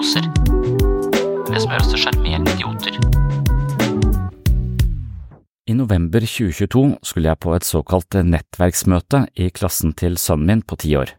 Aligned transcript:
nevroser. 0.00 0.24
Er 1.48 1.54
det 1.54 1.62
som 1.62 1.72
gjør 1.72 1.82
oss 1.82 1.92
til 1.92 2.00
sjarmerende 2.00 2.52
idioter. 2.56 2.96
I 5.68 5.74
november 5.76 6.24
2022 6.24 6.98
skulle 7.06 7.28
jeg 7.28 7.40
på 7.40 7.54
et 7.54 7.64
såkalt 7.64 8.14
nettverksmøte 8.14 9.28
i 9.36 9.50
klassen 9.50 9.92
til 9.92 10.16
sønnen 10.18 10.46
min 10.46 10.62
på 10.62 10.76
ti 10.80 10.96
år. 10.96 11.14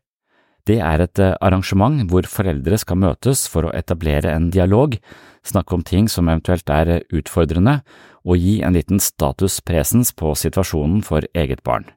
Det 0.68 0.80
er 0.80 1.02
et 1.02 1.20
arrangement 1.42 2.04
hvor 2.09 2.28
foreldre 2.28 2.78
skal 2.78 3.00
møtes 3.02 3.48
for 3.50 3.66
å 3.66 3.74
etablere 3.74 4.34
en 4.34 4.52
dialog, 4.52 4.98
snakke 5.44 5.74
om 5.74 5.84
ting 5.84 6.09
som 6.09 6.30
eventuelt 6.30 6.70
er 6.70 7.02
utfordrende, 7.09 7.82
og 8.26 8.38
gi 8.38 8.62
en 8.62 8.76
liten 8.78 9.00
status 9.02 9.62
presens 9.62 10.12
på 10.14 10.36
situasjonen 10.38 11.02
for 11.02 11.26
eget 11.34 11.64
barn. 11.64 11.88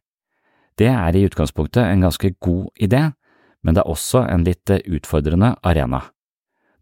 Det 0.78 0.88
er 0.88 1.16
i 1.16 1.26
utgangspunktet 1.26 1.84
en 1.84 2.06
ganske 2.06 2.32
god 2.40 2.70
idé, 2.80 3.10
men 3.62 3.74
det 3.74 3.84
er 3.84 3.92
også 3.92 4.24
en 4.24 4.46
litt 4.46 4.70
utfordrende 4.70 5.54
arena. 5.62 6.13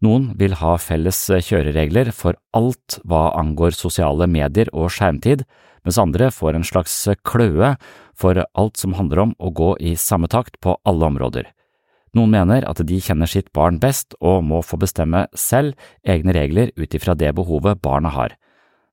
Noen 0.03 0.33
vil 0.35 0.57
ha 0.59 0.73
felles 0.83 1.17
kjøreregler 1.47 2.09
for 2.11 2.35
alt 2.57 2.97
hva 3.07 3.29
angår 3.39 3.71
sosiale 3.77 4.27
medier 4.27 4.67
og 4.75 4.91
skjermtid, 4.91 5.45
mens 5.87 5.99
andre 6.01 6.27
får 6.31 6.57
en 6.57 6.67
slags 6.67 6.95
kløe 7.23 7.73
for 8.19 8.41
alt 8.43 8.79
som 8.81 8.97
handler 8.97 9.23
om 9.23 9.35
å 9.39 9.51
gå 9.55 9.73
i 9.79 9.95
samme 9.95 10.27
takt 10.27 10.59
på 10.59 10.75
alle 10.83 11.07
områder. 11.07 11.47
Noen 12.13 12.35
mener 12.35 12.67
at 12.67 12.83
de 12.83 12.99
kjenner 13.01 13.31
sitt 13.31 13.47
barn 13.55 13.79
best 13.81 14.13
og 14.19 14.43
må 14.45 14.59
få 14.61 14.77
bestemme 14.81 15.25
selv 15.39 15.79
egne 16.03 16.35
regler 16.35 16.75
ut 16.75 16.93
ifra 16.93 17.15
det 17.17 17.31
behovet 17.39 17.81
barna 17.81 18.11
har, 18.13 18.35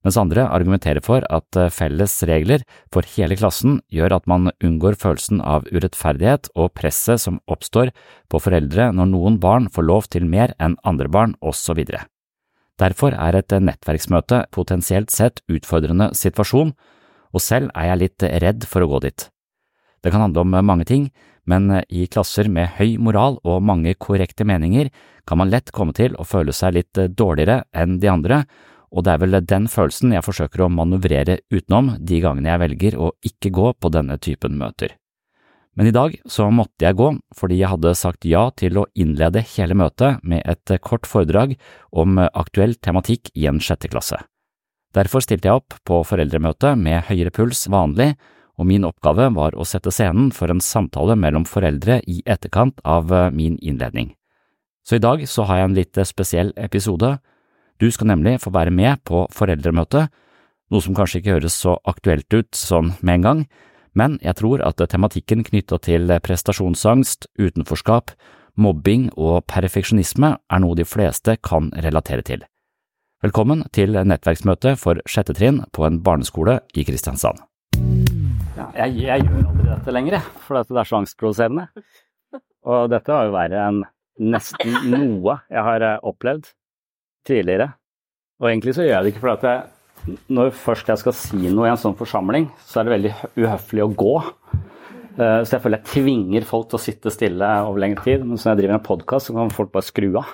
mens 0.05 0.17
andre 0.21 0.47
argumenterer 0.49 1.03
for 1.05 1.25
at 1.29 1.59
felles 1.75 2.15
regler 2.29 2.63
for 2.93 3.07
hele 3.17 3.37
klassen 3.37 3.81
gjør 3.93 4.17
at 4.17 4.29
man 4.31 4.49
unngår 4.65 4.97
følelsen 5.01 5.43
av 5.45 5.67
urettferdighet 5.69 6.49
og 6.55 6.73
presset 6.79 7.21
som 7.21 7.41
oppstår 7.51 7.93
på 8.33 8.41
foreldre 8.41 8.91
når 8.97 9.11
noen 9.13 9.37
barn 9.43 9.69
får 9.73 9.87
lov 9.87 10.09
til 10.09 10.25
mer 10.25 10.55
enn 10.59 10.79
andre 10.89 11.11
barn, 11.13 11.37
osv. 11.41 11.85
Derfor 12.81 13.13
er 13.13 13.37
et 13.37 13.53
nettverksmøte 13.53 14.47
potensielt 14.57 15.13
sett 15.13 15.43
utfordrende 15.53 16.15
situasjon, 16.17 16.73
og 17.31 17.45
selv 17.45 17.69
er 17.77 17.91
jeg 17.91 18.01
litt 18.05 18.25
redd 18.43 18.65
for 18.67 18.83
å 18.83 18.89
gå 18.95 19.03
dit. 19.05 19.27
Det 20.01 20.13
kan 20.13 20.25
handle 20.25 20.47
om 20.47 20.57
mange 20.65 20.87
ting, 20.89 21.11
men 21.45 21.69
i 21.89 22.07
klasser 22.09 22.49
med 22.49 22.77
høy 22.79 22.97
moral 23.03 23.37
og 23.45 23.65
mange 23.65 23.93
korrekte 24.01 24.47
meninger 24.49 24.89
kan 25.29 25.41
man 25.41 25.51
lett 25.53 25.73
komme 25.77 25.93
til 25.97 26.17
å 26.17 26.25
føle 26.25 26.55
seg 26.57 26.77
litt 26.79 27.01
dårligere 27.17 27.65
enn 27.77 27.99
de 28.01 28.09
andre, 28.13 28.43
og 28.91 29.05
det 29.07 29.13
er 29.13 29.21
vel 29.23 29.39
den 29.47 29.69
følelsen 29.71 30.15
jeg 30.17 30.27
forsøker 30.27 30.65
å 30.65 30.73
manøvrere 30.73 31.41
utenom 31.53 31.95
de 31.99 32.19
gangene 32.23 32.51
jeg 32.51 32.63
velger 32.65 32.99
å 32.99 33.13
ikke 33.27 33.53
gå 33.55 33.73
på 33.79 33.93
denne 33.95 34.19
typen 34.19 34.59
møter. 34.59 34.97
Men 35.79 35.87
i 35.87 35.95
dag 35.95 36.17
så 36.27 36.49
måtte 36.51 36.85
jeg 36.85 36.99
gå 36.99 37.13
fordi 37.39 37.61
jeg 37.61 37.71
hadde 37.71 37.95
sagt 37.97 38.27
ja 38.27 38.49
til 38.59 38.81
å 38.81 38.89
innlede 38.99 39.45
hele 39.55 39.77
møtet 39.79 40.19
med 40.27 40.43
et 40.45 40.75
kort 40.83 41.07
foredrag 41.07 41.55
om 41.95 42.19
aktuell 42.19 42.75
tematikk 42.83 43.31
i 43.39 43.47
en 43.49 43.63
sjette 43.63 43.89
klasse. 43.93 44.19
Derfor 44.91 45.23
stilte 45.23 45.47
jeg 45.47 45.63
opp 45.63 45.77
på 45.87 46.03
foreldremøtet 46.03 46.79
med 46.79 47.05
høyere 47.07 47.31
puls 47.31 47.69
vanlig, 47.71 48.17
og 48.59 48.67
min 48.69 48.85
oppgave 48.85 49.31
var 49.33 49.55
å 49.55 49.65
sette 49.65 49.93
scenen 49.95 50.33
for 50.35 50.51
en 50.53 50.61
samtale 50.61 51.15
mellom 51.17 51.47
foreldre 51.49 52.01
i 52.11 52.19
etterkant 52.27 52.83
av 52.85 53.09
min 53.33 53.57
innledning. 53.63 54.11
Så 54.85 54.99
i 54.99 55.03
dag 55.03 55.23
så 55.29 55.47
har 55.47 55.61
jeg 55.61 55.69
en 55.69 55.77
litt 55.79 56.01
spesiell 56.09 56.51
episode. 56.59 57.15
Du 57.81 57.89
skal 57.89 58.11
nemlig 58.11 58.43
få 58.43 58.51
være 58.53 58.73
med 58.77 59.01
på 59.09 59.23
foreldremøtet, 59.33 60.11
noe 60.71 60.85
som 60.85 60.93
kanskje 60.93 61.23
ikke 61.23 61.39
høres 61.39 61.55
så 61.63 61.79
aktuelt 61.89 62.29
ut 62.35 62.53
sånn 62.53 62.93
med 63.01 63.15
en 63.15 63.25
gang, 63.25 63.41
men 63.97 64.19
jeg 64.21 64.37
tror 64.37 64.61
at 64.67 64.83
tematikken 64.93 65.47
knytta 65.47 65.79
til 65.87 66.13
prestasjonsangst, 66.21 67.31
utenforskap, 67.41 68.13
mobbing 68.61 69.09
og 69.17 69.47
perfeksjonisme 69.49 70.35
er 70.37 70.61
noe 70.61 70.77
de 70.77 70.85
fleste 70.85 71.39
kan 71.41 71.73
relatere 71.73 72.27
til. 72.27 72.45
Velkommen 73.25 73.65
til 73.73 73.97
nettverksmøte 73.97 74.77
for 74.81 75.01
sjette 75.09 75.33
trinn 75.41 75.65
på 75.73 75.89
en 75.89 76.03
barneskole 76.05 76.61
i 76.77 76.85
Kristiansand. 76.85 77.41
Ja, 78.61 78.69
jeg, 78.77 79.01
jeg, 79.07 79.25
gjør 79.25 79.51
aldri 79.55 79.69
dette 79.73 79.97
lenger, 79.97 80.31
for 80.45 80.61
det 80.61 80.85
er 80.85 80.93
så 80.93 81.01
angstprovoserende. 81.01 81.71
Og 82.69 82.93
dette 82.93 83.17
har 83.17 83.25
jo 83.25 83.37
vært 83.41 83.57
enn 83.57 83.85
nesten 84.21 84.83
noe 84.93 85.41
jeg 85.49 85.65
har 85.65 85.89
opplevd 86.05 86.53
tidligere. 87.27 87.73
Og 88.41 88.51
egentlig 88.51 88.75
så 88.77 88.87
gjør 88.87 88.97
jeg 88.97 89.07
det 89.07 89.13
ikke 89.15 89.33
at 89.35 89.47
jeg, 89.49 90.19
når 90.33 90.53
først 90.57 90.89
jeg 90.89 91.03
skal 91.03 91.17
si 91.17 91.41
noe 91.53 91.69
i 91.69 91.73
en 91.73 91.81
sånn 91.81 91.99
forsamling, 91.99 92.49
så 92.65 92.81
er 92.81 92.89
det 92.89 92.95
veldig 92.97 93.15
uhøflig 93.43 93.85
å 93.85 93.91
gå. 94.01 94.15
Så 95.21 95.53
jeg 95.53 95.61
føler 95.61 95.83
jeg 95.83 95.91
tvinger 95.91 96.47
folk 96.49 96.71
til 96.71 96.79
å 96.79 96.83
sitte 96.83 97.13
stille 97.13 97.49
over 97.67 97.83
lengre 97.83 98.07
tid. 98.07 98.23
Men 98.25 98.39
når 98.39 98.47
jeg 98.55 98.61
driver 98.63 98.79
en 98.79 98.87
podkast, 98.87 99.29
så 99.29 99.37
kan 99.37 99.53
folk 99.53 99.73
bare 99.75 99.85
skru 99.85 100.09
av. 100.17 100.31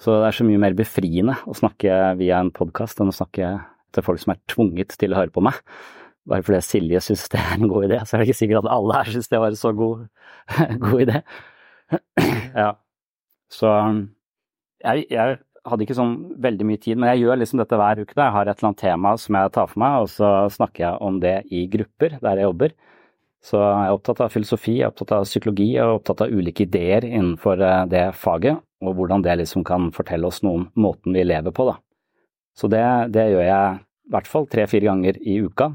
Så 0.00 0.14
det 0.22 0.30
er 0.30 0.38
så 0.38 0.46
mye 0.48 0.62
mer 0.62 0.76
befriende 0.78 1.36
å 1.44 1.56
snakke 1.56 1.98
via 2.18 2.40
en 2.40 2.52
podkast 2.54 3.02
enn 3.02 3.12
å 3.12 3.14
snakke 3.14 3.50
til 3.94 4.06
folk 4.06 4.22
som 4.22 4.34
er 4.34 4.40
tvunget 4.50 4.96
til 4.98 5.14
å 5.14 5.20
høre 5.20 5.34
på 5.34 5.44
meg. 5.44 5.60
Bare 6.28 6.44
fordi 6.46 6.62
Silje 6.64 7.02
syns 7.04 7.26
det 7.32 7.40
er 7.40 7.58
en 7.58 7.68
god 7.68 7.90
idé, 7.90 8.00
så 8.00 8.16
er 8.16 8.22
det 8.22 8.30
ikke 8.30 8.38
sikkert 8.38 8.64
at 8.64 8.72
alle 8.72 8.96
her 8.96 9.10
syns 9.12 9.28
det 9.28 9.40
var 9.42 9.52
en 9.52 9.60
så 9.60 9.74
god, 9.76 10.06
god 10.86 11.04
idé. 11.04 11.20
ja. 12.62 12.70
Så 13.52 13.70
jeg, 14.80 15.04
jeg 15.12 15.36
hadde 15.64 15.86
ikke 15.86 15.96
sånn 15.96 16.16
veldig 16.44 16.66
mye 16.68 16.80
tid, 16.80 16.98
men 16.98 17.10
jeg 17.12 17.24
gjør 17.24 17.38
liksom 17.40 17.60
dette 17.62 17.78
hver 17.80 18.02
uke. 18.02 18.14
Da. 18.14 18.26
Jeg 18.26 18.36
har 18.36 18.48
et 18.48 18.58
eller 18.58 18.70
annet 18.70 18.82
tema 18.82 19.14
som 19.20 19.38
jeg 19.38 19.52
tar 19.54 19.70
for 19.70 19.82
meg, 19.82 19.94
og 20.02 20.10
så 20.12 20.32
snakker 20.52 20.84
jeg 20.84 21.00
om 21.08 21.20
det 21.22 21.36
i 21.54 21.64
grupper 21.72 22.18
der 22.20 22.40
jeg 22.40 22.48
jobber. 22.48 22.74
Så 23.44 23.60
jeg 23.60 23.86
er 23.86 23.94
opptatt 23.94 24.20
av 24.24 24.32
filosofi, 24.32 24.78
jeg 24.78 24.86
er 24.86 24.92
opptatt 24.92 25.16
av 25.18 25.26
psykologi, 25.28 25.70
jeg 25.74 25.84
er 25.84 25.96
opptatt 25.98 26.22
av 26.24 26.32
ulike 26.32 26.64
ideer 26.64 27.04
innenfor 27.08 27.60
det 27.92 28.04
faget, 28.16 28.60
og 28.84 28.94
hvordan 28.96 29.24
det 29.24 29.34
liksom 29.42 29.64
kan 29.68 29.90
fortelle 29.92 30.28
oss 30.30 30.40
noe 30.44 30.62
om 30.62 30.68
måten 30.80 31.16
vi 31.16 31.26
lever 31.26 31.52
på, 31.52 31.66
da. 31.68 31.76
Så 32.56 32.70
det, 32.72 32.84
det 33.12 33.26
gjør 33.34 33.44
jeg 33.44 33.74
i 33.76 34.14
hvert 34.14 34.30
fall 34.30 34.48
tre-fire 34.48 34.88
ganger 34.88 35.18
i 35.20 35.36
uka, 35.44 35.74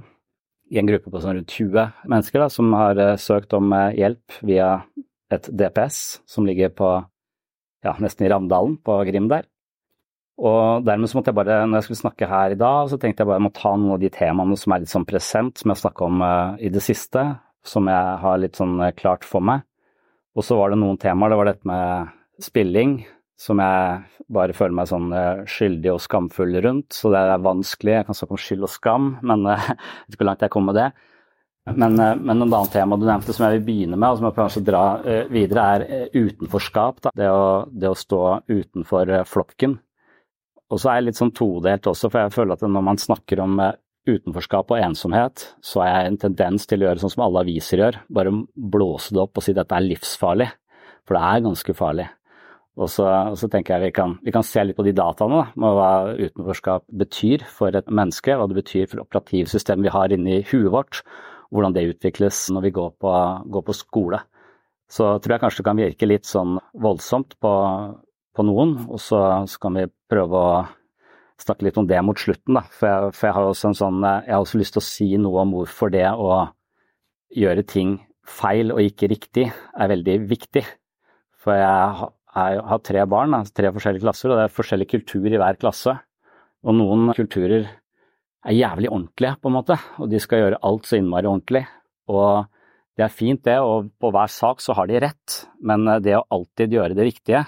i 0.69 0.80
en 0.81 0.89
gruppe 0.89 1.12
på 1.13 1.21
sånn 1.21 1.38
rundt 1.39 1.53
20 1.53 2.09
mennesker 2.09 2.41
da, 2.41 2.50
som 2.53 2.74
har 2.77 3.00
søkt 3.21 3.53
om 3.57 3.74
hjelp 3.97 4.41
via 4.45 4.71
et 5.33 5.50
DPS 5.50 6.21
som 6.30 6.45
ligger 6.50 6.74
på 6.74 6.89
ja, 7.86 7.95
nesten 8.01 8.25
i 8.25 8.30
Ravndalen, 8.31 8.77
på 8.81 8.97
Grim 9.07 9.30
der. 9.31 9.45
Og 10.39 10.86
dermed 10.88 11.12
så 11.12 11.18
måtte 11.18 11.33
jeg 11.33 11.39
bare, 11.39 11.62
når 11.68 11.81
jeg 11.81 11.88
skulle 11.89 12.03
snakke 12.03 12.30
her 12.31 12.56
i 12.56 12.59
dag, 12.59 12.88
så 12.88 13.00
tenkte 13.00 13.24
jeg 13.24 13.30
bare 13.30 13.41
jeg 13.41 13.47
må 13.50 13.53
ta 13.57 13.74
noen 13.75 13.97
av 13.97 14.03
de 14.03 14.12
temaene 14.13 14.57
som 14.59 14.74
er 14.75 14.83
litt 14.83 14.94
sånn 14.94 15.07
present, 15.09 15.59
som 15.59 15.68
jeg 15.68 15.75
har 15.75 15.81
snakka 15.83 16.07
om 16.07 16.24
uh, 16.24 16.56
i 16.63 16.71
det 16.71 16.83
siste, 16.86 17.25
som 17.68 17.89
jeg 17.91 18.13
har 18.24 18.39
litt 18.39 18.59
sånn 18.59 18.77
uh, 18.80 18.94
klart 18.95 19.27
for 19.27 19.44
meg. 19.44 19.65
Og 20.39 20.45
så 20.47 20.56
var 20.56 20.71
det 20.71 20.80
noen 20.80 21.00
temaer, 21.01 21.33
det 21.33 21.39
var 21.41 21.51
dette 21.51 21.68
med 21.68 22.15
spilling 22.39 23.01
som 23.39 23.59
jeg 23.63 24.24
bare 24.36 24.56
føler 24.56 24.75
meg 24.75 24.89
sånn 24.89 25.13
eh, 25.15 25.44
skyldig 25.50 25.94
og 25.94 26.01
skamfull 26.03 26.57
rundt. 26.63 26.91
Så 26.95 27.12
det 27.13 27.21
er 27.24 27.44
vanskelig. 27.44 27.95
Jeg 27.95 28.07
kan 28.09 28.18
snakke 28.18 28.36
om 28.36 28.41
skyld 28.44 28.65
og 28.68 28.74
skam, 28.74 29.13
men 29.25 29.45
eh, 29.47 29.69
jeg 29.69 29.77
vet 29.77 30.18
ikke 30.18 30.21
hvor 30.21 30.30
langt 30.30 30.44
jeg 30.45 30.53
kom 30.56 30.68
med 30.69 30.80
det. 30.80 30.89
Men, 31.69 31.95
eh, 32.01 32.15
men 32.19 32.44
et 32.44 32.47
annet 32.50 32.74
tema 32.75 33.00
du 33.00 33.06
nevnte 33.07 33.36
som 33.36 33.47
jeg 33.47 33.59
vil 33.59 33.68
begynne 33.69 34.00
med, 34.00 34.09
og 34.09 34.19
som 34.19 34.27
jeg 34.30 34.62
å 34.62 34.65
dra 34.68 34.83
videre, 35.31 35.68
er 35.77 36.09
utenforskap. 36.18 37.03
Da. 37.07 37.13
Det, 37.15 37.30
å, 37.31 37.45
det 37.71 37.91
å 37.91 37.97
stå 37.97 38.24
utenfor 38.51 39.15
flokken. 39.30 39.80
Og 40.69 40.81
så 40.81 40.92
er 40.92 41.00
jeg 41.00 41.10
litt 41.10 41.19
sånn 41.19 41.33
todelt 41.36 41.88
også, 41.89 42.12
for 42.12 42.25
jeg 42.25 42.36
føler 42.36 42.56
at 42.56 42.66
når 42.66 42.86
man 42.86 43.01
snakker 43.01 43.42
om 43.42 43.57
utenforskap 44.10 44.71
og 44.74 44.81
ensomhet, 44.81 45.48
så 45.66 45.83
har 45.83 45.89
jeg 45.89 46.12
en 46.12 46.21
tendens 46.25 46.69
til 46.69 46.83
å 46.83 46.89
gjøre 46.89 47.04
sånn 47.04 47.13
som 47.16 47.25
alle 47.25 47.44
aviser 47.44 47.81
gjør, 47.81 48.00
bare 48.13 48.33
blåse 48.54 49.16
det 49.16 49.21
opp 49.24 49.39
og 49.39 49.45
si 49.45 49.56
dette 49.57 49.75
er 49.75 49.86
livsfarlig. 49.86 50.50
For 51.07 51.18
det 51.18 51.25
er 51.25 51.45
ganske 51.48 51.75
farlig. 51.77 52.06
Og 52.80 52.88
så, 52.88 53.06
og 53.33 53.36
så, 53.39 53.50
tenker 53.51 53.75
jeg 53.75 53.89
vi 53.89 53.95
kan, 53.98 54.13
vi 54.24 54.31
kan, 54.31 54.45
se 54.45 54.63
litt 54.63 54.77
på 54.77 54.86
de 54.88 54.94
dataene, 54.95 55.42
da, 55.42 55.60
med 55.60 55.75
hva 55.75 55.89
utenforskap 56.16 56.86
betyr 57.01 57.44
for 57.51 57.75
et 57.75 57.89
menneske, 57.92 58.36
hva 58.38 58.48
det 58.48 58.60
betyr 58.62 58.88
for 58.88 59.04
operativsystemet 59.04 59.89
vi 59.89 59.95
har 59.95 60.15
inni 60.15 60.38
huet 60.48 60.69
vårt, 60.72 61.01
hvordan 61.51 61.75
det 61.75 61.88
utvikles 61.89 62.45
når 62.56 62.69
vi 62.69 62.75
går 62.77 62.94
på, 63.01 63.15
går 63.51 63.65
på, 63.68 63.75
skole. 63.75 64.22
Så 64.89 65.10
tror 65.19 65.36
jeg 65.36 65.44
kanskje 65.44 65.63
det 65.63 65.68
kan 65.68 65.81
virke 65.81 66.07
litt 66.07 66.30
sånn 66.30 66.56
voldsomt 66.86 67.36
på, 67.44 67.51
på 68.39 68.47
noen, 68.47 68.75
og 68.88 69.01
så, 69.03 69.21
så, 69.51 69.62
kan 69.62 69.75
vi 69.75 69.88
prøve 70.12 70.44
å 70.44 70.51
snakke 71.39 71.68
litt 71.68 71.80
om 71.80 71.88
det 71.88 72.00
mot 72.03 72.19
slutten. 72.19 72.56
Da. 72.57 72.63
For, 72.71 72.88
jeg, 72.88 73.15
for 73.18 73.30
jeg, 73.30 73.38
har 73.38 73.50
også 73.50 73.71
en 73.71 73.80
sånn, 73.81 74.00
jeg 74.06 74.33
har 74.33 74.45
også 74.45 74.62
lyst 74.62 74.75
til 74.77 74.83
å 74.83 74.89
si 74.89 75.09
noe 75.19 75.44
om 75.44 75.57
hvorfor 75.57 75.91
det 75.94 76.07
å 76.09 76.45
gjøre 77.36 77.68
ting 77.68 77.97
feil 78.30 78.71
og 78.74 78.81
ikke 78.83 79.09
riktig 79.12 79.50
er 79.50 79.91
veldig 79.91 80.15
viktig. 80.30 80.63
For 81.39 81.56
jeg 81.56 82.09
jeg 82.30 82.62
har 82.69 82.81
tre 82.86 83.03
barn, 83.09 83.33
da, 83.33 83.41
tre 83.56 83.71
forskjellige 83.74 84.06
klasser, 84.06 84.30
og 84.30 84.38
det 84.38 84.45
er 84.45 84.53
forskjellig 84.53 84.88
kultur 84.91 85.27
i 85.31 85.39
hver 85.41 85.57
klasse. 85.62 85.95
Og 86.62 86.75
noen 86.77 87.09
kulturer 87.18 87.65
er 87.65 88.56
jævlig 88.56 88.91
ordentlige, 88.91 89.36
på 89.41 89.50
en 89.50 89.57
måte, 89.57 89.77
og 89.97 90.12
de 90.12 90.21
skal 90.21 90.44
gjøre 90.44 90.59
alt 90.69 90.88
så 90.88 91.00
innmari 91.00 91.30
ordentlig. 91.30 91.63
Og 92.12 92.45
det 93.00 93.06
er 93.07 93.15
fint, 93.15 93.41
det, 93.47 93.57
og 93.63 93.89
på 94.00 94.12
hver 94.13 94.30
sak 94.31 94.62
så 94.62 94.75
har 94.77 94.89
de 94.89 95.01
rett, 95.01 95.39
men 95.65 95.88
det 96.03 96.19
å 96.19 96.27
alltid 96.38 96.75
gjøre 96.77 96.97
det 96.97 97.07
riktige, 97.09 97.44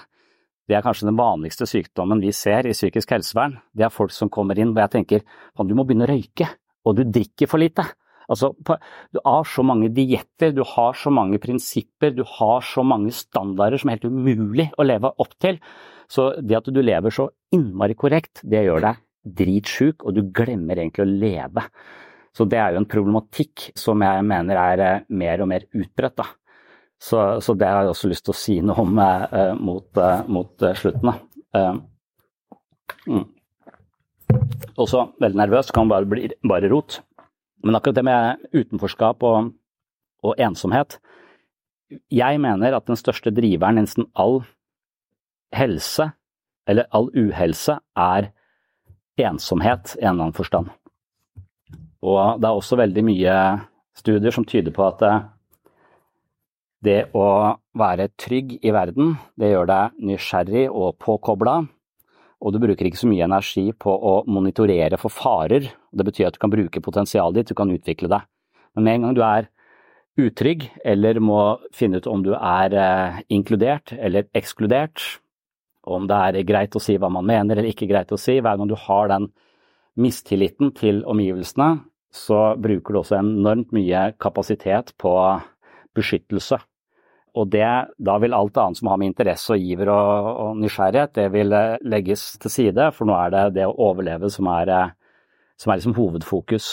det 0.68 0.76
er 0.78 0.84
kanskje 0.84 1.08
den 1.08 1.18
vanligste 1.18 1.66
sykdommen 1.68 2.22
vi 2.22 2.32
ser 2.36 2.68
i 2.68 2.74
psykisk 2.76 3.16
helsevern. 3.16 3.58
Det 3.74 3.86
er 3.86 3.94
folk 3.94 4.14
som 4.14 4.30
kommer 4.32 4.58
inn 4.58 4.72
hvor 4.72 4.84
jeg 4.84 4.94
tenker 4.96 5.24
du 5.24 5.74
må 5.74 5.84
begynne 5.86 6.06
å 6.06 6.12
røyke, 6.12 6.48
og 6.86 6.96
du 6.98 7.04
drikker 7.04 7.50
for 7.50 7.62
lite. 7.62 7.84
Altså, 8.30 8.52
du 8.54 9.18
har 9.24 9.48
så 9.48 9.64
mange 9.66 9.90
dietter, 9.92 10.54
du 10.54 10.62
har 10.64 10.94
så 10.96 11.10
mange 11.12 11.40
prinsipper, 11.42 12.14
du 12.14 12.22
har 12.38 12.62
så 12.64 12.84
mange 12.86 13.12
standarder 13.14 13.82
som 13.82 13.90
er 13.90 13.98
helt 13.98 14.12
umulig 14.12 14.70
å 14.78 14.86
leve 14.86 15.10
opp 15.22 15.34
til. 15.42 15.58
Så 16.10 16.30
det 16.40 16.60
at 16.60 16.70
du 16.70 16.80
lever 16.82 17.14
så 17.14 17.28
innmari 17.54 17.96
korrekt, 17.98 18.44
det 18.44 18.64
gjør 18.66 18.86
deg 18.86 19.02
dritsjuk, 19.22 20.02
og 20.02 20.16
du 20.16 20.24
glemmer 20.34 20.80
egentlig 20.80 21.04
å 21.04 21.10
leve. 21.10 21.66
Så 22.32 22.46
det 22.48 22.58
er 22.58 22.72
jo 22.72 22.80
en 22.80 22.88
problematikk 22.88 23.68
som 23.78 24.02
jeg 24.02 24.24
mener 24.26 24.58
er 24.58 24.82
eh, 24.86 25.04
mer 25.12 25.44
og 25.44 25.50
mer 25.52 25.66
utbredt. 25.68 26.16
da. 26.16 26.26
Så, 27.02 27.40
så, 27.40 27.54
det 27.58 27.66
har 27.66 27.82
jeg 27.82 27.90
også 27.96 28.08
lyst 28.12 28.24
til 28.28 28.32
å 28.32 28.38
si 28.38 28.56
noe 28.62 28.78
om 28.78 28.98
eh, 29.02 29.54
mot, 29.58 29.88
eh, 29.98 30.20
mot 30.30 30.66
eh. 30.68 30.82
Eh, 31.58 31.72
mm. 33.10 33.24
Også 34.78 35.08
veldig 35.20 35.40
nervøs, 35.40 35.72
kan 35.74 35.90
bare 35.90 36.06
bli 36.06 36.30
bare 36.46 36.70
rot. 36.70 37.00
Men 37.66 37.78
akkurat 37.78 37.98
det 37.98 38.06
med 38.06 38.46
utenforskap 38.54 39.26
og, 39.26 39.50
og, 40.22 40.38
ensomhet 40.38 41.00
Jeg 42.10 42.38
mener 42.40 42.78
at 42.78 42.86
den 42.86 42.98
største 42.98 43.34
driveren 43.34 43.82
i 43.82 43.84
nesten 43.84 44.06
all 44.14 44.44
helse, 45.52 46.06
eller 46.70 46.86
all 46.94 47.10
uhelse, 47.18 47.80
er 47.98 48.30
ensomhet 49.18 49.96
i 49.98 50.04
en 50.06 50.14
eller 50.14 50.28
annen 50.28 50.38
forstand. 50.38 50.70
Og 52.02 52.38
det 52.38 52.46
er 52.46 52.54
også 52.62 52.78
veldig 52.78 53.04
mye 53.10 53.38
studier 53.98 54.32
som 54.34 54.46
tyder 54.46 54.72
på 54.74 54.86
at 54.86 55.02
det 56.82 57.12
å 57.14 57.54
være 57.78 58.10
trygg 58.18 58.56
i 58.60 58.72
verden, 58.74 59.14
det 59.38 59.52
gjør 59.52 59.68
deg 59.70 60.02
nysgjerrig 60.10 60.66
og 60.68 60.96
påkobla, 61.02 61.60
og 62.42 62.54
du 62.54 62.58
bruker 62.62 62.88
ikke 62.88 62.98
så 62.98 63.10
mye 63.10 63.26
energi 63.28 63.68
på 63.78 63.92
å 63.92 64.14
monitorere 64.26 64.98
for 64.98 65.14
farer. 65.14 65.68
Det 65.94 66.06
betyr 66.06 66.28
at 66.28 66.36
du 66.36 66.40
kan 66.42 66.50
bruke 66.50 66.82
potensialet 66.82 67.38
ditt, 67.38 67.52
du 67.52 67.58
kan 67.58 67.70
utvikle 67.70 68.10
deg. 68.10 68.26
Men 68.74 68.86
med 68.86 68.96
en 68.96 69.06
gang 69.06 69.14
du 69.14 69.22
er 69.22 69.48
utrygg, 70.18 70.66
eller 70.84 71.20
må 71.22 71.38
finne 71.74 72.02
ut 72.02 72.08
om 72.10 72.24
du 72.24 72.32
er 72.34 72.74
eh, 72.74 73.20
inkludert 73.32 73.94
eller 73.94 74.26
ekskludert, 74.36 75.04
om 75.86 76.08
det 76.10 76.18
er 76.18 76.42
greit 76.46 76.74
å 76.76 76.82
si 76.82 76.98
hva 76.98 77.10
man 77.10 77.26
mener 77.26 77.58
eller 77.58 77.70
ikke 77.70 77.88
greit 77.90 78.12
å 78.14 78.20
si, 78.20 78.36
hver 78.42 78.58
gang 78.58 78.70
du 78.70 78.76
har 78.78 79.08
den 79.10 79.30
mistilliten 79.98 80.74
til 80.74 81.02
omgivelsene, 81.08 81.82
så 82.12 82.52
bruker 82.60 82.92
du 82.92 83.00
også 83.00 83.18
enormt 83.20 83.72
mye 83.74 84.10
kapasitet 84.20 84.92
på 85.00 85.14
beskyttelse. 85.96 86.58
Og 87.32 87.48
det, 87.48 87.68
da 87.96 88.18
vil 88.20 88.34
alt 88.36 88.58
annet 88.60 88.78
som 88.78 88.90
har 88.92 88.98
med 89.00 89.12
interesse 89.12 89.54
og 89.54 89.62
giver 89.62 89.88
og, 89.88 90.26
og, 90.32 90.56
nysgjerrighet, 90.60 91.14
det 91.16 91.28
vil 91.32 91.54
eh, 91.56 91.78
legges 91.88 92.26
til 92.42 92.52
side, 92.52 92.90
for 92.92 93.08
nå 93.08 93.16
er 93.16 93.32
det 93.32 93.44
det 93.56 93.68
å 93.68 93.76
overleve 93.88 94.28
som 94.32 94.50
er, 94.52 94.68
eh, 94.68 95.30
som 95.60 95.72
er 95.72 95.80
liksom 95.80 95.96
hovedfokus. 95.96 96.72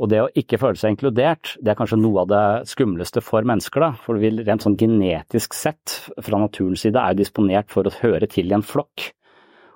Og 0.00 0.10
det 0.10 0.22
å 0.24 0.30
ikke 0.34 0.58
føle 0.58 0.80
seg 0.80 0.94
inkludert, 0.94 1.52
det 1.62 1.70
er 1.70 1.78
kanskje 1.78 2.00
noe 2.00 2.24
av 2.24 2.30
det 2.32 2.46
skumleste 2.72 3.22
for 3.22 3.46
mennesker, 3.46 3.84
da. 3.84 3.92
For 4.06 4.18
vi 4.18 4.32
rent 4.40 4.64
sånn 4.64 4.78
genetisk 4.80 5.54
sett, 5.54 6.00
fra 6.18 6.40
naturens 6.42 6.82
side, 6.82 6.98
er 6.98 7.14
disponert 7.18 7.70
for 7.70 7.86
å 7.86 7.94
høre 8.00 8.26
til 8.30 8.50
i 8.50 8.56
en 8.56 8.66
flokk. 8.66 9.12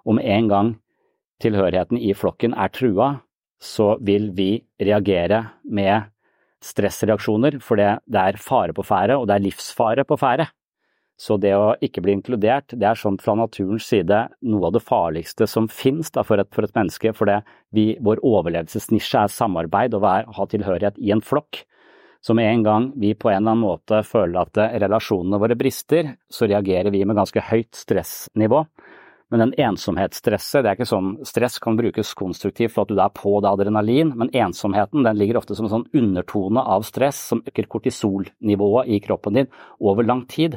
Med 0.08 0.24
en 0.24 0.46
gang 0.48 0.68
tilhørigheten 1.44 2.00
i 2.00 2.14
flokken 2.16 2.54
er 2.56 2.72
trua, 2.72 3.10
så 3.60 3.92
vil 4.00 4.30
vi 4.34 4.54
reagere 4.80 5.42
med 5.68 6.08
stressreaksjoner, 6.64 7.58
for 7.64 7.80
det, 7.80 7.98
det 8.10 8.22
er 8.22 8.40
fare 8.42 8.74
på 8.74 8.84
ferde, 8.86 9.18
og 9.18 9.28
det 9.28 9.36
er 9.36 9.44
livsfare 9.46 10.04
på 10.08 10.18
ferde. 10.20 10.48
Så 11.18 11.34
det 11.42 11.50
å 11.58 11.72
ikke 11.82 12.02
bli 12.04 12.14
inkludert, 12.14 12.70
det 12.78 12.86
er 12.86 12.98
sånn 12.98 13.16
fra 13.18 13.34
naturens 13.34 13.88
side 13.90 14.20
noe 14.46 14.68
av 14.68 14.76
det 14.76 14.84
farligste 14.86 15.48
som 15.50 15.66
finnes 15.66 16.12
da, 16.14 16.22
for, 16.22 16.38
et, 16.38 16.50
for 16.54 16.66
et 16.66 16.76
menneske, 16.78 17.10
for 17.16 17.30
det, 17.30 17.40
vi, 17.74 17.90
vår 18.06 18.22
overlevelsesnisje 18.22 19.24
er 19.24 19.34
samarbeid 19.34 19.96
og 19.98 20.06
å 20.06 20.14
ha 20.36 20.46
tilhørighet 20.46 21.00
i 21.02 21.10
en 21.14 21.24
flokk. 21.24 21.64
Så 22.22 22.34
med 22.38 22.46
en 22.50 22.62
gang 22.66 22.86
vi 22.98 23.12
på 23.18 23.30
en 23.30 23.40
eller 23.40 23.56
annen 23.56 23.64
måte 23.66 24.00
føler 24.06 24.40
at 24.44 24.62
relasjonene 24.82 25.42
våre 25.42 25.58
brister, 25.58 26.14
så 26.30 26.46
reagerer 26.50 26.94
vi 26.94 27.02
med 27.06 27.18
ganske 27.18 27.42
høyt 27.50 27.74
stressnivå. 27.78 28.62
Men 29.28 29.42
den 29.42 29.52
ensomhetsstresset, 29.60 30.62
det 30.64 30.70
er 30.70 30.78
ikke 30.78 30.88
sånn 30.88 31.10
Stress 31.28 31.58
kan 31.60 31.76
brukes 31.76 32.14
konstruktivt 32.16 32.72
for 32.72 32.86
at 32.86 32.92
du 32.92 33.00
er 33.02 33.12
på 33.12 33.34
det 33.44 33.50
adrenalin, 33.50 34.14
men 34.16 34.32
ensomheten 34.32 35.04
den 35.04 35.20
ligger 35.20 35.40
ofte 35.42 35.56
som 35.56 35.68
en 35.68 35.74
sånn 35.74 35.88
undertone 36.00 36.64
av 36.64 36.86
stress 36.88 37.20
som 37.32 37.42
øker 37.44 37.68
kortisolnivået 37.68 38.88
i 38.88 39.00
kroppen 39.04 39.36
din 39.36 39.50
over 39.84 40.08
lang 40.08 40.24
tid. 40.32 40.56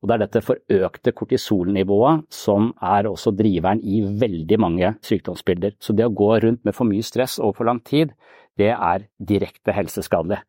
Og 0.00 0.08
det 0.08 0.16
er 0.16 0.22
dette 0.24 0.42
forøkte 0.42 1.12
kortisolnivået 1.14 2.26
som 2.34 2.72
er 2.82 3.06
også 3.06 3.34
driveren 3.36 3.82
i 3.84 4.00
veldig 4.02 4.58
mange 4.58 4.94
sykdomsbilder. 5.06 5.76
Så 5.78 5.94
det 5.94 6.08
å 6.08 6.14
gå 6.16 6.32
rundt 6.42 6.64
med 6.64 6.74
for 6.74 6.88
mye 6.88 7.04
stress 7.06 7.38
over 7.38 7.60
for 7.60 7.68
lang 7.68 7.82
tid, 7.86 8.16
det 8.58 8.72
er 8.74 9.06
direkte 9.22 9.76
helseskadelig. 9.76 10.40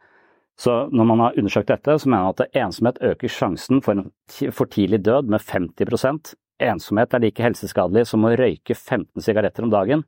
Så 0.58 0.88
når 0.94 1.08
man 1.10 1.22
har 1.26 1.38
undersøkt 1.38 1.70
dette, 1.72 1.94
så 2.00 2.10
mener 2.10 2.26
man 2.26 2.36
at 2.38 2.58
ensomhet 2.58 3.02
øker 3.06 3.32
sjansen 3.32 3.82
for 3.86 3.98
en 3.98 4.10
for 4.54 4.70
tidlig 4.72 5.04
død 5.06 5.30
med 5.30 5.44
50 5.46 6.36
Ensomhet 6.62 7.14
er 7.16 7.24
like 7.24 7.44
helseskadelig 7.44 8.08
som 8.10 8.26
å 8.28 8.34
røyke 8.38 8.76
15 8.76 9.24
sigaretter 9.26 9.66
om 9.66 9.74
dagen. 9.74 10.04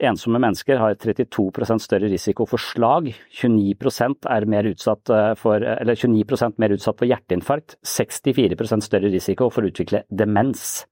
Ensomme 0.00 0.40
mennesker 0.40 0.78
har 0.80 0.94
32% 0.96 1.82
større 1.84 2.08
risiko 2.08 2.46
for 2.48 2.62
slag, 2.62 3.10
29% 3.36 4.28
er 4.32 4.46
mer 4.48 4.68
utsatt 4.70 5.02
for, 5.04 5.34
for, 5.36 5.66
29% 5.84 6.56
mer 6.62 6.72
utsatt 6.72 7.02
for 7.02 7.10
hjerteinfarkt, 7.10 7.76
64 7.84 8.80
større 8.86 9.12
risiko 9.12 9.50
for 9.52 9.66
å 9.66 9.72
utvikle 9.72 10.06
demens. 10.08 10.86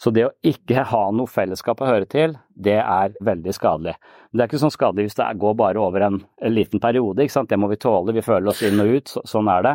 Så 0.00 0.08
det 0.16 0.24
å 0.24 0.32
ikke 0.40 0.86
ha 0.88 1.02
noe 1.12 1.28
fellesskap 1.28 1.82
å 1.84 1.90
høre 1.90 2.06
til, 2.08 2.32
det 2.56 2.78
er 2.80 3.12
veldig 3.20 3.52
skadelig. 3.52 3.98
Men 4.30 4.38
det 4.38 4.44
er 4.44 4.48
ikke 4.48 4.62
sånn 4.62 4.72
skadelig 4.72 5.10
hvis 5.10 5.18
det 5.18 5.26
går 5.42 5.58
bare 5.60 5.82
over 5.82 6.06
en, 6.06 6.22
en 6.40 6.54
liten 6.54 6.80
periode, 6.80 7.26
det 7.28 7.58
må 7.60 7.68
vi 7.68 7.76
tåle, 7.82 8.16
vi 8.16 8.24
føler 8.24 8.54
oss 8.54 8.62
inn 8.64 8.80
og 8.80 8.94
ut, 8.96 9.12
så, 9.12 9.20
sånn 9.28 9.52
er 9.52 9.66
det. 9.66 9.74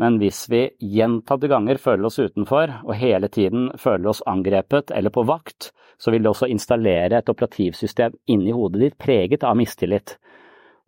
Men 0.00 0.16
hvis 0.20 0.46
vi 0.48 0.62
gjentatte 0.80 1.50
ganger 1.52 1.80
føler 1.80 2.08
oss 2.08 2.18
utenfor, 2.18 2.70
og 2.86 2.94
hele 2.96 3.28
tiden 3.28 3.68
føler 3.78 4.12
oss 4.12 4.22
angrepet 4.26 4.90
eller 4.90 5.12
på 5.12 5.24
vakt, 5.28 5.70
så 6.00 6.10
vil 6.10 6.24
det 6.24 6.32
også 6.32 6.48
installere 6.50 7.20
et 7.20 7.28
operativsystem 7.28 8.16
inni 8.32 8.54
hodet 8.56 8.80
ditt 8.82 8.98
preget 8.98 9.44
av 9.44 9.58
mistillit. 9.58 10.16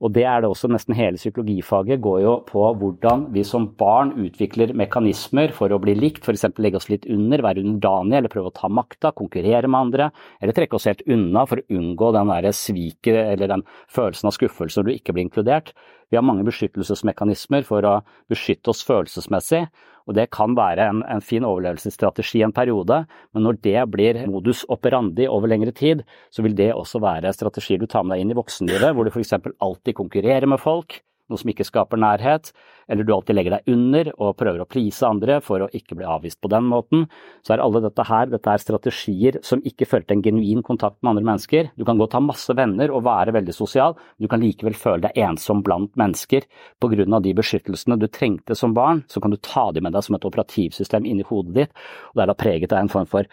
Og 0.03 0.11
det 0.13 0.25
er 0.27 0.43
det 0.43 0.49
også 0.51 0.69
nesten 0.73 0.97
hele 0.99 1.21
psykologifaget 1.21 2.01
går 2.03 2.19
jo 2.25 2.33
på 2.49 2.65
hvordan 2.81 3.29
vi 3.35 3.45
som 3.47 3.69
barn 3.79 4.11
utvikler 4.19 4.75
mekanismer 4.77 5.55
for 5.55 5.71
å 5.71 5.79
bli 5.83 5.95
likt, 5.97 6.27
f.eks. 6.27 6.49
legge 6.59 6.81
oss 6.81 6.91
litt 6.91 7.07
under, 7.07 7.45
være 7.47 7.63
underdanige 7.63 8.21
eller 8.21 8.33
prøve 8.33 8.51
å 8.51 8.57
ta 8.57 8.69
makta, 8.69 9.15
konkurrere 9.15 9.71
med 9.71 9.87
andre, 9.87 10.11
eller 10.43 10.57
trekke 10.57 10.77
oss 10.77 10.89
helt 10.91 11.07
unna 11.07 11.47
for 11.49 11.63
å 11.63 11.79
unngå 11.79 12.11
den 12.19 12.35
der 12.35 12.51
sviket 12.57 13.21
eller 13.23 13.55
den 13.55 13.67
følelsen 13.87 14.33
av 14.33 14.37
skuffelse 14.37 14.83
når 14.83 14.91
du 14.91 14.95
ikke 14.97 15.15
blir 15.15 15.29
inkludert. 15.29 15.73
Vi 16.11 16.19
har 16.19 16.27
mange 16.27 16.45
beskyttelsesmekanismer 16.47 17.65
for 17.67 17.87
å 17.87 17.97
beskytte 18.31 18.75
oss 18.75 18.83
følelsesmessig, 18.87 19.65
og 20.05 20.17
det 20.19 20.29
kan 20.35 20.57
være 20.57 20.89
en, 20.91 21.03
en 21.09 21.25
fin 21.25 21.47
overlevelsesstrategi 21.47 22.43
en 22.45 22.55
periode, 22.55 23.05
men 23.33 23.47
når 23.47 23.61
det 23.65 23.79
blir 23.93 24.21
modus 24.31 24.65
operandi 24.73 25.29
over 25.31 25.51
lengre 25.51 25.73
tid, 25.77 26.05
så 26.33 26.45
vil 26.45 26.57
det 26.59 26.73
også 26.75 27.01
være 27.05 27.33
strategier 27.37 27.81
du 27.81 27.89
tar 27.91 28.05
med 28.05 28.17
deg 28.17 28.25
inn 28.25 28.35
i 28.35 28.39
voksenlivet, 28.39 28.93
hvor 28.93 29.07
du 29.07 29.13
f.eks. 29.15 29.35
alltid 29.35 29.97
konkurrerer 29.97 30.49
med 30.51 30.61
folk, 30.63 31.01
noe 31.31 31.41
som 31.41 31.51
ikke 31.51 31.67
skaper 31.67 32.01
nærhet, 32.01 32.51
eller 32.91 33.07
du 33.07 33.13
alltid 33.15 33.39
legger 33.39 33.57
deg 33.57 33.71
under 33.73 34.11
og 34.15 34.37
prøver 34.41 34.61
å 34.61 34.69
please 34.69 35.07
andre 35.07 35.39
for 35.45 35.65
å 35.65 35.71
ikke 35.77 35.97
bli 35.97 36.07
avvist 36.09 36.41
på 36.45 36.51
den 36.53 36.67
måten, 36.69 37.07
så 37.47 37.55
er 37.55 37.63
alle 37.65 37.81
dette 37.85 38.05
her 38.09 38.29
dette 38.33 38.53
er 38.53 38.63
strategier 38.63 39.39
som 39.47 39.63
ikke 39.65 39.89
fører 39.89 40.07
til 40.09 40.19
en 40.19 40.25
genuin 40.27 40.65
kontakt 40.67 40.99
med 41.01 41.15
andre 41.15 41.27
mennesker. 41.31 41.71
Du 41.81 41.87
kan 41.89 42.01
godt 42.01 42.17
ha 42.19 42.23
masse 42.25 42.57
venner 42.57 42.93
og 42.93 43.07
være 43.09 43.35
veldig 43.37 43.57
sosial, 43.57 43.97
men 43.97 44.27
du 44.27 44.33
kan 44.33 44.45
likevel 44.45 44.77
føle 44.79 45.07
deg 45.07 45.21
ensom 45.27 45.65
blant 45.65 45.95
mennesker 46.01 46.49
på 46.83 46.93
grunn 46.93 47.17
av 47.17 47.25
de 47.25 47.35
beskyttelsene 47.37 47.99
du 48.01 48.09
trengte 48.13 48.57
som 48.59 48.77
barn. 48.77 49.05
Så 49.09 49.23
kan 49.25 49.33
du 49.33 49.41
ta 49.41 49.71
dem 49.73 49.89
med 49.89 49.97
deg 49.97 50.05
som 50.05 50.19
et 50.19 50.29
operativsystem 50.29 51.09
inni 51.09 51.25
hodet 51.29 51.57
ditt, 51.57 51.79
og 52.13 52.19
det 52.19 52.27
er 52.27 52.35
da 52.35 52.43
preget 52.45 52.75
av 52.75 52.85
en 52.85 52.93
form 52.93 53.09
for 53.09 53.31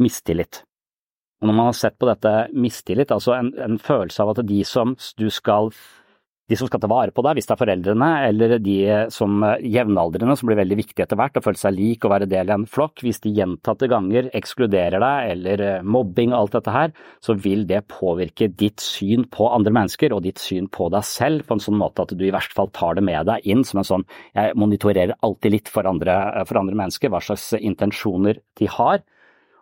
mistillit. 0.00 0.62
Og 1.40 1.48
når 1.48 1.56
man 1.56 1.70
har 1.70 1.76
sett 1.78 1.96
på 1.96 2.08
dette 2.08 2.30
mistillit, 2.52 3.12
altså 3.14 3.32
en, 3.38 3.54
en 3.64 3.78
følelse 3.80 4.20
av 4.20 4.34
at 4.34 4.42
de 4.44 4.60
som 4.68 4.92
du 5.16 5.30
skal 5.32 5.70
de 6.50 6.58
som 6.58 6.66
skal 6.66 6.80
ta 6.82 6.88
vare 6.90 7.14
på 7.14 7.22
deg, 7.22 7.38
hvis 7.38 7.46
det 7.46 7.54
er 7.54 7.60
foreldrene, 7.60 8.08
eller 8.26 8.56
de 8.58 8.76
som 9.14 9.38
jevnaldrende, 9.62 10.34
som 10.38 10.50
blir 10.50 10.58
veldig 10.58 10.80
viktige 10.80 11.04
etter 11.06 11.18
hvert, 11.20 11.38
å 11.38 11.44
føle 11.44 11.60
seg 11.60 11.76
lik 11.76 12.06
og 12.06 12.10
være 12.14 12.26
del 12.30 12.50
av 12.50 12.58
en 12.58 12.66
flokk, 12.66 13.04
hvis 13.06 13.22
de 13.22 13.30
gjentatte 13.36 13.86
ganger 13.90 14.30
ekskluderer 14.34 14.98
deg, 14.98 15.30
eller 15.36 15.62
eh, 15.66 15.84
mobbing 15.86 16.34
og 16.34 16.40
alt 16.40 16.56
dette 16.58 16.74
her, 16.74 16.94
så 17.22 17.36
vil 17.38 17.62
det 17.70 17.84
påvirke 17.90 18.48
ditt 18.50 18.82
syn 18.82 19.28
på 19.30 19.46
andre 19.50 19.72
mennesker 19.76 20.14
og 20.16 20.24
ditt 20.24 20.42
syn 20.42 20.66
på 20.72 20.88
deg 20.90 21.06
selv 21.06 21.46
på 21.46 21.54
en 21.54 21.62
sånn 21.62 21.78
måte 21.78 22.02
at 22.02 22.14
du 22.18 22.24
i 22.26 22.32
verste 22.34 22.56
fall 22.56 22.72
tar 22.74 22.98
det 22.98 23.04
med 23.06 23.28
deg 23.30 23.46
inn 23.46 23.62
som 23.66 23.80
en 23.80 23.86
sånn 23.86 24.06
Jeg 24.34 24.56
monitorerer 24.58 25.14
alltid 25.22 25.54
litt 25.54 25.70
for 25.70 25.86
andre, 25.86 26.16
for 26.48 26.58
andre 26.58 26.76
mennesker, 26.82 27.12
hva 27.12 27.20
slags 27.22 27.52
intensjoner 27.60 28.40
de 28.58 28.68
har. 28.74 29.04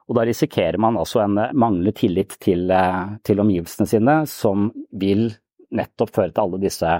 Og 0.08 0.16
da 0.16 0.24
risikerer 0.24 0.80
man 0.80 0.96
altså 0.96 1.20
en 1.24 1.36
manglende 1.36 1.92
tillit 1.96 2.38
til, 2.40 2.70
eh, 2.72 3.18
til 3.28 3.44
omgivelsene 3.44 3.88
sine, 3.90 4.16
som 4.26 4.70
vil 4.92 5.28
nettopp 5.74 6.14
føre 6.14 6.32
til 6.32 6.44
alle 6.44 6.60
disse 6.62 6.92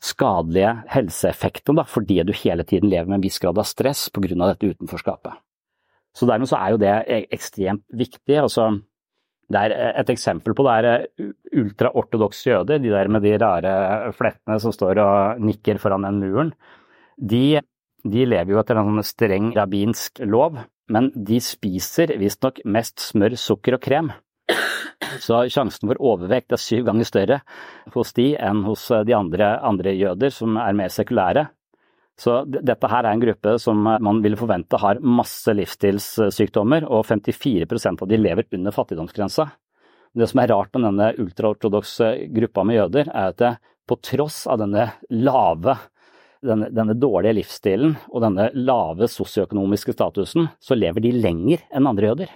skadelige 0.00 0.72
helseeffektene, 0.94 1.82
da, 1.82 1.84
fordi 1.84 2.22
du 2.24 2.32
hele 2.32 2.64
tiden 2.64 2.88
lever 2.88 3.08
med 3.08 3.18
en 3.20 3.24
viss 3.26 3.40
grad 3.42 3.58
av 3.60 3.68
stress 3.68 4.08
pga. 4.08 4.32
dette 4.32 4.72
utenforskapet. 4.72 5.36
Så 6.16 6.26
dermed 6.26 6.48
så 6.50 6.58
er 6.58 6.72
jo 6.72 6.80
det 6.80 6.94
e- 7.06 7.26
ekstremt 7.30 7.84
viktig. 7.92 8.38
Altså, 8.40 8.80
det 9.50 9.60
er 9.60 9.74
et 10.00 10.10
eksempel 10.10 10.54
på 10.54 10.64
det 10.66 10.74
er 10.78 11.06
ultraortodokse 11.60 12.50
jøder, 12.50 12.78
de 12.78 12.90
der 12.90 13.08
med 13.08 13.22
de 13.22 13.36
rare 13.38 14.12
flettene 14.16 14.58
som 14.62 14.74
står 14.74 15.02
og 15.02 15.44
nikker 15.44 15.78
foran 15.82 16.06
den 16.06 16.20
muren. 16.22 16.52
De, 17.18 17.60
de 18.06 18.26
lever 18.26 18.54
jo 18.54 18.60
etter 18.62 18.80
en 18.80 18.90
sånn 18.94 19.06
streng 19.06 19.52
rabbinsk 19.56 20.22
lov, 20.24 20.58
men 20.90 21.10
de 21.14 21.38
spiser 21.42 22.16
visstnok 22.18 22.62
mest 22.64 23.02
smør, 23.04 23.36
sukker 23.38 23.76
og 23.76 23.84
krem. 23.84 24.12
Så 25.22 25.42
sjansen 25.52 25.90
for 25.90 26.00
overvekt 26.12 26.54
er 26.54 26.60
syv 26.60 26.86
ganger 26.88 27.08
større 27.08 27.40
hos 27.94 28.12
de 28.16 28.32
enn 28.38 28.62
hos 28.66 28.86
eh, 28.94 29.04
de 29.08 29.16
andre, 29.16 29.56
andre 29.66 29.94
jøder 29.96 30.34
som 30.34 30.58
er 30.60 30.76
mer 30.78 30.92
sekulære. 30.94 31.48
Så 32.20 32.42
dette 32.44 32.88
her 32.92 33.06
er 33.06 33.14
en 33.14 33.22
gruppe 33.22 33.56
som 33.62 33.80
man 33.80 34.20
ville 34.20 34.36
forvente 34.36 34.76
har 34.76 35.00
masse 35.00 35.54
livsstilssykdommer, 35.56 36.84
og 36.84 37.06
54% 37.08 38.04
av 38.04 38.10
de 38.10 38.18
lever 38.20 38.44
under 38.58 38.74
fattigdomsgrensa. 38.76 39.46
Det 40.12 40.26
som 40.28 40.42
er 40.42 40.50
rart 40.52 40.74
med 40.74 40.84
denne 40.90 41.08
ultraortodokse 41.22 42.10
gruppa 42.34 42.66
med 42.66 42.76
jøder, 42.76 43.08
er 43.08 43.32
at 43.32 43.40
det, 43.40 43.54
på 43.88 43.96
tross 44.04 44.44
av 44.50 44.60
denne 44.60 44.90
lave 45.10 45.78
denne, 46.44 46.68
denne, 46.72 46.94
dårlige 46.96 47.36
livsstilen 47.40 47.96
og 48.10 48.22
denne 48.24 48.48
lave 48.56 49.08
sosioøkonomiske 49.10 49.94
statusen, 49.96 50.48
så 50.60 50.76
lever 50.78 51.04
de 51.04 51.16
lenger 51.16 51.64
enn 51.74 51.88
andre 51.90 52.12
jøder. 52.12 52.30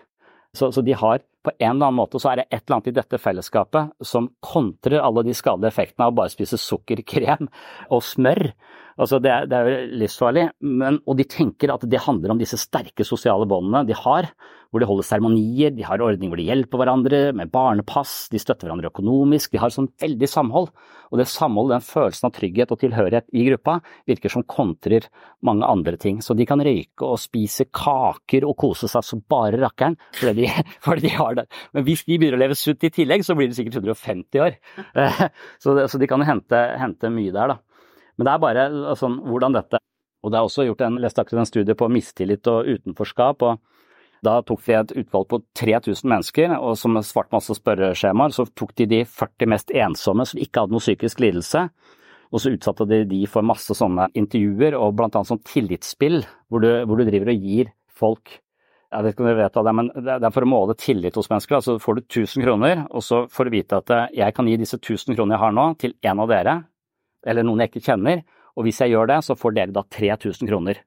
Så, 0.55 0.71
så, 0.75 0.83
de 0.85 0.97
har 0.99 1.23
på 1.45 1.53
en 1.59 1.75
eller 1.75 1.91
annen 1.91 1.99
måte 2.01 2.21
så 2.21 2.33
er 2.33 2.41
det 2.41 2.47
et 2.49 2.63
eller 2.63 2.79
annet 2.79 2.91
i 2.91 2.97
dette 2.97 3.21
fellesskapet 3.21 3.93
som 4.05 4.31
kontrer 4.45 5.05
alle 5.05 5.25
de 5.27 5.37
skadelige 5.37 5.75
effektene 5.75 6.09
av 6.09 6.15
å 6.15 6.19
bare 6.23 6.33
spise 6.33 6.59
sukker, 6.61 7.05
krem 7.07 7.51
og 7.93 8.05
smør. 8.07 8.49
Altså 9.01 9.19
det, 9.23 9.31
er, 9.33 9.47
det 9.51 9.59
er 9.59 9.69
jo 9.69 10.01
livsfarlig, 10.05 10.49
men, 10.63 11.01
og 11.09 11.19
de 11.19 11.27
tenker 11.27 11.73
at 11.75 11.87
det 11.91 12.03
handler 12.05 12.35
om 12.35 12.41
disse 12.41 12.59
sterke 12.61 13.07
sosiale 13.07 13.47
båndene 13.51 13.83
de 13.89 13.97
har, 13.99 14.31
hvor 14.75 14.83
de 14.83 14.89
holder 14.91 15.07
seremonier, 15.07 15.71
de 15.71 15.85
har 15.87 16.03
ordninger 16.03 16.33
hvor 16.33 16.41
de 16.41 16.49
hjelper 16.49 16.81
hverandre 16.81 17.19
med 17.39 17.51
barnepass, 17.55 18.15
de 18.33 18.41
støtter 18.43 18.67
hverandre 18.67 18.91
økonomisk, 18.91 19.53
de 19.53 19.61
har 19.63 19.71
sånn 19.71 19.87
veldig 20.03 20.29
samhold. 20.31 20.73
Og 21.15 21.21
det 21.21 21.29
samholdet, 21.31 21.77
den 21.77 21.87
følelsen 21.87 22.27
av 22.27 22.33
trygghet 22.35 22.73
og 22.75 22.81
tilhørighet 22.81 23.29
i 23.31 23.45
gruppa, 23.47 23.77
virker 24.11 24.33
som 24.35 24.43
kontrer 24.51 25.07
mange 25.47 25.69
andre 25.69 25.95
ting. 26.01 26.19
Så 26.27 26.35
de 26.35 26.47
kan 26.49 26.59
røyke 26.59 27.07
og 27.07 27.21
spise 27.23 27.69
kaker 27.71 28.49
og 28.49 28.57
kose 28.59 28.91
seg 28.91 29.07
som 29.07 29.23
bare 29.31 29.61
rakkeren 29.63 29.95
fordi 30.19 30.43
de, 30.43 30.65
fordi 30.87 31.07
de 31.07 31.13
har 31.15 31.39
det. 31.39 31.47
Men 31.77 31.87
hvis 31.87 32.03
de 32.09 32.19
begynner 32.19 32.41
å 32.41 32.43
leve 32.43 32.59
sunt 32.59 32.83
i 32.83 32.91
tillegg, 32.99 33.23
så 33.23 33.39
blir 33.39 33.51
de 33.51 33.59
sikkert 33.59 33.79
150 33.79 34.43
år. 34.43 34.59
Så, 35.63 35.99
de 36.01 36.11
kan 36.11 36.23
hente, 36.27 36.59
hente 36.81 37.11
mye 37.15 37.31
der, 37.35 37.55
da. 37.55 37.74
Men 38.17 38.29
det 38.29 38.33
er 38.35 38.43
bare 38.43 38.95
sånn 38.99 39.19
hvordan 39.25 39.57
dette 39.57 39.81
Og 40.25 40.33
det 40.33 40.39
er 40.39 40.47
også 40.47 40.65
gjort 40.65 40.81
en, 40.87 40.95
lest 41.03 41.19
en 41.21 41.49
studie 41.49 41.75
på 41.77 41.89
mistillit 41.93 42.47
og 42.49 42.65
utenforskap. 42.65 43.43
og 43.43 43.59
da 44.25 44.39
tok 44.41 44.63
vi 44.65 44.73
et 44.77 44.95
utvalg 44.97 45.27
på 45.29 45.41
3000 45.59 46.09
mennesker, 46.09 46.55
og 46.57 46.79
som 46.81 46.97
svarte 47.05 47.35
masse 47.35 47.57
spørreskjemaer, 47.59 48.33
så 48.33 48.47
tok 48.57 48.73
de 48.81 48.87
de 48.89 49.01
40 49.05 49.51
mest 49.53 49.75
ensomme 49.75 50.25
som 50.25 50.41
ikke 50.41 50.65
hadde 50.65 50.73
noe 50.73 50.85
psykisk 50.85 51.21
lidelse. 51.21 51.67
Og 52.33 52.41
så 52.43 52.55
utsatte 52.55 52.87
de 52.89 53.03
de 53.11 53.21
for 53.31 53.47
masse 53.47 53.77
sånne 53.77 54.09
intervjuer 54.17 54.79
og 54.79 54.97
bl.a. 54.97 55.11
sånn 55.13 55.43
tillitsspill, 55.47 56.25
hvor 56.49 56.65
du, 56.65 56.71
hvor 56.89 56.99
du, 56.99 57.05
driver 57.05 57.35
og 57.35 57.47
gir 57.51 57.71
folk 57.93 58.41
jeg 58.95 59.03
vet 59.03 59.15
ikke 59.17 59.25
om 59.25 59.27
dere 59.27 59.41
vet 59.41 59.57
det, 59.67 59.73
men 59.75 59.89
det 60.07 60.13
er 60.15 60.31
for 60.31 60.47
å 60.47 60.49
måle 60.49 60.75
tillit 60.79 61.17
hos 61.19 61.27
mennesker. 61.27 61.57
Altså 61.57 61.73
får 61.83 61.97
du 61.97 62.03
1000 62.05 62.45
kroner, 62.45 62.85
og 62.95 63.03
så 63.03 63.25
får 63.27 63.49
du 63.49 63.55
vite 63.57 63.81
at 63.83 63.91
jeg 64.15 64.35
kan 64.37 64.47
gi 64.47 64.55
disse 64.61 64.79
1000 64.79 65.17
kronene 65.17 65.35
jeg 65.35 65.43
har 65.43 65.57
nå, 65.57 65.65
til 65.83 65.97
en 66.07 66.23
av 66.23 66.31
dere, 66.31 66.55
eller 67.27 67.47
noen 67.47 67.65
jeg 67.65 67.73
ikke 67.73 67.87
kjenner, 67.91 68.25
og 68.55 68.67
hvis 68.67 68.81
jeg 68.83 68.95
gjør 68.95 69.11
det, 69.11 69.21
så 69.27 69.37
får 69.39 69.57
dere 69.57 69.75
da 69.75 69.83
3000 69.97 70.51
kroner. 70.51 70.81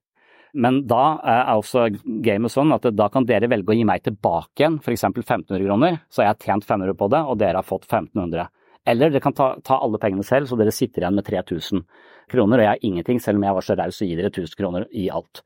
Men 0.58 0.80
da 0.90 1.20
er 1.28 1.50
også 1.58 1.90
gamet 2.24 2.54
sånn 2.54 2.72
at 2.74 2.88
da 2.96 3.10
kan 3.14 3.28
dere 3.28 3.50
velge 3.52 3.74
å 3.74 3.78
gi 3.78 3.84
meg 3.86 4.06
tilbake 4.06 4.64
igjen 4.64 4.80
f.eks. 4.80 5.04
1500 5.10 5.66
kroner, 5.66 6.00
så 6.10 6.24
jeg 6.24 6.32
har 6.32 6.40
tjent 6.42 6.66
500 6.66 6.96
på 6.98 7.10
det, 7.14 7.24
og 7.28 7.42
dere 7.42 7.60
har 7.60 7.68
fått 7.68 7.86
1500. 7.90 8.48
Eller 8.88 9.12
dere 9.12 9.24
kan 9.24 9.36
ta, 9.36 9.50
ta 9.68 9.82
alle 9.84 10.00
pengene 10.00 10.24
selv, 10.26 10.48
så 10.48 10.58
dere 10.60 10.74
sitter 10.74 11.04
igjen 11.04 11.18
med 11.20 11.28
3000 11.28 11.84
kroner, 12.32 12.62
og 12.62 12.64
jeg 12.64 12.72
har 12.72 12.86
ingenting, 12.90 13.20
selv 13.24 13.42
om 13.42 13.48
jeg 13.48 13.58
var 13.58 13.68
så 13.68 13.76
raus 13.78 14.00
å 14.02 14.08
gi 14.08 14.16
dere 14.16 14.32
1000 14.32 14.60
kroner 14.60 14.88
i 14.96 15.10
alt. 15.12 15.44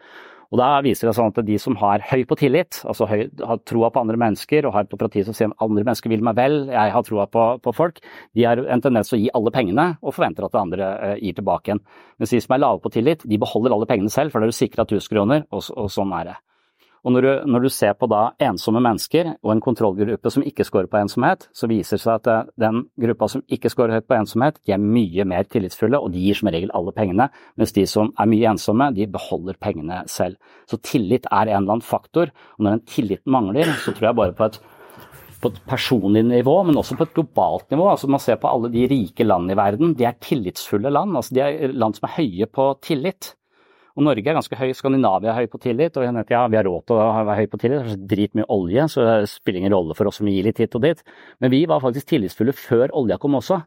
Og 0.51 0.59
Da 0.59 0.81
viser 0.83 1.07
det 1.07 1.13
seg 1.15 1.21
sånn 1.21 1.31
at 1.31 1.45
de 1.47 1.57
som 1.63 1.77
har 1.79 2.03
høy 2.09 2.25
på 2.27 2.35
tillit, 2.41 2.81
altså 2.83 3.07
høy, 3.07 3.21
har 3.39 3.61
troa 3.63 3.87
på 3.93 4.01
andre 4.03 4.19
mennesker 4.19 4.67
og 4.67 4.75
har 4.75 4.83
et 4.87 4.95
operativ 4.97 5.29
som 5.29 5.37
sier 5.37 5.53
andre 5.63 5.85
mennesker 5.87 6.11
vil 6.11 6.25
meg 6.27 6.35
vel, 6.35 6.57
jeg 6.73 6.91
har 6.91 7.05
troa 7.07 7.27
på, 7.31 7.45
på, 7.63 7.73
folk, 7.77 8.01
de 8.35 8.43
har 8.43 8.59
en 8.59 8.83
tendens 8.83 9.13
å 9.15 9.19
gi 9.19 9.31
alle 9.37 9.53
pengene 9.55 9.87
og 10.01 10.17
forventer 10.17 10.43
at 10.43 10.51
det 10.51 10.63
andre 10.65 10.91
eh, 10.91 11.17
gir 11.23 11.39
tilbake 11.39 11.71
igjen. 11.71 11.83
Mens 12.19 12.35
de 12.35 12.43
som 12.43 12.55
er 12.57 12.63
lave 12.65 12.83
på 12.83 12.91
tillit, 12.91 13.23
de 13.23 13.39
beholder 13.39 13.77
alle 13.77 13.87
pengene 13.87 14.11
selv, 14.11 14.35
for 14.35 14.43
da 14.43 14.49
er 14.49 14.51
du 14.51 14.59
sikra 14.59 14.83
1000 14.83 15.15
kroner, 15.15 15.47
og, 15.55 15.71
og 15.71 15.87
sånn 15.93 16.11
er 16.19 16.33
det. 16.33 16.39
Og 17.01 17.15
når 17.15 17.25
du, 17.25 17.29
når 17.49 17.63
du, 17.65 17.69
ser 17.73 17.95
på 17.97 18.05
da 18.11 18.21
ensomme 18.45 18.81
mennesker 18.83 19.31
og 19.41 19.53
en 19.55 19.63
kontrollgruppe 19.63 20.31
som 20.33 20.43
ikke 20.45 20.65
scorer 20.67 20.89
på 20.91 20.99
ensomhet, 20.99 21.47
så 21.57 21.69
viser 21.69 21.97
det 21.97 22.03
seg 22.03 22.19
at 22.19 22.29
eh, 22.29 22.51
den 22.61 22.83
gruppa 23.01 23.29
som 23.31 23.41
ikke 23.49 23.71
scorer 23.73 23.97
høyt 23.97 24.09
på 24.09 24.17
ensomhet, 24.19 24.59
de 24.67 24.75
er 24.75 24.83
mye 24.83 25.25
mer 25.25 25.47
tillitsfulle, 25.49 25.97
og 25.97 26.13
de 26.13 26.21
gir 26.21 26.37
som 26.37 26.51
regel 26.53 26.73
alle 26.77 26.93
pengene, 26.93 27.31
mens 27.57 27.73
de 27.77 27.87
som 27.89 28.11
er 28.21 28.29
mye 28.29 28.51
ensomme, 28.53 28.91
de 28.97 29.09
beholder 29.09 29.57
pengene 29.61 30.03
selv. 30.11 30.37
Så 30.69 30.77
tillit 30.85 31.25
er 31.31 31.49
en 31.49 31.63
eller 31.63 31.77
annen 31.77 31.85
faktor, 31.85 32.29
og 32.57 32.67
når 32.67 32.77
den 32.77 32.85
tilliten 32.93 33.33
mangler, 33.33 33.73
så 33.81 33.95
tror 33.95 34.11
jeg 34.11 34.21
bare 34.21 34.37
på 34.37 34.51
et 34.51 34.61
på 35.41 35.49
et 35.49 35.61
personlig 35.65 36.21
nivå, 36.27 36.53
men 36.67 36.77
også 36.77 36.93
på 36.99 37.07
et 37.07 37.13
globalt 37.15 37.71
nivå. 37.73 37.87
Altså 37.89 38.05
Man 38.05 38.21
ser 38.21 38.37
på 38.37 38.49
alle 38.51 38.69
de 38.69 38.85
rike 38.91 39.25
landene 39.25 39.55
i 39.55 39.57
verden. 39.57 39.95
De 39.97 40.05
er 40.05 40.19
tillitsfulle 40.21 40.91
land. 40.93 41.15
altså 41.17 41.33
De 41.33 41.41
er 41.41 41.73
land 41.73 41.97
som 41.97 42.05
er 42.05 42.17
høye 42.19 42.45
på 42.45 42.67
tillit. 42.85 43.33
Og 43.97 44.05
Norge 44.05 44.23
er 44.23 44.37
ganske 44.37 44.55
høy, 44.55 44.69
Skandinavia 44.77 45.33
er 45.33 45.41
høy 45.41 45.51
på 45.51 45.59
tillit, 45.63 45.97
og 45.99 46.05
jeg 46.05 46.25
ja, 46.31 46.45
vi 46.47 46.59
har 46.59 46.67
råd 46.67 46.85
til 46.87 46.95
å 46.95 47.07
være 47.27 47.37
høy 47.41 47.49
på 47.51 47.59
tillit. 47.59 47.83
Det 47.83 47.95
er 47.97 48.05
dritmye 48.13 48.47
olje, 48.55 48.87
så 48.93 49.03
det 49.07 49.15
spiller 49.31 49.63
ingen 49.63 49.75
rolle 49.75 49.97
for 49.97 50.07
oss 50.07 50.21
om 50.23 50.29
vi 50.29 50.37
gir 50.37 50.47
litt 50.47 50.61
hit 50.63 50.77
og 50.79 50.85
dit. 50.85 51.03
Men 51.43 51.51
vi 51.51 51.65
var 51.67 51.83
faktisk 51.83 52.13
tillitsfulle 52.13 52.55
før 52.55 52.95
olja 53.01 53.19
kom 53.19 53.35
også. 53.41 53.59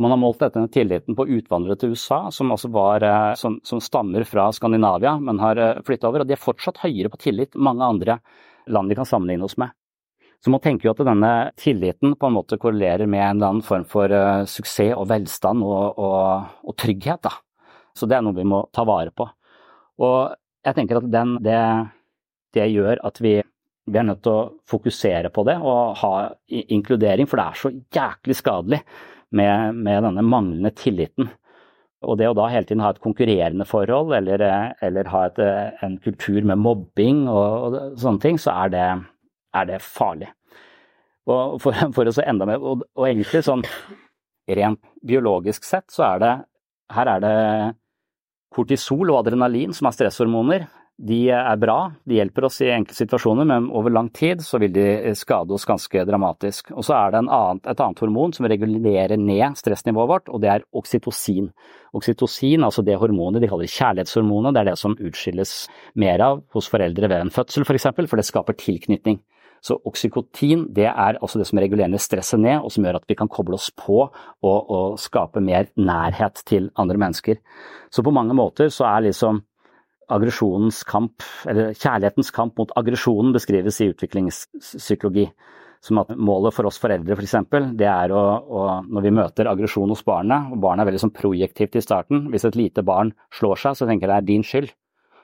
Man 0.00 0.14
har 0.14 0.20
målt 0.22 0.40
dette 0.40 0.62
tilliten 0.72 1.16
på 1.18 1.26
utvandrere 1.36 1.76
til 1.80 1.92
USA, 1.92 2.24
som, 2.32 2.54
altså 2.54 2.70
var, 2.72 3.04
eh, 3.04 3.34
som, 3.36 3.58
som 3.66 3.82
stammer 3.82 4.24
fra 4.24 4.46
Skandinavia, 4.54 5.18
men 5.20 5.42
har 5.42 5.60
eh, 5.60 5.82
flytta 5.84 6.08
over. 6.08 6.24
Og 6.24 6.30
de 6.30 6.38
er 6.38 6.40
fortsatt 6.40 6.80
høyere 6.86 7.12
på 7.12 7.20
tillit 7.26 7.58
mange 7.58 7.84
andre 7.84 8.20
land 8.72 8.88
vi 8.88 8.96
kan 8.96 9.08
sammenligne 9.08 9.44
oss 9.44 9.58
med. 9.60 9.74
Så 10.42 10.50
man 10.50 10.62
tenker 10.62 10.88
jo 10.88 10.94
at 10.94 11.04
denne 11.06 11.32
tilliten 11.60 12.16
på 12.18 12.28
en 12.28 12.34
måte 12.34 12.58
korrelerer 12.58 13.06
med 13.06 13.20
en 13.20 13.36
eller 13.36 13.52
annen 13.52 13.66
form 13.66 13.84
for 13.86 14.10
uh, 14.10 14.42
suksess 14.48 14.96
og 14.96 15.06
velstand 15.12 15.62
og, 15.62 16.00
og, 16.02 16.48
og 16.66 16.74
trygghet. 16.82 17.22
Da. 17.28 17.36
Så 17.94 18.08
det 18.10 18.16
er 18.16 18.24
noe 18.26 18.34
vi 18.34 18.46
må 18.48 18.64
ta 18.74 18.82
vare 18.88 19.14
på. 19.14 19.28
Og 20.00 20.32
jeg 20.64 20.78
tenker 20.78 21.00
at 21.00 21.08
den, 21.12 21.36
det, 21.44 21.58
det, 22.56 22.68
gjør 22.72 23.02
at 23.04 23.20
vi, 23.22 23.34
vi, 23.86 23.98
er 23.98 24.06
nødt 24.06 24.22
til 24.24 24.32
å 24.32 24.50
fokusere 24.70 25.32
på 25.34 25.44
det 25.48 25.58
og 25.60 25.96
ha 26.02 26.12
inkludering, 26.48 27.28
for 27.28 27.40
det 27.40 27.46
er 27.46 27.60
så 27.60 27.72
jæklig 27.98 28.38
skadelig 28.38 28.82
med, 29.36 29.78
med 29.78 30.04
denne 30.06 30.24
manglende 30.24 30.72
tilliten. 30.76 31.30
Og 32.02 32.18
det 32.18 32.26
å 32.26 32.34
da 32.34 32.48
hele 32.50 32.66
tiden 32.66 32.82
ha 32.82 32.90
et 32.90 33.02
konkurrerende 33.02 33.66
forhold, 33.68 34.14
eller, 34.16 34.42
eller 34.82 35.10
ha 35.12 35.26
et, 35.28 35.40
en 35.86 35.98
kultur 36.02 36.40
med 36.42 36.58
mobbing 36.58 37.26
og, 37.30 37.66
og, 37.66 37.76
sånne 38.02 38.22
ting, 38.24 38.40
så 38.42 38.56
er 38.64 38.72
det, 38.74 38.86
er 39.54 39.68
det 39.70 39.82
farlig. 39.84 40.30
Og 41.30 41.60
for, 41.62 41.78
for 41.94 42.08
å 42.08 42.14
se 42.14 42.24
enda 42.26 42.48
mer, 42.48 42.58
og, 42.58 42.82
og, 42.96 43.04
egentlig 43.06 43.44
sånn 43.46 43.62
rent 44.50 44.82
biologisk 45.06 45.66
sett, 45.66 45.86
så 45.94 46.08
er 46.14 46.24
det 46.24 46.32
Her 46.92 47.08
er 47.08 47.20
det 47.22 47.36
kortisol 48.52 49.10
og 49.10 49.22
adrenalin 49.22 49.74
som 49.76 49.88
er 49.88 49.96
stresshormoner 49.96 50.68
de 51.02 51.18
er 51.34 51.56
bra, 51.58 51.90
de 52.06 52.18
hjelper 52.18 52.44
oss 52.46 52.60
i 52.62 52.68
enkelte 52.70 53.00
situasjoner, 53.00 53.46
men 53.48 53.64
over 53.74 53.90
lang 53.90 54.10
tid 54.14 54.42
så 54.44 54.60
vil 54.62 54.74
de 54.74 55.14
skade 55.18 55.50
oss 55.54 55.64
ganske 55.66 56.04
dramatisk. 56.06 56.70
Og 56.76 56.84
så 56.86 56.94
er 56.94 57.14
det 57.14 57.22
annet, 57.24 57.64
et 57.66 57.82
annet 57.82 58.02
hormon 58.04 58.34
som 58.36 58.46
regulerer 58.50 59.16
ned 59.18 59.58
stressnivået 59.58 60.10
vårt, 60.12 60.30
og 60.30 60.42
det 60.44 60.52
er 60.52 60.66
oksytocin. 60.78 61.50
Oksytocin, 61.96 62.62
altså 62.62 62.84
det 62.86 63.00
hormonet 63.00 63.42
de 63.42 63.50
kaller 63.50 63.72
kjærlighetshormonet, 63.72 64.54
det 64.54 64.62
er 64.62 64.70
det 64.70 64.78
som 64.78 64.94
utskilles 64.94 65.56
mer 65.98 66.22
av 66.22 66.44
hos 66.54 66.70
foreldre 66.70 67.10
ved 67.10 67.26
en 67.26 67.34
fødsel 67.34 67.64
f.eks., 67.64 67.72
for, 67.72 67.80
eksempel, 67.80 68.10
for 68.10 68.20
det 68.20 68.28
skaper 68.28 68.60
tilknytning. 68.60 69.22
Så 69.62 69.76
oksykotin 69.86 70.66
det 70.74 70.88
er 70.90 71.20
altså 71.20 71.38
det 71.38 71.46
som 71.46 71.60
regulerer 71.62 72.02
stresset 72.02 72.40
ned, 72.42 72.64
og 72.64 72.72
som 72.74 72.82
gjør 72.82 72.98
at 72.98 73.06
vi 73.08 73.16
kan 73.18 73.30
koble 73.30 73.54
oss 73.54 73.70
på 73.78 74.00
og, 74.02 74.58
og 74.58 74.98
skape 74.98 75.42
mer 75.44 75.70
nærhet 75.78 76.42
til 76.48 76.68
andre 76.82 76.98
mennesker. 76.98 77.38
Så 77.92 78.02
på 78.02 78.14
mange 78.14 78.34
måter 78.34 78.72
så 78.74 78.88
er 78.90 79.06
liksom 79.06 79.44
aggresjonens 80.12 80.82
kamp, 80.88 81.22
eller 81.48 81.72
kjærlighetens 81.78 82.32
kamp 82.34 82.58
mot 82.58 82.72
aggresjonen 82.76 83.32
beskrives 83.34 83.80
i 83.80 83.90
utviklingspsykologi. 83.92 85.28
Som 85.82 85.98
at 85.98 86.12
målet 86.14 86.54
for 86.54 86.68
oss 86.68 86.78
foreldre 86.78 87.16
f.eks. 87.16 87.32
For 87.50 87.72
det 87.78 87.88
er 87.90 88.12
å, 88.14 88.20
å, 88.38 88.66
når 88.86 89.02
vi 89.02 89.14
møter 89.16 89.48
aggresjon 89.50 89.90
hos 89.90 90.04
barnet, 90.06 90.52
og 90.54 90.60
barnet 90.62 90.84
er 90.84 90.92
veldig 90.92 91.00
sånn 91.02 91.16
projektivt 91.16 91.74
i 91.74 91.82
starten 91.82 92.28
Hvis 92.30 92.46
et 92.46 92.58
lite 92.58 92.84
barn 92.86 93.10
slår 93.34 93.58
seg, 93.64 93.78
så 93.78 93.88
tenker 93.88 94.06
jeg 94.06 94.12
det 94.12 94.20
er 94.20 94.28
din 94.28 94.46
skyld. 94.46 94.70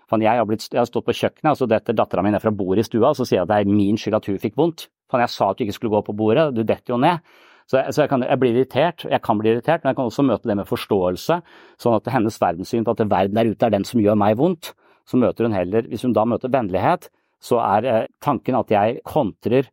Fan, 0.09 0.25
jeg, 0.25 0.41
har 0.41 0.47
blitt, 0.49 0.65
jeg 0.73 0.81
har 0.81 0.89
stått 0.89 1.05
på 1.05 1.17
kjøkkenet, 1.17 1.51
og 1.53 1.59
så 1.61 1.69
detter 1.69 1.97
dattera 1.97 2.23
mi 2.25 2.33
ned 2.33 2.41
fra 2.41 2.53
bordet 2.55 2.87
i 2.87 2.89
stua, 2.89 3.11
og 3.11 3.19
så 3.19 3.27
sier 3.29 3.43
jeg 3.43 3.45
at 3.45 3.51
det 3.51 3.59
er 3.61 3.69
min 3.69 3.99
skyld 4.01 4.17
at 4.17 4.29
hun 4.31 4.41
fikk 4.41 4.57
vondt. 4.57 4.87
Fan, 5.13 5.23
jeg 5.25 5.35
sa 5.35 5.51
at 5.51 5.59
du 5.59 5.67
ikke 5.67 5.77
skulle 5.77 5.93
gå 5.97 6.01
på 6.07 6.17
bordet, 6.17 6.49
du 6.57 6.63
detter 6.65 6.95
jo 6.95 7.01
ned. 7.03 7.21
Så, 7.69 7.77
jeg, 7.77 7.93
så 7.93 8.03
jeg, 8.03 8.09
kan, 8.09 8.25
jeg, 8.25 8.41
blir 8.41 8.55
irritert, 8.57 9.05
jeg 9.05 9.21
kan 9.21 9.41
bli 9.41 9.51
irritert, 9.53 9.83
men 9.85 9.93
jeg 9.93 9.99
kan 9.99 10.09
også 10.09 10.25
møte 10.25 10.49
det 10.49 10.57
med 10.57 10.69
forståelse, 10.71 11.37
sånn 11.85 11.97
at 11.99 12.09
hennes 12.15 12.41
verdenssyn 12.41 12.87
på 12.87 12.95
at 12.97 13.03
verden 13.05 13.37
der 13.37 13.51
ute 13.53 13.69
er 13.69 13.75
den 13.75 13.85
som 13.85 14.01
gjør 14.01 14.17
meg 14.17 14.39
vondt. 14.41 14.73
Så 15.09 15.21
møter 15.21 15.45
hun 15.45 15.57
heller, 15.57 15.85
hvis 15.89 16.05
hun 16.05 16.15
da 16.17 16.25
møter 16.29 16.53
vennlighet, 16.53 17.11
så 17.45 17.61
er 17.65 17.89
eh, 17.89 18.07
tanken 18.25 18.57
at 18.57 18.73
jeg 18.73 19.03
kontrer 19.09 19.69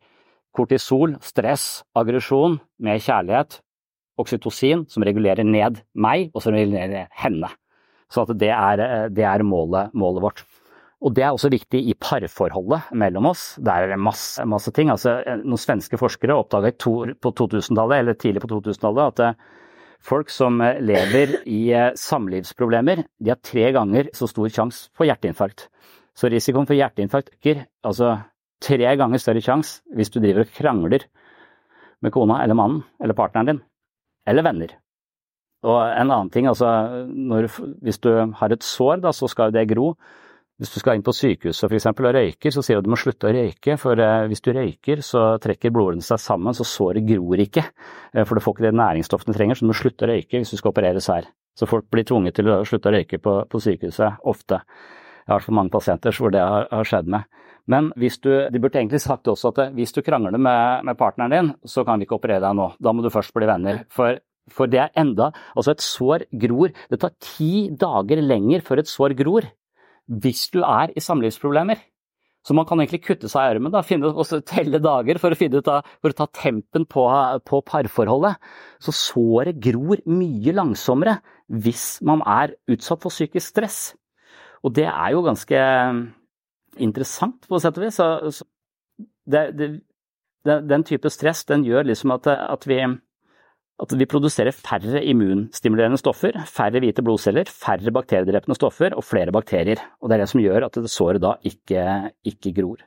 kortisol, 0.55 1.15
stress, 1.23 1.85
aggresjon 1.95 2.59
med 2.83 3.03
kjærlighet, 3.03 3.61
oksytocin, 4.19 4.85
som 4.91 5.03
regulerer 5.07 5.47
ned 5.47 5.81
meg, 5.95 6.29
og 6.35 6.43
som 6.43 6.55
regulerer 6.55 7.09
henne. 7.23 7.51
Så 8.15 8.25
det 8.31 8.53
er, 8.55 8.83
eh, 8.83 9.07
det 9.11 9.27
er 9.27 9.43
målet, 9.43 9.93
målet 9.93 10.23
vårt. 10.23 10.45
Og 11.05 11.13
det 11.13 11.25
er 11.25 11.35
også 11.35 11.51
viktig 11.53 11.81
i 11.85 11.93
parforholdet 11.99 12.93
mellom 12.97 13.27
oss. 13.29 13.43
Der 13.61 13.83
er 13.83 13.91
det 13.93 13.99
masse, 14.01 14.41
masse 14.47 14.71
ting. 14.73 14.89
Altså, 14.89 15.19
noen 15.43 15.61
svenske 15.61 15.99
forskere 16.01 16.37
oppdaga 16.39 16.71
på 16.73 17.31
2000-tallet, 17.35 17.99
eller 17.99 18.17
tidlig 18.17 18.41
på 18.41 18.49
2000-tallet, 18.55 19.11
at 19.11 19.23
eh, 19.25 19.67
folk 20.05 20.31
som 20.33 20.61
eh, 20.63 20.79
lever 20.81 21.35
i 21.45 21.59
eh, 21.75 21.91
samlivsproblemer, 21.99 23.03
de 23.19 23.33
har 23.33 23.41
tre 23.43 23.67
ganger 23.75 24.09
så 24.17 24.29
stor 24.31 24.49
sjanse 24.55 24.87
for 24.95 25.09
hjerteinfarkt. 25.09 25.67
Så 26.15 26.31
risikoen 26.31 26.65
for 26.69 26.79
hjerteinfarkt 26.79 27.35
øker 27.35 27.65
altså 27.85 28.15
tre 28.63 28.95
ganger 28.97 29.19
større 29.19 29.43
sjanse 29.43 29.83
hvis 29.93 30.13
du 30.13 30.21
driver 30.23 30.45
og 30.45 30.53
krangler 30.55 31.03
med 32.01 32.13
kona 32.15 32.39
eller 32.43 32.55
mannen 32.55 32.85
eller 33.03 33.17
partneren 33.17 33.51
din, 33.51 33.61
eller 34.25 34.47
venner. 34.47 34.77
Og 35.65 35.79
en 35.81 36.11
annen 36.11 36.29
ting, 36.33 36.47
altså 36.49 36.69
når, 37.09 37.49
hvis 37.83 37.99
du 38.03 38.11
har 38.37 38.53
et 38.53 38.65
sår, 38.65 39.01
da, 39.05 39.13
så 39.15 39.29
skal 39.31 39.53
det 39.55 39.67
gro. 39.71 39.93
Hvis 40.55 40.71
du 40.71 40.77
skal 40.79 40.95
inn 40.95 41.03
på 41.03 41.11
sykehuset 41.11 41.65
for 41.65 41.75
eksempel, 41.75 42.07
og 42.07 42.13
røyker, 42.15 42.53
så 42.55 42.61
sier 42.63 42.77
du 42.77 42.85
at 42.85 42.87
du 42.87 42.91
må 42.93 42.99
slutte 42.99 43.27
å 43.27 43.33
røyke. 43.35 43.75
For 43.81 43.99
eh, 43.99 44.27
hvis 44.31 44.43
du 44.45 44.53
røyker, 44.55 45.01
så 45.03 45.23
trekker 45.43 45.73
blodårene 45.75 46.05
seg 46.05 46.21
sammen, 46.23 46.55
så 46.55 46.63
såret 46.67 47.03
gror 47.09 47.41
ikke. 47.43 47.65
Eh, 48.13 48.23
for 48.23 48.37
du 48.37 48.43
får 48.45 48.55
ikke 48.55 48.67
det 48.69 48.77
næringsstoffene 48.79 49.35
trenger, 49.35 49.59
så 49.59 49.65
du 49.65 49.71
må 49.73 49.75
slutte 49.75 50.07
å 50.07 50.11
røyke 50.13 50.39
hvis 50.39 50.53
du 50.53 50.61
skal 50.61 50.71
opereres 50.71 51.09
her. 51.11 51.27
Så 51.59 51.67
folk 51.67 51.89
blir 51.91 52.07
tvunget 52.07 52.37
til 52.39 52.51
å 52.51 52.61
slutte 52.67 52.87
å 52.87 52.95
røyke 52.95 53.19
på, 53.19 53.35
på 53.51 53.61
sykehuset, 53.65 54.21
ofte. 54.23 54.61
Jeg 55.25 55.33
har 55.33 55.43
for 55.43 55.57
mange 55.57 55.73
pasienter 55.73 56.15
hvor 56.15 56.31
det 56.31 56.43
har, 56.43 56.69
har, 56.71 56.87
skjedd 56.87 57.11
med. 57.11 57.27
Men 57.71 57.89
hvis 57.97 58.19
du, 58.21 58.29
de 58.53 58.61
burde 58.61 58.77
egentlig 58.77 59.01
sagt 59.01 59.27
også 59.27 59.51
at 59.51 59.61
hvis 59.75 59.95
du 59.95 60.03
krangler 60.05 60.37
med, 60.37 60.85
med 60.85 60.97
partneren 60.99 61.33
din, 61.33 61.53
så 61.67 61.83
kan 61.83 61.99
vi 61.99 62.05
ikke 62.05 62.19
operere 62.19 62.43
deg 62.43 62.55
nå. 62.55 62.69
Da 62.79 62.93
må 62.93 63.03
du 63.03 63.09
først 63.11 63.33
bli 63.35 63.47
venner. 63.49 63.81
For 63.91 64.19
for 64.51 64.69
det 64.69 64.79
er 64.83 64.93
enda 64.99 65.31
Altså, 65.55 65.73
et 65.73 65.83
sår 65.83 66.25
gror. 66.45 66.73
Det 66.91 66.99
tar 67.01 67.15
ti 67.23 67.69
dager 67.71 68.21
lenger 68.21 68.61
før 68.65 68.81
et 68.81 68.91
sår 68.91 69.17
gror 69.17 69.47
hvis 70.05 70.49
du 70.53 70.59
er 70.61 70.91
i 70.93 71.01
samlivsproblemer. 71.01 71.79
Så 72.45 72.53
man 72.53 72.67
kan 72.69 72.77
egentlig 72.77 73.01
kutte 73.07 73.29
seg 73.31 73.41
i 73.41 73.55
armen 73.55 73.73
da, 73.73 73.81
finne, 73.81 74.11
og 74.13 74.43
telle 74.45 74.77
dager 74.77 75.17
for 75.17 75.33
å, 75.33 75.37
finne 75.39 75.57
ut 75.57 75.69
av, 75.71 75.87
for 75.97 76.13
å 76.13 76.17
ta 76.19 76.27
tempen 76.29 76.85
på, 76.85 77.05
på 77.41 77.61
parforholdet. 77.65 78.37
Så 78.77 78.93
såret 78.93 79.57
gror 79.57 80.03
mye 80.05 80.53
langsommere 80.53 81.17
hvis 81.49 82.03
man 82.05 82.21
er 82.21 82.53
utsatt 82.69 83.01
for 83.01 83.13
psykisk 83.13 83.49
stress. 83.49 83.79
Og 84.61 84.75
det 84.77 84.85
er 84.91 85.15
jo 85.15 85.25
ganske 85.25 85.63
interessant, 86.85 87.49
på 87.49 87.61
sett 87.63 87.81
og 87.81 87.87
vis. 87.87 87.97
Så, 87.97 88.45
det, 89.25 89.47
det, 89.57 90.59
den 90.69 90.85
type 90.85 91.09
stress 91.09 91.47
den 91.49 91.65
gjør 91.65 91.89
liksom 91.89 92.13
at, 92.13 92.29
at 92.29 92.69
vi 92.69 92.77
at 93.81 93.93
vi 93.99 94.07
produserer 94.07 94.55
færre 94.55 95.01
immunstimulerende 95.03 95.99
stoffer, 95.99 96.37
færre 96.47 96.79
hvite 96.79 97.03
blodceller, 97.03 97.49
færre 97.51 97.91
bakteriedrepende 97.91 98.55
stoffer 98.55 98.95
og 98.95 99.03
flere 99.03 99.33
bakterier. 99.35 99.81
Og 99.99 100.09
Det 100.09 100.15
er 100.15 100.23
det 100.23 100.29
som 100.31 100.43
gjør 100.43 100.67
at 100.69 100.79
såret 100.91 101.21
da 101.21 101.35
ikke, 101.43 102.11
ikke 102.23 102.53
gror. 102.55 102.85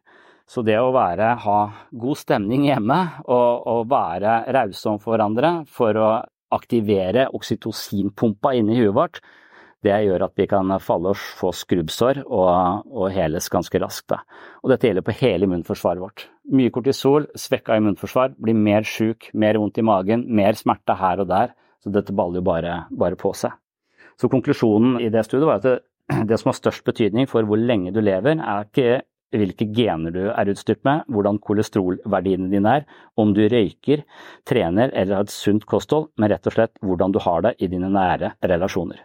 Så 0.48 0.64
det 0.64 0.78
å 0.80 0.94
være, 0.94 1.34
ha 1.44 1.58
god 1.92 2.16
stemning 2.16 2.64
hjemme 2.70 2.96
og, 3.26 3.66
og 3.68 3.90
være 3.90 4.40
rause 4.56 4.88
overfor 4.88 5.12
hverandre 5.12 5.50
for 5.68 6.00
å 6.00 6.08
aktivere 6.56 7.26
oksytocinpumpa 7.36 8.54
inni 8.56 8.78
huet 8.80 8.96
vårt, 8.96 9.20
det 9.84 9.94
gjør 10.08 10.24
at 10.26 10.40
vi 10.40 10.48
kan 10.50 10.72
falle 10.82 11.12
og 11.12 11.20
få 11.38 11.52
skrubbsår 11.54 12.24
og, 12.24 12.88
og 12.88 13.12
heles 13.14 13.46
ganske 13.52 13.78
raskt. 13.78 14.08
Da. 14.10 14.22
Og 14.64 14.72
dette 14.72 14.88
gjelder 14.88 15.06
på 15.06 15.14
hele 15.20 15.46
immunforsvaret 15.46 16.02
vårt. 16.02 16.24
Mye 16.48 16.72
kortisol, 16.72 17.26
svekka 17.36 17.76
immunforsvar, 17.76 18.32
blir 18.40 18.56
mer 18.56 18.86
sjuk, 18.88 19.28
mer 19.36 19.58
vondt 19.60 19.80
i 19.80 19.84
magen, 19.84 20.24
mer 20.32 20.56
smerte 20.56 20.96
her 20.96 21.20
og 21.20 21.28
der. 21.28 21.52
Så 21.84 21.92
dette 21.94 22.14
baller 22.16 22.40
jo 22.40 22.46
bare, 22.46 22.78
bare 22.90 23.18
på 23.20 23.34
seg. 23.36 23.52
Så 24.18 24.30
konklusjonen 24.32 24.96
i 25.02 25.10
det 25.12 25.26
studiet 25.26 25.46
var 25.46 25.60
at 25.60 25.66
det, 25.66 25.76
det 26.30 26.38
som 26.40 26.50
har 26.50 26.58
størst 26.58 26.86
betydning 26.88 27.28
for 27.30 27.46
hvor 27.46 27.60
lenge 27.60 27.92
du 27.94 28.00
lever, 28.02 28.40
er 28.40 28.66
ikke 28.66 29.02
hvilke 29.36 29.66
gener 29.76 30.14
du 30.14 30.22
er 30.30 30.48
utstyrt 30.48 30.80
med, 30.88 31.04
hvordan 31.12 31.36
kolesterolverdiene 31.44 32.48
dine 32.48 32.78
er, 32.78 32.86
om 33.20 33.34
du 33.36 33.42
røyker, 33.44 34.06
trener 34.48 34.88
eller 34.94 35.18
har 35.18 35.28
et 35.28 35.34
sunt 35.34 35.66
kosthold, 35.68 36.08
men 36.16 36.32
rett 36.32 36.48
og 36.48 36.56
slett 36.56 36.80
hvordan 36.80 37.12
du 37.12 37.20
har 37.22 37.44
det 37.44 37.54
i 37.60 37.68
dine 37.68 37.92
nære 37.92 38.34
relasjoner. 38.40 39.02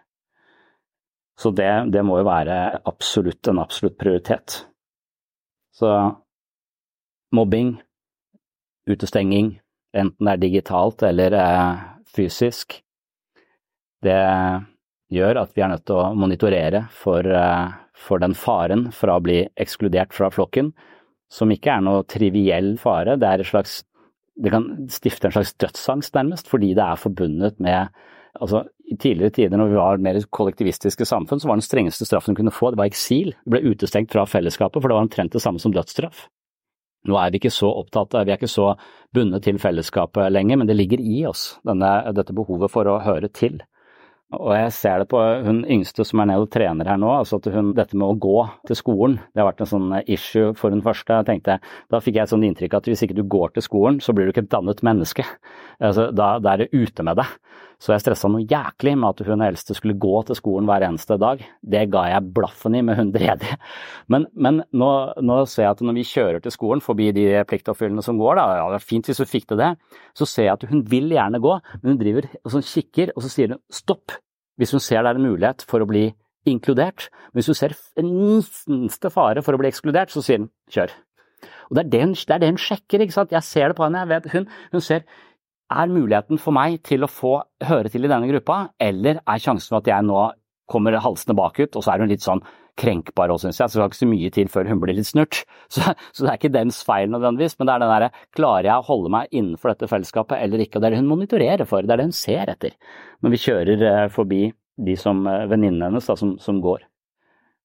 Så 1.40 1.52
det, 1.52 1.72
det 1.92 2.04
må 2.06 2.22
jo 2.22 2.28
være 2.30 2.58
absolutt 2.88 3.50
en 3.52 3.60
absolutt 3.64 3.98
prioritet. 4.00 4.62
Så 5.74 5.90
mobbing, 7.34 7.76
utestenging, 8.90 9.58
enten 9.96 10.28
det 10.28 10.34
er 10.34 10.42
digitalt 10.42 11.04
eller 11.08 11.36
eh, 11.38 11.84
fysisk, 12.14 12.80
det 14.04 14.20
gjør 15.14 15.40
at 15.44 15.54
vi 15.56 15.64
er 15.64 15.72
nødt 15.74 15.86
til 15.88 16.00
å 16.00 16.12
monitorere 16.18 16.86
for, 16.94 17.26
eh, 17.26 17.72
for 17.96 18.24
den 18.24 18.36
faren 18.38 18.90
for 18.96 19.14
å 19.14 19.22
bli 19.24 19.44
ekskludert 19.60 20.14
fra 20.16 20.30
flokken, 20.34 20.74
som 21.32 21.52
ikke 21.54 21.78
er 21.78 21.86
noe 21.86 22.06
triviell 22.10 22.76
fare. 22.82 23.18
Det, 23.18 23.30
er 23.30 23.44
et 23.44 23.50
slags, 23.50 23.82
det 24.38 24.54
kan 24.54 24.68
stifte 24.92 25.30
en 25.30 25.38
slags 25.38 25.56
dødsangst, 25.62 26.14
nærmest, 26.18 26.52
fordi 26.52 26.74
det 26.78 26.86
er 26.86 27.02
forbundet 27.02 27.60
med 27.64 27.90
altså, 28.40 28.66
I 28.92 28.98
tidligere 29.00 29.34
tider 29.34 29.58
når 29.58 29.72
vi 29.72 29.80
var 29.80 30.02
mer 30.04 30.20
kollektivistiske 30.30 31.06
samfunn, 31.08 31.40
så 31.40 31.48
var 31.50 31.58
den 31.58 31.66
strengeste 31.66 32.06
straffen 32.06 32.36
du 32.36 32.42
kunne 32.42 32.54
få, 32.54 32.74
det 32.74 32.82
var 32.82 32.92
eksil. 32.92 33.34
Du 33.46 33.56
ble 33.56 33.64
utestengt 33.72 34.12
fra 34.14 34.26
fellesskapet, 34.30 34.82
for 34.82 34.90
det 34.90 34.98
var 34.98 35.08
omtrent 35.08 35.34
det 35.34 35.42
samme 35.42 35.62
som 35.62 35.74
dødsstraff. 35.74 36.28
Nå 37.10 37.18
er 37.20 37.34
vi 37.34 37.42
ikke 37.42 37.52
så 37.52 37.70
opptatt 37.82 38.16
vi 38.24 38.32
er 38.32 38.40
ikke 38.40 38.52
så 38.52 38.74
bundet 39.14 39.44
til 39.44 39.60
fellesskapet 39.60 40.32
lenger, 40.32 40.62
men 40.62 40.70
det 40.70 40.78
ligger 40.78 41.04
i 41.04 41.26
oss, 41.28 41.58
denne, 41.68 41.92
dette 42.16 42.36
behovet 42.36 42.72
for 42.72 42.88
å 42.88 43.02
høre 43.04 43.30
til. 43.32 43.60
Og 44.34 44.54
jeg 44.56 44.72
ser 44.74 45.02
det 45.02 45.10
på 45.12 45.20
hun 45.46 45.62
yngste 45.70 46.06
som 46.08 46.24
er 46.24 46.32
nede 46.32 46.46
og 46.46 46.52
trener 46.54 46.88
her 46.90 46.98
nå, 46.98 47.10
altså 47.20 47.38
at 47.38 47.50
hun, 47.54 47.74
dette 47.78 47.98
med 48.00 48.08
å 48.08 48.18
gå 48.18 48.38
til 48.70 48.80
skolen, 48.80 49.20
det 49.34 49.44
har 49.44 49.50
vært 49.52 49.62
en 49.66 49.70
sånn 49.70 49.92
issue 50.10 50.56
for 50.58 50.74
hun 50.74 50.82
første. 50.86 51.20
Jeg 51.20 51.28
tenkte, 51.28 51.60
Da 51.92 52.02
fikk 52.02 52.18
jeg 52.18 52.26
et 52.26 52.34
sånn 52.34 52.46
inntrykk 52.48 52.80
at 52.80 52.90
hvis 52.90 53.06
ikke 53.06 53.20
du 53.20 53.24
går 53.30 53.54
til 53.54 53.66
skolen, 53.66 54.00
så 54.02 54.16
blir 54.16 54.26
du 54.26 54.34
ikke 54.34 54.46
et 54.48 54.54
dannet 54.54 54.82
menneske. 54.86 55.26
Altså, 55.84 56.10
da, 56.16 56.38
da 56.42 56.54
er 56.54 56.64
det 56.64 56.74
ute 56.74 57.06
med 57.06 57.20
det. 57.22 57.28
Så 57.84 57.92
jeg 57.92 58.00
stressa 58.00 58.30
noe 58.32 58.46
jæklig 58.48 58.94
med 58.96 59.10
at 59.10 59.28
hun 59.28 59.44
eldste 59.44 59.76
skulle 59.76 59.98
gå 60.00 60.22
til 60.30 60.38
skolen 60.40 60.70
hver 60.70 60.86
eneste 60.88 61.18
dag. 61.20 61.42
Det 61.60 61.82
ga 61.92 62.06
jeg 62.14 62.30
blaffen 62.36 62.78
i 62.80 62.84
med 62.86 62.96
hun 62.96 63.12
tredje. 63.12 63.58
Men, 64.08 64.30
men 64.40 64.62
nå, 64.72 64.92
nå, 65.20 65.42
ser 65.52 65.66
jeg 65.66 65.76
at 65.76 65.84
når 65.84 65.98
vi 65.98 66.06
kjører 66.08 66.40
til 66.44 66.56
skolen 66.56 66.84
forbi 66.86 67.10
de 67.16 67.28
pliktoppfyllende 67.50 68.06
som 68.06 68.22
går, 68.22 68.40
da, 68.40 68.48
ja 68.62 68.70
det 68.72 68.80
er 68.80 68.88
fint 68.88 69.12
hvis 69.12 69.20
hun 69.20 69.32
fikk 69.34 69.50
til 69.52 69.60
det, 69.60 69.74
så 70.16 70.28
ser 70.30 70.48
jeg 70.48 70.56
at 70.56 70.68
hun 70.72 70.86
vil 70.88 71.12
gjerne 71.12 71.44
gå, 71.44 71.58
men 71.82 71.92
hun 71.92 72.00
driver 72.00 72.30
og 72.40 72.56
sånn 72.56 72.68
kikker, 72.72 73.12
og 73.18 73.26
så 73.26 73.34
sier 73.36 73.56
hun 73.58 73.64
stopp, 73.74 74.16
hvis 74.62 74.72
hun 74.76 74.84
ser 74.84 75.04
det 75.04 75.12
er 75.12 75.20
en 75.20 75.28
mulighet 75.28 75.68
for 75.68 75.84
å 75.84 75.90
bli 75.90 76.06
inkludert. 76.48 77.10
Men 77.32 77.42
hvis 77.42 77.52
hun 77.52 77.60
ser 77.60 77.76
en 78.00 78.14
minste 78.16 79.12
fare 79.12 79.44
for 79.44 79.58
å 79.58 79.60
bli 79.60 79.74
ekskludert, 79.74 80.14
så 80.14 80.24
sier 80.24 80.46
hun 80.46 80.54
kjør. 80.72 80.96
Og 81.68 81.76
det 81.76 81.84
er 81.84 81.92
det 81.92 82.02
hun, 82.06 82.16
det 82.16 82.36
er 82.38 82.42
det 82.46 82.52
hun 82.54 82.64
sjekker, 82.64 83.04
ikke 83.04 83.16
sant. 83.18 83.36
Jeg 83.36 83.44
ser 83.44 83.72
det 83.72 83.78
på 83.78 83.84
henne, 83.84 84.04
jeg 84.06 84.12
vet 84.14 84.32
hun, 84.38 84.50
hun 84.72 84.84
ser 84.84 85.04
er 85.74 85.92
muligheten 85.92 86.40
for 86.42 86.56
meg 86.56 86.80
til 86.86 87.06
å 87.06 87.12
få 87.12 87.36
høre 87.68 87.92
til 87.92 88.06
i 88.06 88.12
denne 88.12 88.30
gruppa, 88.30 88.66
eller 88.82 89.22
er 89.22 89.42
sjansen 89.42 89.74
for 89.74 89.82
at 89.82 89.90
jeg 89.92 90.08
nå 90.08 90.26
kommer 90.70 90.96
halsende 91.04 91.36
bakut, 91.38 91.76
og 91.76 91.84
så 91.84 91.94
er 91.94 92.04
hun 92.04 92.12
litt 92.12 92.24
sånn 92.24 92.44
krenkbar 92.80 93.30
òg, 93.34 93.42
syns 93.42 93.60
jeg. 93.60 93.70
Så 93.70 93.78
det 93.78 93.82
skal 93.82 93.92
ikke 93.92 94.00
så 94.00 94.10
mye 94.10 94.32
til 94.34 94.50
før 94.50 94.70
hun 94.72 94.82
blir 94.82 94.98
litt 94.98 95.10
snurt. 95.10 95.44
Så, 95.74 95.94
så 96.14 96.26
det 96.26 96.30
er 96.30 96.38
ikke 96.38 96.54
dens 96.54 96.84
feil 96.86 97.10
nødvendigvis, 97.10 97.56
men 97.58 97.66
det 97.66 97.74
er 97.74 97.82
den 97.82 97.92
derre 97.92 98.10
klarer 98.36 98.68
jeg 98.68 98.82
å 98.82 98.86
holde 98.86 99.10
meg 99.14 99.32
innenfor 99.34 99.72
dette 99.72 99.90
fellesskapet 99.90 100.38
eller 100.38 100.62
ikke. 100.62 100.78
Og 100.78 100.84
det 100.84 100.90
er 100.90 100.96
det 100.96 101.00
hun 101.02 101.10
monitorerer 101.10 101.70
for, 101.70 101.82
det 101.82 101.96
er 101.96 102.02
det 102.04 102.10
hun 102.12 102.18
ser 102.18 102.52
etter 102.54 102.76
når 103.26 103.34
vi 103.34 103.40
kjører 103.42 103.86
eh, 103.90 104.10
forbi 104.14 104.42
de 104.86 104.96
som 105.00 105.24
eh, 105.30 105.48
venninnene 105.50 105.90
hennes 105.90 106.10
da, 106.12 106.18
som, 106.20 106.36
som 106.42 106.62
går. 106.62 106.86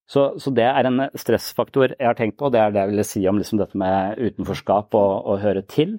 Så, 0.09 0.25
så, 0.41 0.53
det 0.57 0.65
er 0.65 0.89
en 0.89 1.05
stressfaktor 1.21 1.93
jeg 1.93 2.09
har 2.09 2.17
tenkt 2.17 2.39
på, 2.41 2.49
og 2.49 2.57
det 2.57 2.63
er 2.63 2.73
det 2.73 2.81
jeg 2.81 2.93
ville 2.95 3.09
si 3.11 3.27
om 3.29 3.41
liksom 3.41 3.61
dette 3.61 3.77
med 3.77 4.17
utenforskap 4.17 4.97
og, 4.97 5.13
og 5.29 5.43
høre 5.45 5.67
til. 5.69 5.99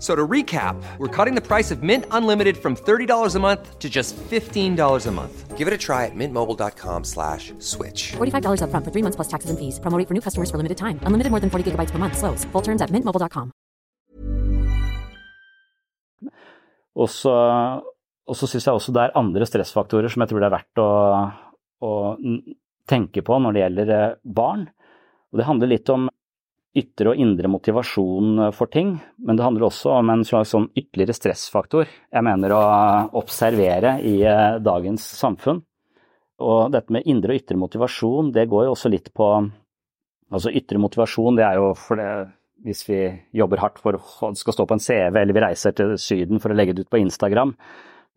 So 0.00 0.16
to 0.16 0.26
recap, 0.26 0.82
we're 0.96 1.14
cutting 1.14 1.34
the 1.34 1.46
price 1.46 1.70
of 1.70 1.82
Mint 1.82 2.06
Unlimited 2.10 2.56
from 2.56 2.74
$30 2.74 3.36
a 3.36 3.38
month 3.38 3.78
to 3.78 3.90
just 3.90 4.16
$15 4.16 5.06
a 5.06 5.10
month. 5.12 5.58
Give 5.58 5.68
it 5.68 5.74
a 5.74 5.78
try 5.78 6.06
at 6.06 6.12
mintmobile.com 6.16 7.04
slash 7.04 7.52
switch. 7.58 8.12
$45 8.16 8.62
upfront 8.64 8.84
for 8.84 8.92
three 8.92 9.04
months 9.04 9.16
plus 9.16 9.28
taxes 9.28 9.50
and 9.50 9.58
fees. 9.58 9.78
Promo 9.78 10.00
for 10.08 10.14
new 10.14 10.24
customers 10.24 10.50
for 10.50 10.56
limited 10.56 10.78
time. 10.78 10.98
Unlimited 11.04 11.30
more 11.30 11.40
than 11.40 11.50
40 11.50 11.72
gigabytes 11.72 11.92
per 11.92 11.98
month. 11.98 12.16
Slows. 12.16 12.44
Full 12.52 12.62
terms 12.62 12.80
at 12.80 12.90
mintmobile.com. 12.90 13.52
Og 16.96 17.08
så, 17.08 17.32
og 18.26 18.36
så 18.36 18.48
syns 18.50 18.66
jeg 18.66 18.74
også 18.74 18.92
det 18.92 19.02
er 19.02 19.18
andre 19.20 19.46
stressfaktorer 19.46 20.10
som 20.10 20.24
jeg 20.24 20.32
tror 20.32 20.42
det 20.42 20.48
er 20.48 20.56
verdt 20.56 20.80
å, 20.82 20.88
å 21.86 21.92
tenke 22.90 23.22
på 23.24 23.38
når 23.40 23.54
det 23.54 23.62
gjelder 23.62 23.92
eh, 23.96 24.16
barn. 24.24 24.64
Og 25.30 25.38
det 25.38 25.46
handler 25.46 25.70
litt 25.70 25.92
om 25.92 26.08
ytre 26.76 27.12
og 27.12 27.18
indre 27.18 27.50
motivasjon 27.50 28.50
for 28.54 28.70
ting, 28.70 28.92
men 29.18 29.38
det 29.38 29.42
handler 29.42 29.66
også 29.66 29.96
om 29.96 30.12
en 30.12 30.22
slags 30.26 30.52
sånn 30.54 30.68
ytterligere 30.70 31.16
stressfaktor 31.16 31.88
jeg 31.88 32.26
mener 32.26 32.54
å 32.54 32.60
observere 33.18 33.96
i 34.06 34.20
eh, 34.22 34.60
dagens 34.62 35.06
samfunn. 35.18 35.64
Og 36.40 36.70
dette 36.72 36.94
med 36.94 37.08
indre 37.10 37.34
og 37.34 37.42
ytre 37.42 37.58
motivasjon, 37.60 38.30
det 38.32 38.46
går 38.48 38.68
jo 38.68 38.76
også 38.76 38.92
litt 38.92 39.12
på 39.14 39.32
Altså 40.30 40.52
ytre 40.54 40.78
motivasjon, 40.78 41.34
det 41.34 41.42
er 41.42 41.56
jo 41.58 41.72
for 41.74 41.98
det 41.98 42.10
hvis 42.62 42.84
vi 42.86 42.98
jobber 43.34 43.58
hardt 43.62 43.80
for 43.82 43.96
å 43.96 44.32
skal 44.38 44.54
stå 44.54 44.66
på 44.68 44.76
en 44.76 44.82
CV, 44.84 45.16
eller 45.16 45.34
vi 45.34 45.42
reiser 45.42 45.74
til 45.76 45.96
Syden 45.98 46.38
for 46.42 46.52
å 46.52 46.58
legge 46.58 46.76
det 46.76 46.84
ut 46.84 46.92
på 46.92 47.00
Instagram. 47.00 47.54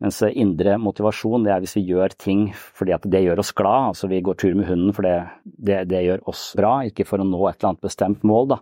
Mens 0.04 0.20
indre 0.28 0.76
motivasjon 0.84 1.46
det 1.46 1.54
er 1.54 1.62
hvis 1.64 1.78
vi 1.78 1.86
gjør 1.94 2.12
ting 2.20 2.48
fordi 2.76 2.92
at 2.92 3.06
det 3.08 3.22
gjør 3.24 3.40
oss 3.40 3.54
glad. 3.56 3.94
Altså 3.94 4.10
vi 4.12 4.24
går 4.26 4.36
tur 4.42 4.58
med 4.60 4.68
hunden 4.68 4.96
fordi 4.96 5.14
det, 5.46 5.86
det 5.92 6.02
gjør 6.04 6.26
oss 6.28 6.50
bra, 6.60 6.74
ikke 6.90 7.06
for 7.08 7.24
å 7.24 7.28
nå 7.28 7.40
et 7.48 7.56
eller 7.56 7.72
annet 7.72 7.86
bestemt 7.88 8.26
mål. 8.28 8.50
Da. 8.52 8.58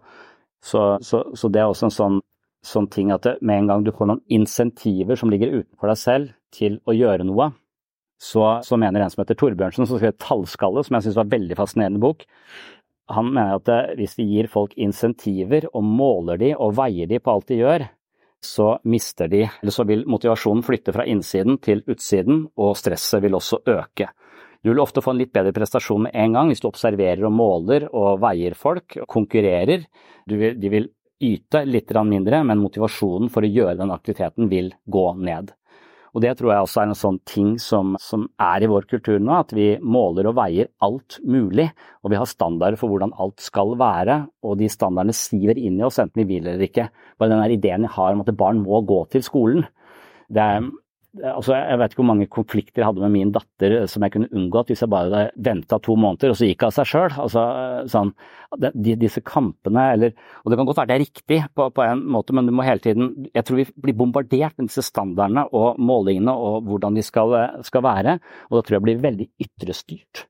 Så, 0.61 0.83
så, 1.01 1.23
så 1.33 1.49
det 1.49 1.63
er 1.63 1.71
også 1.71 1.87
en 1.89 1.95
sånn, 1.95 2.19
sånn 2.65 2.89
ting 2.93 3.09
at 3.15 3.25
det, 3.25 3.39
med 3.41 3.63
en 3.63 3.71
gang 3.71 3.87
du 3.87 3.89
får 3.95 4.11
noen 4.11 4.21
insentiver 4.29 5.17
som 5.17 5.33
ligger 5.33 5.55
utenfor 5.63 5.89
deg 5.89 6.01
selv 6.03 6.35
til 6.53 6.77
å 6.85 6.93
gjøre 6.93 7.25
noe, 7.25 7.49
så, 8.21 8.43
så 8.61 8.77
mener 8.77 9.01
en 9.01 9.09
som 9.09 9.23
heter 9.23 9.39
Torbjørnsen, 9.39 9.87
som 9.89 9.97
skrev 9.97 10.13
'Tallskalle', 10.21 10.83
som 10.85 10.93
jeg 10.93 11.07
syns 11.07 11.17
var 11.17 11.25
en 11.25 11.33
veldig 11.33 11.57
fascinerende 11.57 12.03
bok, 12.03 12.27
han 13.11 13.31
mener 13.33 13.57
at 13.57 13.97
hvis 13.97 14.13
vi 14.19 14.27
gir 14.29 14.49
folk 14.51 14.75
insentiver 14.77 15.65
og 15.73 15.83
måler 15.83 16.37
de 16.39 16.51
og 16.53 16.75
veier 16.77 17.09
de 17.09 17.17
på 17.19 17.33
alt 17.33 17.49
de 17.49 17.57
gjør, 17.63 17.87
så 18.45 18.73
mister 18.89 19.29
de, 19.31 19.45
eller 19.61 19.73
så 19.73 19.85
vil 19.87 20.05
motivasjonen 20.09 20.63
flytte 20.65 20.93
fra 20.95 21.05
innsiden 21.05 21.59
til 21.61 21.83
utsiden, 21.89 22.47
og 22.57 22.73
stresset 22.79 23.21
vil 23.23 23.37
også 23.37 23.61
øke. 23.69 24.09
Du 24.61 24.69
vil 24.69 24.81
ofte 24.81 25.01
få 25.01 25.13
en 25.13 25.21
litt 25.21 25.33
bedre 25.33 25.53
prestasjon 25.55 26.07
med 26.07 26.17
en 26.17 26.35
gang 26.37 26.49
hvis 26.51 26.61
du 26.61 26.67
observerer 26.69 27.23
og 27.25 27.33
måler 27.33 27.87
og 27.89 28.19
veier 28.21 28.57
folk, 28.57 28.97
og 29.01 29.07
konkurrerer. 29.09 29.87
Vil, 30.29 30.57
de 30.57 30.73
vil 30.73 30.89
yte 31.21 31.63
litt 31.65 31.93
mindre, 32.05 32.43
men 32.45 32.61
motivasjonen 32.61 33.29
for 33.33 33.45
å 33.45 33.49
gjøre 33.49 33.79
den 33.79 33.93
aktiviteten 33.93 34.49
vil 34.49 34.71
gå 34.85 35.07
ned. 35.17 35.53
Og 36.11 36.23
det 36.23 36.33
tror 36.37 36.51
jeg 36.51 36.65
også 36.65 36.81
er 36.81 36.89
en 36.89 36.97
sånn 36.97 37.17
ting 37.27 37.51
som, 37.61 37.93
som, 38.01 38.25
er 38.41 38.65
i 38.65 38.69
vår 38.69 38.87
kultur 38.89 39.19
nå, 39.21 39.31
at 39.37 39.53
vi 39.55 39.67
måler 39.79 40.27
og 40.27 40.35
veier 40.41 40.67
alt 40.83 41.21
mulig. 41.23 41.69
Og 42.03 42.11
vi 42.11 42.19
har 42.19 42.27
standarder 42.27 42.79
for 42.79 42.91
hvordan 42.91 43.15
alt 43.21 43.43
skal 43.43 43.77
være, 43.79 44.17
og 44.43 44.57
de 44.59 44.67
standardene 44.71 45.15
siver 45.15 45.59
inn 45.59 45.79
i 45.79 45.85
oss 45.87 46.01
enten 46.03 46.23
vi 46.23 46.27
vil 46.33 46.49
eller 46.51 46.67
ikke. 46.67 46.89
Bare 47.15 47.31
den 47.31 47.55
ideen 47.55 47.87
jeg 47.87 47.95
har 47.95 48.17
om 48.17 48.25
at 48.25 48.33
barn 48.35 48.59
må 48.63 48.83
gå 48.87 49.05
til 49.13 49.23
skolen. 49.23 49.63
Det 50.31 50.43
er, 50.43 50.67
Altså, 51.11 51.57
jeg 51.57 51.75
vet 51.75 51.91
ikke 51.91 51.99
hvor 51.99 52.07
mange 52.07 52.25
konflikter 52.31 52.79
jeg 52.79 52.87
hadde 52.87 53.01
med 53.03 53.11
min 53.11 53.31
datter 53.35 53.73
som 53.91 54.05
jeg 54.05 54.13
kunne 54.13 54.29
unngått 54.31 54.69
hvis 54.71 54.83
jeg 54.85 54.91
bare 54.93 55.25
venta 55.43 55.75
to 55.83 55.97
måneder 55.99 56.31
og 56.31 56.37
så 56.39 56.47
gikk 56.47 56.63
av 56.63 56.71
seg 56.71 56.87
sjøl. 56.87 57.15
Altså, 57.19 57.41
sånn, 57.91 58.13
de, 58.71 58.93
disse 58.95 59.19
kampene, 59.27 59.89
eller 59.97 60.13
Og 60.45 60.51
det 60.53 60.59
kan 60.59 60.69
godt 60.69 60.79
være 60.79 60.91
det 60.93 60.95
er 60.95 61.03
riktig 61.03 61.39
på, 61.51 61.67
på, 61.75 61.83
en 61.83 62.05
måte, 62.15 62.31
men 62.31 62.47
du 62.47 62.55
må 62.55 62.63
hele 62.63 62.79
tiden 62.83 63.27
Jeg 63.35 63.43
tror 63.43 63.59
vi 63.59 63.65
blir 63.83 63.97
bombardert 63.99 64.55
med 64.55 64.69
disse 64.71 64.85
standardene 64.87 65.49
og 65.51 65.81
målingene 65.83 66.31
og 66.31 66.69
hvordan 66.69 66.95
de 66.95 67.03
skal, 67.03 67.35
skal 67.67 67.83
være, 67.83 68.15
og 68.47 68.55
da 68.55 68.61
tror 68.63 68.77
jeg 68.77 68.85
blir 68.85 69.03
veldig 69.03 69.27
ytrestyrt. 69.43 70.23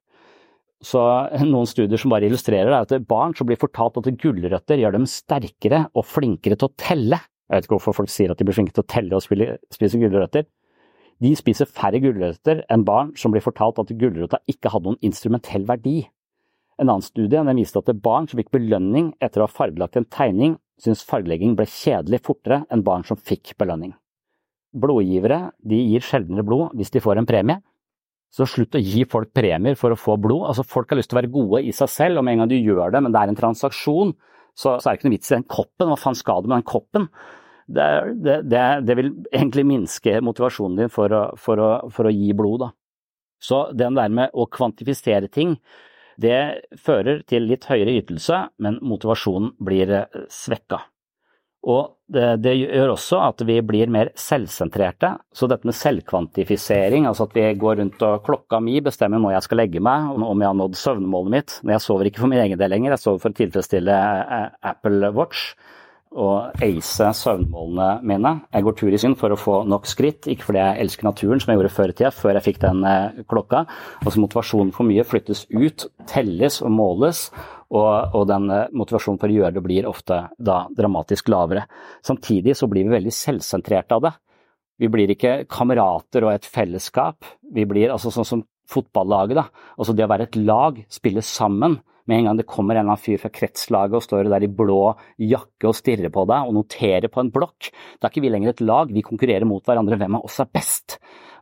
Så 0.82 1.02
Noen 1.46 1.70
studier 1.70 2.02
som 2.02 2.10
bare 2.10 2.26
illustrerer 2.26 2.72
det, 2.72 2.80
er 2.80 3.02
at 3.04 3.06
barn 3.10 3.36
som 3.38 3.46
blir 3.46 3.60
fortalt 3.62 4.00
at 4.02 4.10
gulrøtter 4.18 4.82
gjør 4.82 4.98
dem 4.98 5.06
sterkere 5.06 5.84
og 5.94 6.08
flinkere 6.10 6.58
til 6.58 6.72
å 6.72 6.74
telle. 6.74 7.22
Jeg 7.22 7.54
vet 7.54 7.70
ikke 7.70 7.78
hvorfor 7.78 8.00
folk 8.00 8.10
sier 8.10 8.34
at 8.34 8.42
de 8.42 8.48
blir 8.50 8.58
flinke 8.58 8.74
til 8.74 8.82
å 8.82 8.90
telle 8.90 9.20
og 9.20 9.22
spise 9.22 10.02
gulrøtter. 10.02 10.50
De 11.22 11.32
spiser 11.38 11.70
færre 11.70 12.02
gulrøtter 12.02 12.64
enn 12.74 12.86
barn 12.88 13.12
som 13.20 13.34
blir 13.34 13.44
fortalt 13.46 13.80
at 13.82 13.94
gulrota 13.94 14.40
ikke 14.50 14.72
hadde 14.74 14.90
noen 14.90 15.04
instrumentell 15.06 15.68
verdi. 15.70 16.00
En 16.82 16.90
annen 16.90 17.06
studie 17.06 17.42
viste 17.54 17.78
at 17.78 17.92
barn 18.02 18.28
som 18.28 18.40
fikk 18.42 18.50
belønning 18.56 19.12
etter 19.22 19.44
å 19.44 19.46
ha 19.46 19.54
fargelagt 19.54 20.00
en 20.00 20.08
tegning, 20.10 20.56
syntes 20.82 21.06
fargelegging 21.06 21.54
ble 21.58 21.68
kjedelig 21.70 22.24
fortere 22.26 22.64
enn 22.74 22.82
barn 22.86 23.06
som 23.06 23.20
fikk 23.20 23.54
belønning. 23.62 23.94
Blodgivere 24.74 25.52
gir 25.68 26.02
sjeldnere 26.02 26.48
blod 26.48 26.74
hvis 26.80 26.94
de 26.96 27.04
får 27.04 27.22
en 27.22 27.30
premie. 27.30 27.62
Så 28.32 28.48
slutt 28.48 28.78
å 28.80 28.82
gi 28.82 29.04
folk 29.12 29.34
premier 29.36 29.76
for 29.76 29.92
å 29.92 30.00
få 30.00 30.16
blod. 30.24 30.48
Altså, 30.48 30.64
folk 30.64 30.90
har 30.90 30.98
lyst 30.98 31.12
til 31.12 31.18
å 31.18 31.22
være 31.22 31.34
gode 31.34 31.62
i 31.68 31.74
seg 31.76 31.90
selv, 31.92 32.22
og 32.22 32.26
med 32.26 32.38
en 32.38 32.44
gang 32.46 32.52
du 32.54 32.56
gjør 32.56 32.96
det, 32.96 33.02
men 33.04 33.12
det 33.12 33.20
er 33.20 33.32
en 33.34 33.38
transaksjon, 33.38 34.14
så, 34.56 34.78
så 34.80 34.88
er 34.88 34.94
det 34.94 35.02
ikke 35.02 35.10
noe 35.10 35.18
vits 35.18 35.32
i 35.32 35.36
den 35.36 35.48
koppen. 35.52 35.92
Hva 35.92 35.98
faen 36.00 36.18
skal 36.18 36.42
du 36.42 36.48
med 36.48 36.62
den 36.62 36.70
koppen? 36.72 37.10
Det, 37.76 38.36
det, 38.50 38.64
det, 38.88 38.98
vil 39.00 39.12
egentlig 39.32 39.66
minske 39.68 40.20
motivasjonen 40.24 40.84
din 40.84 40.94
for 40.94 41.14
å, 41.16 41.24
for 41.40 41.62
å, 41.62 41.72
for 41.94 42.10
å 42.10 42.14
gi 42.14 42.32
blod. 42.38 42.66
Da. 42.66 42.72
Så 43.42 43.64
den 43.74 43.98
der 43.98 44.14
med 44.14 44.36
å 44.38 44.48
kvantifisere 44.52 45.32
ting, 45.34 45.58
det 46.22 46.68
fører 46.78 47.24
til 47.28 47.48
litt 47.50 47.66
høyere 47.70 47.98
ytelse, 48.02 48.44
men 48.62 48.80
motivasjonen 48.86 49.56
blir 49.64 49.94
eh, 49.98 50.26
svekka. 50.30 50.84
Og 51.62 51.92
det, 52.10 52.40
det, 52.42 52.56
gjør 52.58 52.96
også 52.96 53.20
at 53.22 53.42
vi 53.46 53.60
blir 53.66 53.92
mer 53.94 54.10
selvsentrerte. 54.18 55.12
Så 55.34 55.46
dette 55.50 55.68
med 55.70 55.78
selvkvantifisering, 55.78 57.06
altså 57.06 57.28
at 57.28 57.36
vi 57.38 57.44
går 57.62 57.78
rundt 57.78 58.02
og 58.06 58.24
klokka 58.26 58.58
mi 58.66 58.80
bestemmer 58.82 59.22
når 59.22 59.36
jeg 59.36 59.46
skal 59.46 59.62
legge 59.62 59.84
meg, 59.84 60.10
om 60.18 60.42
jeg 60.42 60.50
har 60.50 60.58
nådd 60.58 60.80
søvnmålet 60.80 61.36
mitt. 61.36 61.60
Men 61.62 61.76
jeg 61.78 61.86
sover 61.86 62.10
ikke 62.10 62.24
for 62.24 62.34
min 62.34 62.42
egen 62.42 62.62
del 62.62 62.74
lenger, 62.74 62.96
jeg 62.96 63.04
sover 63.04 63.22
for 63.22 63.34
å 63.34 63.40
tilfredsstille 63.42 64.00
eh, 64.40 64.50
Apple 64.74 65.14
Watch 65.18 65.54
og 66.12 66.64
ace 66.64 67.08
søvnmålene 67.22 68.02
mine. 68.08 68.34
Jeg 68.52 68.66
går 68.66 68.76
tur 68.80 68.92
i 68.92 69.00
synd 69.00 69.16
for 69.20 69.32
å 69.32 69.40
få 69.40 69.62
nok 69.70 69.88
skritt, 69.88 70.28
ikke 70.28 70.50
fordi 70.50 70.60
jeg 70.60 70.84
elsker 70.84 71.08
naturen, 71.08 71.40
som 71.40 71.52
jeg 71.52 71.60
gjorde 71.60 71.74
før 71.76 71.94
i 71.94 71.96
tida, 71.96 72.12
før 72.16 72.38
jeg 72.38 72.48
fikk 72.50 72.60
den 72.66 72.84
eh, 72.88 73.22
klokka. 73.32 73.64
Altså 74.04 74.24
Motivasjonen 74.24 74.74
for 74.76 74.90
mye 74.90 75.06
flyttes 75.08 75.46
ut, 75.54 75.88
telles 76.12 76.60
og 76.66 76.74
måles, 76.76 77.24
og, 77.72 78.18
og 78.18 78.26
den 78.28 78.50
eh, 78.52 78.68
motivasjonen 78.76 79.22
for 79.22 79.32
å 79.32 79.38
gjøre 79.38 79.56
det 79.56 79.64
blir 79.64 79.88
ofte 79.88 80.20
da 80.36 80.66
dramatisk 80.76 81.32
lavere. 81.32 81.64
Samtidig 82.04 82.58
så 82.60 82.68
blir 82.72 82.90
vi 82.90 82.98
veldig 82.98 83.16
selvsentrerte 83.16 83.96
av 83.96 84.10
det. 84.10 84.14
Vi 84.82 84.90
blir 84.92 85.14
ikke 85.14 85.46
kamerater 85.52 86.26
og 86.26 86.34
et 86.34 86.48
fellesskap. 86.50 87.24
Vi 87.54 87.64
blir 87.70 87.94
altså 87.94 88.12
sånn 88.12 88.28
som 88.28 88.44
fotballaget, 88.72 89.38
da. 89.38 89.72
Altså 89.78 89.96
det 89.96 90.08
å 90.08 90.12
være 90.12 90.28
et 90.28 90.38
lag, 90.42 90.80
spille 90.92 91.24
sammen. 91.24 91.80
Med 92.12 92.20
en 92.20 92.26
gang 92.28 92.40
det 92.42 92.48
kommer 92.50 92.76
en 92.76 92.82
eller 92.82 92.92
annen 92.92 93.00
fyr 93.00 93.20
fra 93.22 93.30
kretslaget 93.32 93.96
og 93.96 94.04
står 94.04 94.28
der 94.28 94.44
i 94.44 94.52
blå 94.52 94.82
jakke 95.32 95.70
og 95.70 95.78
stirrer 95.78 96.12
på 96.12 96.26
deg 96.28 96.50
og 96.50 96.58
noterer 96.58 97.08
på 97.08 97.22
en 97.24 97.30
blokk, 97.32 97.70
da 97.72 98.10
er 98.10 98.12
ikke 98.12 98.24
vi 98.26 98.32
lenger 98.34 98.52
et 98.52 98.64
lag, 98.66 98.92
vi 98.92 99.04
konkurrerer 99.06 99.48
mot 99.48 99.64
hverandre. 99.64 99.96
Hvem 100.02 100.18
av 100.20 100.26
oss 100.28 100.42
er 100.44 100.50
best? 100.52 100.98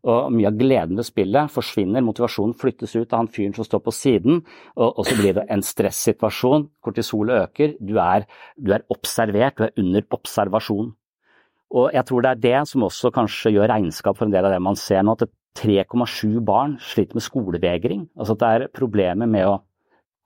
Og 0.05 0.29
mye 0.31 0.51
av 0.51 0.59
gleden 0.59 0.99
ved 0.99 1.07
spillet 1.07 1.49
forsvinner, 1.51 2.05
motivasjonen 2.05 2.53
flyttes 2.59 2.93
ut 2.99 3.09
av 3.09 3.23
han 3.23 3.31
fyren 3.33 3.55
som 3.57 3.65
står 3.65 3.81
på 3.87 3.95
siden, 3.97 4.43
og, 4.77 4.91
og 4.91 5.09
så 5.09 5.17
blir 5.17 5.35
det 5.39 5.47
en 5.49 5.65
stressituasjon. 5.65 6.69
Kortisolet 6.85 7.47
øker, 7.47 7.73
du 7.81 7.97
er, 8.03 8.29
du 8.55 8.71
er 8.77 8.85
observert, 8.93 9.57
du 9.57 9.65
er 9.67 9.73
under 9.81 10.05
observasjon. 10.19 10.93
Og 11.79 11.89
jeg 11.97 12.05
tror 12.09 12.25
det 12.25 12.29
er 12.29 12.45
det 12.45 12.61
som 12.69 12.85
også 12.85 13.11
kanskje 13.13 13.55
gjør 13.57 13.73
regnskap 13.73 14.21
for 14.21 14.29
en 14.29 14.37
del 14.37 14.45
av 14.45 14.53
det 14.53 14.61
man 14.69 14.77
ser 14.79 15.01
nå, 15.01 15.17
at 15.17 15.33
3,7 15.59 16.39
barn 16.45 16.77
sliter 16.81 17.17
med 17.17 17.25
skolevegring. 17.25 18.05
Altså 18.17 18.37
at 18.37 18.43
det 18.45 18.53
er 18.53 18.71
problemer 18.77 19.29
med 19.29 19.49
å 19.49 19.57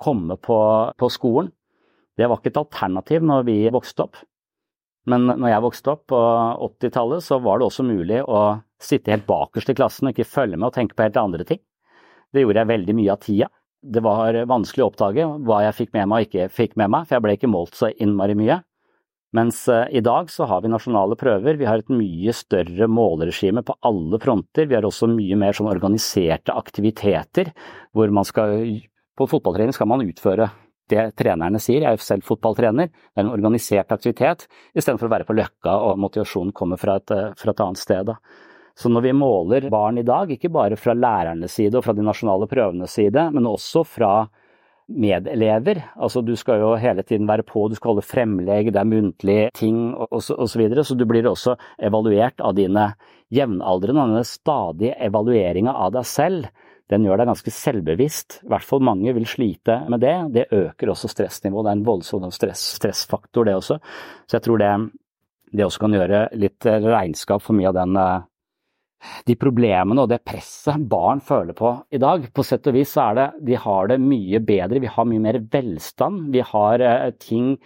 komme 0.03 0.37
på, 0.37 0.59
på, 0.99 1.09
skolen. 1.11 1.51
Det 2.17 2.27
var 2.29 2.39
ikke 2.39 2.51
et 2.53 2.61
alternativ 2.61 3.25
når 3.25 3.47
vi 3.47 3.57
vokste 3.73 4.05
opp. 4.05 4.19
Men 5.09 5.27
når 5.27 5.49
jeg 5.49 5.63
vokste 5.65 5.93
opp 5.95 6.03
på 6.13 6.19
80-tallet, 6.69 7.25
så 7.25 7.39
var 7.43 7.59
det 7.59 7.67
også 7.67 7.83
mulig 7.87 8.21
å 8.23 8.43
sitte 8.83 9.11
helt 9.11 9.27
bakerst 9.27 9.71
i 9.73 9.75
klassen 9.75 10.07
og 10.07 10.13
ikke 10.13 10.29
følge 10.29 10.59
med 10.59 10.69
og 10.69 10.77
tenke 10.77 10.95
på 10.95 11.07
helt 11.07 11.19
andre 11.19 11.47
ting. 11.47 11.59
Det 12.33 12.43
gjorde 12.43 12.63
jeg 12.63 12.71
veldig 12.71 12.95
mye 12.99 13.15
av 13.15 13.23
tida. 13.23 13.49
Det 13.83 14.03
var 14.03 14.37
vanskelig 14.47 14.85
å 14.85 14.91
oppdage 14.91 15.25
hva 15.43 15.63
jeg 15.65 15.77
fikk 15.81 15.91
med 15.97 16.07
meg 16.09 16.21
og 16.21 16.29
ikke 16.29 16.51
fikk 16.55 16.77
med 16.79 16.93
meg, 16.93 17.07
for 17.07 17.17
jeg 17.17 17.25
ble 17.25 17.35
ikke 17.35 17.51
målt 17.51 17.75
så 17.75 17.91
innmari 17.91 18.37
mye. 18.39 18.61
Mens 19.33 19.63
eh, 19.67 19.87
i 19.97 20.01
dag 20.05 20.29
så 20.29 20.45
har 20.49 20.61
vi 20.61 20.69
nasjonale 20.69 21.17
prøver, 21.17 21.57
vi 21.57 21.65
har 21.65 21.81
et 21.81 21.91
mye 21.91 22.33
større 22.37 22.87
måleregime 22.89 23.63
på 23.65 23.75
alle 23.89 24.19
fronter. 24.21 24.67
Vi 24.69 24.77
har 24.77 24.85
også 24.85 25.09
mye 25.09 25.37
mer 25.41 25.57
sånn 25.57 25.71
organiserte 25.71 26.53
aktiviteter 26.53 27.49
hvor 27.97 28.13
man 28.13 28.27
skal 28.29 28.53
På 29.17 29.27
fotballtrening 29.29 29.75
skal 29.75 29.89
man 29.91 30.05
utføre 30.05 30.49
det 30.91 31.03
trenerne 31.19 31.61
sier, 31.63 31.85
jeg 31.85 31.95
er 31.95 32.03
selv 32.03 32.25
fotballtrener, 32.27 32.89
det 32.91 33.21
er 33.21 33.23
en 33.23 33.31
organisert 33.31 33.93
aktivitet, 33.95 34.47
istedenfor 34.75 35.07
å 35.07 35.13
være 35.13 35.27
på 35.27 35.35
Løkka 35.37 35.77
og 35.87 36.01
motivasjonen 36.03 36.51
kommer 36.55 36.81
fra 36.81 36.97
et, 36.99 37.11
eh, 37.11 37.31
fra 37.39 37.51
et 37.51 37.63
annet 37.63 37.79
sted. 37.79 38.11
Så 38.75 38.89
når 38.89 39.01
vi 39.05 39.13
måler 39.13 39.69
barn 39.69 39.97
i 39.97 40.03
dag, 40.03 40.29
ikke 40.29 40.51
bare 40.51 40.75
fra 40.75 40.93
lærernes 40.93 41.53
side 41.53 41.77
og 41.77 41.85
fra 41.85 41.93
de 41.93 42.01
nasjonale 42.01 42.49
prøvenes 42.49 42.91
side, 42.91 43.31
men 43.31 43.45
også 43.45 43.85
fra 43.85 44.27
medelever. 44.89 45.81
Altså 45.95 46.23
du 46.25 46.35
skal 46.35 46.59
jo 46.59 46.73
hele 46.75 47.03
tiden 47.03 47.27
være 47.29 47.45
på, 47.47 47.69
du 47.69 47.75
skal 47.75 47.93
holde 47.93 48.05
fremlegg, 48.05 48.71
det 48.73 48.81
er 48.81 48.89
muntlige 48.89 49.49
ting 49.53 49.93
osv. 49.93 50.19
Så, 50.19 50.35
og 50.35 50.49
så, 50.49 50.59
videre, 50.59 50.83
så 50.83 50.97
du 50.97 51.05
blir 51.05 51.29
også 51.29 51.55
evaluert 51.79 52.41
av 52.41 52.55
dine 52.57 52.89
jevnaldrende. 53.33 54.07
Denne 54.09 54.25
stadige 54.27 54.97
evalueringa 55.05 55.73
av 55.85 55.93
deg 55.93 56.09
selv, 56.09 56.49
den 56.93 57.07
gjør 57.07 57.21
deg 57.21 57.29
ganske 57.31 57.53
selvbevisst. 57.53 58.41
I 58.45 58.51
hvert 58.53 58.67
fall 58.67 58.83
mange 58.85 59.13
vil 59.17 59.25
slite 59.29 59.79
med 59.91 60.03
det. 60.03 60.15
Det 60.35 60.49
øker 60.53 60.93
også 60.93 61.09
stressnivået. 61.11 61.65
Det 61.65 61.71
er 61.71 61.79
en 61.79 61.87
voldsom 61.87 62.27
stress, 62.33 62.67
stressfaktor, 62.77 63.47
det 63.49 63.57
også. 63.57 63.79
Så 64.27 64.37
jeg 64.37 64.45
tror 64.45 64.61
det, 64.61 64.73
det 65.51 65.65
også 65.65 65.83
kan 65.83 65.97
gjøre 65.97 66.27
litt 66.39 66.69
regnskap 66.69 67.43
for 67.43 67.57
mye 67.57 67.71
av 67.71 67.79
den 67.81 67.97
eh, 67.99 68.29
de 69.27 69.35
problemene 69.39 70.03
og 70.03 70.11
det 70.11 70.21
presset 70.25 70.83
barn 70.89 71.21
føler 71.23 71.55
på 71.57 71.73
i 71.93 71.99
dag. 72.01 72.29
På 72.33 72.45
sett 72.45 72.67
og 72.69 72.77
vis 72.77 72.93
så 72.95 73.09
er 73.09 73.19
det 73.19 73.27
De 73.49 73.57
har 73.59 73.89
det 73.91 73.99
mye 74.01 74.39
bedre, 74.43 74.79
vi 74.79 74.91
har 74.91 75.09
mye 75.09 75.23
mer 75.23 75.39
velstand. 75.51 76.29
Vi 76.33 76.43
har 76.53 76.83
eh, 76.83 77.11
ting 77.19 77.57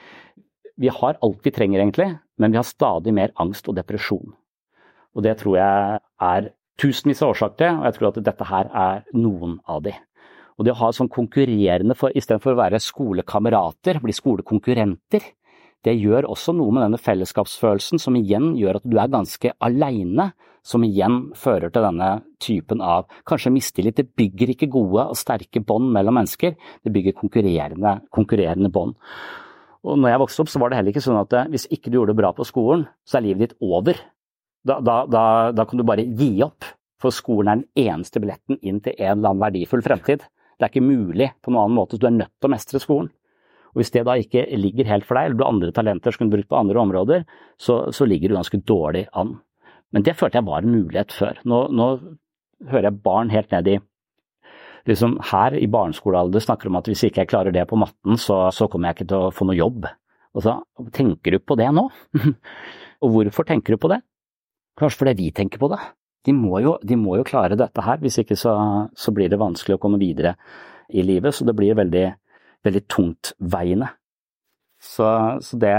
Vi 0.78 0.90
har 0.94 1.18
alt 1.26 1.42
vi 1.42 1.52
trenger, 1.52 1.82
egentlig, 1.82 2.12
men 2.38 2.52
vi 2.54 2.58
har 2.60 2.66
stadig 2.66 3.14
mer 3.14 3.32
angst 3.42 3.66
og 3.68 3.76
depresjon. 3.80 4.36
Og 5.18 5.24
det 5.26 5.40
tror 5.40 5.56
jeg 5.58 6.00
er 6.22 6.50
tusenvis 6.82 7.24
av 7.24 7.34
årsaker 7.34 7.58
til, 7.62 7.80
og 7.80 7.88
jeg 7.88 7.98
tror 7.98 8.10
at 8.10 8.22
dette 8.28 8.50
her 8.52 8.70
er 8.86 9.02
noen 9.18 9.58
av 9.70 9.82
de. 9.86 9.96
Og 10.58 10.66
det 10.66 10.74
å 10.74 10.80
ha 10.80 10.92
sånn 10.94 11.12
konkurrerende 11.14 11.98
for 11.98 12.14
istedenfor 12.18 12.56
å 12.56 12.62
være 12.62 12.82
skolekamerater, 12.82 14.00
bli 14.02 14.16
skolekonkurrenter, 14.16 15.26
det 15.86 15.94
gjør 15.94 16.26
også 16.34 16.56
noe 16.58 16.74
med 16.74 16.84
denne 16.84 17.00
fellesskapsfølelsen, 17.00 18.02
som 18.02 18.18
igjen 18.18 18.56
gjør 18.58 18.80
at 18.80 18.88
du 18.90 18.98
er 18.98 19.12
ganske 19.14 19.54
aleine, 19.64 20.32
som 20.66 20.84
igjen 20.84 21.30
fører 21.38 21.72
til 21.72 21.86
denne 21.86 22.10
typen 22.44 22.82
av 22.84 23.06
kanskje 23.30 23.54
mistillit. 23.56 23.96
Det 23.96 24.18
bygger 24.20 24.52
ikke 24.52 24.72
gode 24.74 25.06
og 25.14 25.20
sterke 25.20 25.62
bånd 25.64 25.94
mellom 25.96 26.18
mennesker, 26.20 26.58
det 26.58 26.94
bygger 26.94 27.16
konkurrerende, 27.22 28.00
konkurrerende 28.12 28.74
bånd. 28.74 28.98
Og 29.88 29.96
når 30.02 30.12
jeg 30.12 30.22
vokste 30.26 30.44
opp, 30.44 30.52
så 30.52 30.60
var 30.60 30.72
det 30.72 30.82
heller 30.82 30.96
ikke 30.96 31.06
sånn 31.06 31.22
at 31.22 31.34
eh, 31.38 31.50
hvis 31.54 31.70
ikke 31.72 31.92
du 31.94 32.00
gjorde 32.00 32.12
det 32.12 32.20
bra 32.20 32.34
på 32.36 32.48
skolen, 32.48 32.88
så 33.08 33.20
er 33.20 33.28
livet 33.30 33.46
ditt 33.46 33.60
over. 33.64 34.02
Da, 34.66 34.80
da, 34.84 35.04
da, 35.06 35.24
da 35.56 35.66
kan 35.68 35.80
du 35.80 35.86
bare 35.88 36.06
gi 36.18 36.32
opp, 36.46 36.66
for 37.02 37.14
skolen 37.14 37.52
er 37.52 37.62
den 37.62 37.92
eneste 37.94 38.22
billetten 38.24 38.58
inn 38.66 38.82
til 38.82 38.96
en 38.98 39.20
eller 39.20 39.32
annen 39.32 39.44
verdifull 39.44 39.84
fremtid. 39.86 40.26
Det 40.58 40.66
er 40.66 40.72
ikke 40.72 40.88
mulig 40.88 41.30
på 41.46 41.54
noen 41.54 41.68
annen 41.68 41.78
måte, 41.78 41.96
så 41.96 42.02
du 42.02 42.08
er 42.10 42.16
nødt 42.18 42.34
til 42.34 42.50
å 42.50 42.54
mestre 42.56 42.82
skolen. 42.82 43.12
Og 43.76 43.82
Hvis 43.82 43.94
det 43.94 44.08
da 44.08 44.16
ikke 44.18 44.48
ligger 44.58 44.90
helt 44.90 45.06
for 45.06 45.20
deg, 45.20 45.28
eller 45.28 45.38
du 45.38 45.44
har 45.46 45.54
andre 45.54 45.74
talenter 45.76 46.14
som 46.14 46.24
kunne 46.24 46.34
brukt 46.34 46.50
på 46.50 46.58
andre 46.58 46.82
områder, 46.82 47.28
så, 47.62 47.92
så, 47.94 48.08
ligger 48.10 48.32
du 48.32 48.40
ganske 48.40 48.60
dårlig 48.66 49.06
an. 49.14 49.36
Men 49.94 50.04
det 50.08 50.18
følte 50.18 50.42
jeg 50.42 50.48
var 50.48 50.66
en 50.66 50.74
mulighet 50.74 51.14
før. 51.14 51.38
Nå, 51.46 51.68
nå 51.70 51.92
hører 52.72 52.90
jeg 52.90 53.04
barn 53.06 53.30
helt 53.34 53.54
ned 53.54 53.70
i 53.76 53.78
liksom 54.88 55.18
Her 55.34 55.52
i 55.52 55.68
barneskolealder 55.68 56.40
snakker 56.40 56.70
om 56.70 56.78
at 56.80 56.88
hvis 56.88 57.04
ikke 57.04 57.26
jeg 57.26 57.32
klarer 57.34 57.52
det 57.52 57.66
på 57.68 57.76
matten, 57.80 58.16
så, 58.16 58.46
så 58.56 58.70
kommer 58.72 58.90
jeg 58.90 58.98
ikke 58.98 59.10
til 59.12 59.26
å 59.28 59.34
få 59.36 59.48
noe 59.50 59.58
jobb. 59.58 59.88
Og 60.38 60.46
så 60.46 60.54
tenker 60.96 61.36
du 61.36 61.42
på 61.44 61.58
det 61.60 61.68
nå? 61.76 61.84
og 63.04 63.12
hvorfor 63.14 63.48
tenker 63.50 63.76
du 63.76 63.82
på 63.84 63.92
det? 63.92 64.00
Kanskje 64.78 65.02
fordi 65.02 65.18
vi 65.18 65.32
tenker 65.36 65.62
på 65.62 65.72
det. 65.74 65.82
De 66.28 66.34
må 66.36 66.60
jo, 66.62 66.76
de 66.84 66.98
må 67.00 67.16
jo 67.18 67.26
klare 67.28 67.58
dette 67.58 67.82
her, 67.82 68.00
hvis 68.04 68.20
ikke 68.22 68.36
så, 68.38 68.54
så 68.98 69.14
blir 69.16 69.32
det 69.32 69.40
vanskelig 69.42 69.78
å 69.78 69.82
komme 69.82 70.00
videre 70.02 70.36
i 70.90 71.04
livet. 71.06 71.36
Så 71.36 71.48
det 71.48 71.56
blir 71.58 71.78
veldig 71.78 72.08
veldig 72.68 72.88
tungtveiende. 72.88 73.90
Så, 74.82 75.06
så 75.42 75.58
det 75.58 75.74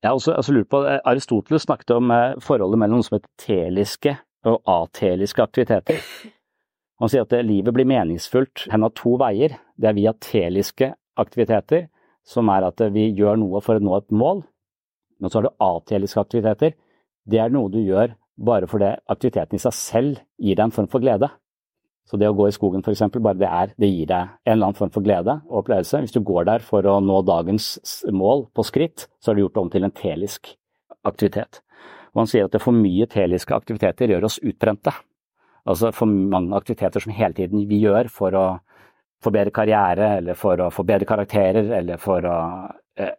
Jeg 0.00 0.08
har 0.08 0.16
også, 0.16 0.32
også 0.32 0.52
lurt 0.52 0.68
på 0.70 0.80
Aristoteles 1.04 1.66
snakket 1.66 1.90
om 1.96 2.10
eh, 2.14 2.38
forholdet 2.40 2.80
mellom 2.80 3.00
noe 3.00 3.04
som 3.04 3.18
heter 3.18 3.32
teliske 3.42 4.14
og 4.48 4.62
ateliske 4.64 5.42
aktiviteter. 5.44 5.98
Han 7.00 7.10
sier 7.12 7.26
at 7.26 7.34
livet 7.44 7.74
blir 7.76 7.88
meningsfullt 7.88 8.64
hen 8.72 8.86
av 8.86 8.94
to 8.96 9.18
veier. 9.20 9.58
Det 9.76 9.90
er 9.90 9.98
via 9.98 10.14
teliske 10.16 10.94
aktiviteter, 11.20 11.90
som 12.24 12.48
er 12.52 12.64
at 12.70 12.80
vi 12.94 13.10
gjør 13.12 13.36
noe 13.40 13.60
for 13.64 13.76
å 13.76 13.84
nå 13.84 13.98
et 13.98 14.08
mål. 14.22 14.40
Men 15.20 15.32
så 15.32 15.40
er 15.40 15.48
det 15.50 15.68
ateliske 15.68 16.24
aktiviteter. 16.24 16.72
Det 17.30 17.38
er 17.38 17.52
noe 17.52 17.70
du 17.70 17.78
gjør 17.82 18.16
bare 18.40 18.68
fordi 18.70 18.94
aktiviteten 19.12 19.58
i 19.58 19.62
seg 19.62 19.76
selv 19.76 20.20
gir 20.40 20.56
deg 20.56 20.66
en 20.66 20.74
form 20.74 20.88
for 20.90 21.02
glede. 21.02 21.28
Så 22.08 22.18
det 22.18 22.26
å 22.26 22.34
gå 22.34 22.48
i 22.48 22.54
skogen 22.54 22.82
f.eks., 22.82 23.04
bare 23.22 23.38
det 23.38 23.48
er, 23.48 23.74
det 23.78 23.90
gir 23.90 24.08
deg 24.10 24.30
en 24.42 24.54
eller 24.54 24.70
annen 24.70 24.78
form 24.78 24.92
for 24.94 25.04
glede 25.04 25.36
og 25.46 25.60
opplevelse. 25.62 26.00
Hvis 26.02 26.16
du 26.16 26.22
går 26.26 26.48
der 26.48 26.64
for 26.66 26.86
å 26.88 26.96
nå 27.04 27.20
dagens 27.28 27.76
mål 28.10 28.48
på 28.56 28.64
skritt, 28.66 29.06
så 29.20 29.30
har 29.30 29.38
du 29.38 29.44
gjort 29.44 29.58
det 29.58 29.62
om 29.62 29.70
til 29.74 29.86
en 29.86 29.94
telisk 29.94 30.50
aktivitet. 31.06 31.60
Og 32.10 32.24
han 32.24 32.32
sier 32.32 32.48
at 32.48 32.56
det 32.56 32.62
for 32.64 32.74
mye 32.74 33.06
teliske 33.10 33.54
aktiviteter 33.54 34.10
gjør 34.10 34.26
oss 34.26 34.40
utbrente. 34.42 34.96
Altså 35.68 35.92
for 35.94 36.10
mange 36.10 36.56
aktiviteter 36.56 37.04
som 37.04 37.14
hele 37.14 37.36
tiden 37.36 37.68
vi 37.70 37.82
gjør 37.84 38.10
for 38.10 38.34
å 38.34 38.46
få 39.20 39.30
bedre 39.34 39.52
karriere, 39.54 40.14
eller 40.18 40.38
for 40.38 40.64
å 40.64 40.70
få 40.72 40.82
bedre 40.88 41.06
karakterer, 41.06 41.68
eller 41.76 42.00
for 42.00 42.24
å 42.26 42.38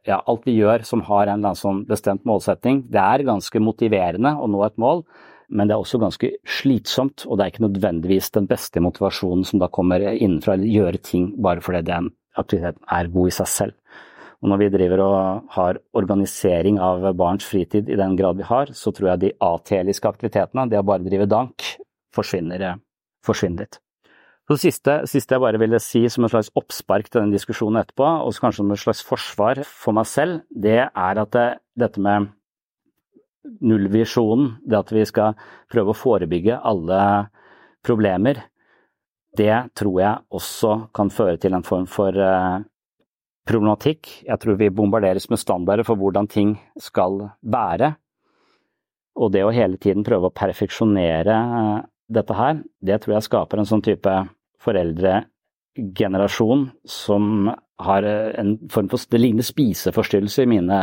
Ja, 0.07 0.19
alt 0.19 0.45
vi 0.45 0.57
gjør 0.59 0.83
som 0.85 1.03
har 1.07 1.25
en 1.25 1.39
eller 1.39 1.51
annen 1.51 1.59
sånn 1.59 1.83
bestemt 1.89 2.25
målsetting, 2.27 2.83
det 2.91 3.01
er 3.01 3.25
ganske 3.27 3.61
motiverende 3.63 4.35
å 4.37 4.49
nå 4.51 4.61
et 4.67 4.77
mål, 4.81 5.03
men 5.51 5.67
det 5.67 5.75
er 5.75 5.83
også 5.83 5.99
ganske 5.99 6.29
slitsomt, 6.47 7.25
og 7.27 7.37
det 7.37 7.45
er 7.45 7.53
ikke 7.53 7.65
nødvendigvis 7.65 8.31
den 8.37 8.47
beste 8.47 8.83
motivasjonen 8.83 9.43
som 9.47 9.59
da 9.59 9.67
kommer 9.73 10.03
innenfra, 10.13 10.55
eller 10.55 10.71
gjøre 10.71 11.03
ting 11.03 11.31
bare 11.43 11.63
fordi 11.63 11.83
den 11.89 12.09
aktiviteten 12.39 12.87
er 12.87 13.11
god 13.11 13.31
i 13.31 13.35
seg 13.41 13.51
selv. 13.51 13.77
Og 14.41 14.49
når 14.49 14.61
vi 14.63 14.71
driver 14.73 15.03
og 15.05 15.51
har 15.53 15.79
organisering 15.97 16.79
av 16.81 17.03
barns 17.17 17.45
fritid 17.45 17.91
i 17.91 17.99
den 17.99 18.15
grad 18.17 18.39
vi 18.39 18.47
har, 18.47 18.71
så 18.73 18.93
tror 18.95 19.11
jeg 19.11 19.23
de 19.25 19.35
ateliske 19.45 20.09
aktivitetene, 20.09 20.65
det 20.71 20.79
å 20.79 20.87
bare 20.87 21.05
drive 21.05 21.29
dank, 21.29 21.67
forsvinner, 22.15 22.79
forsvinner 23.27 23.67
litt. 23.67 23.81
Så 24.51 24.57
det 24.57 24.65
siste, 24.65 24.93
siste, 25.07 25.31
jeg 25.37 25.39
bare 25.39 25.59
ville 25.61 25.77
si 25.79 26.01
som 26.11 26.25
en 26.27 26.29
slags 26.33 26.49
oppspark 26.59 27.05
til 27.07 27.21
den 27.21 27.29
diskusjonen 27.31 27.79
etterpå, 27.79 28.03
og 28.03 28.35
kanskje 28.35 28.59
som 28.59 28.71
et 28.73 28.81
slags 28.81 28.99
forsvar 29.07 29.61
for 29.63 29.95
meg 29.95 30.09
selv, 30.11 30.41
det 30.51 30.89
er 30.89 31.19
at 31.21 31.29
det, 31.31 31.43
dette 31.79 32.01
med 32.03 32.25
nullvisjonen, 33.63 34.57
det 34.67 34.75
at 34.75 34.91
vi 34.91 35.05
skal 35.07 35.37
prøve 35.71 35.93
å 35.93 35.95
forebygge 35.95 36.57
alle 36.67 36.97
problemer, 37.79 38.41
det 39.39 39.53
tror 39.79 40.01
jeg 40.01 40.35
også 40.41 40.73
kan 40.99 41.13
føre 41.15 41.37
til 41.39 41.55
en 41.55 41.63
form 41.63 41.87
for 41.87 42.11
eh, 42.11 42.67
problematikk. 43.47 44.11
Jeg 44.27 44.43
tror 44.43 44.59
vi 44.59 44.67
bombarderes 44.67 45.29
med 45.31 45.39
standarder 45.39 45.87
for 45.87 45.95
hvordan 45.95 46.27
ting 46.27 46.57
skal 46.75 47.21
være. 47.39 47.93
Og 49.15 49.31
det 49.31 49.47
å 49.47 49.55
hele 49.55 49.79
tiden 49.79 50.03
prøve 50.03 50.27
å 50.27 50.35
perfeksjonere 50.43 51.39
eh, 51.39 51.89
dette 52.19 52.35
her, 52.35 52.63
det 52.83 52.99
tror 52.99 53.15
jeg 53.15 53.29
skaper 53.31 53.63
en 53.63 53.71
sånn 53.71 53.87
type 53.87 54.19
foreldregenerasjon 54.61 56.69
som 56.87 57.51
har 57.81 58.03
en 58.05 58.69
form 58.69 58.89
for 58.91 58.99
Det 59.09 59.21
ligner 59.21 59.43
spiseforstyrrelse 59.45 60.43
i 60.43 60.49
mine 60.49 60.77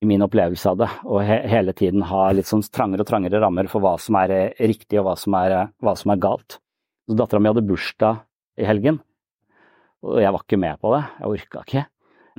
i 0.00 0.06
min 0.06 0.22
opplevelse 0.24 0.70
av 0.70 0.78
det, 0.80 0.88
og 1.04 1.20
he 1.28 1.36
hele 1.50 1.74
tiden 1.76 2.06
ha 2.08 2.30
litt 2.32 2.48
sånn 2.48 2.64
trangere 2.72 3.04
og 3.04 3.10
trangere 3.10 3.40
rammer 3.42 3.68
for 3.68 3.84
hva 3.84 3.98
som 4.00 4.16
er 4.22 4.32
eh, 4.32 4.68
riktig 4.70 4.96
og 4.96 5.10
hva 5.10 5.14
som 5.20 5.36
er, 5.36 5.54
eh, 5.56 5.70
hva 5.84 5.92
som 5.98 6.14
er 6.14 6.22
galt. 6.22 6.56
Så 7.04 7.16
Dattera 7.18 7.42
mi 7.42 7.50
hadde 7.50 7.66
bursdag 7.68 8.22
i 8.60 8.68
helgen, 8.68 9.02
og 10.00 10.22
jeg 10.22 10.32
var 10.32 10.44
ikke 10.46 10.60
med 10.60 10.80
på 10.80 10.94
det. 10.94 11.02
Jeg 11.18 11.34
orka 11.34 11.64
ikke. 11.66 11.84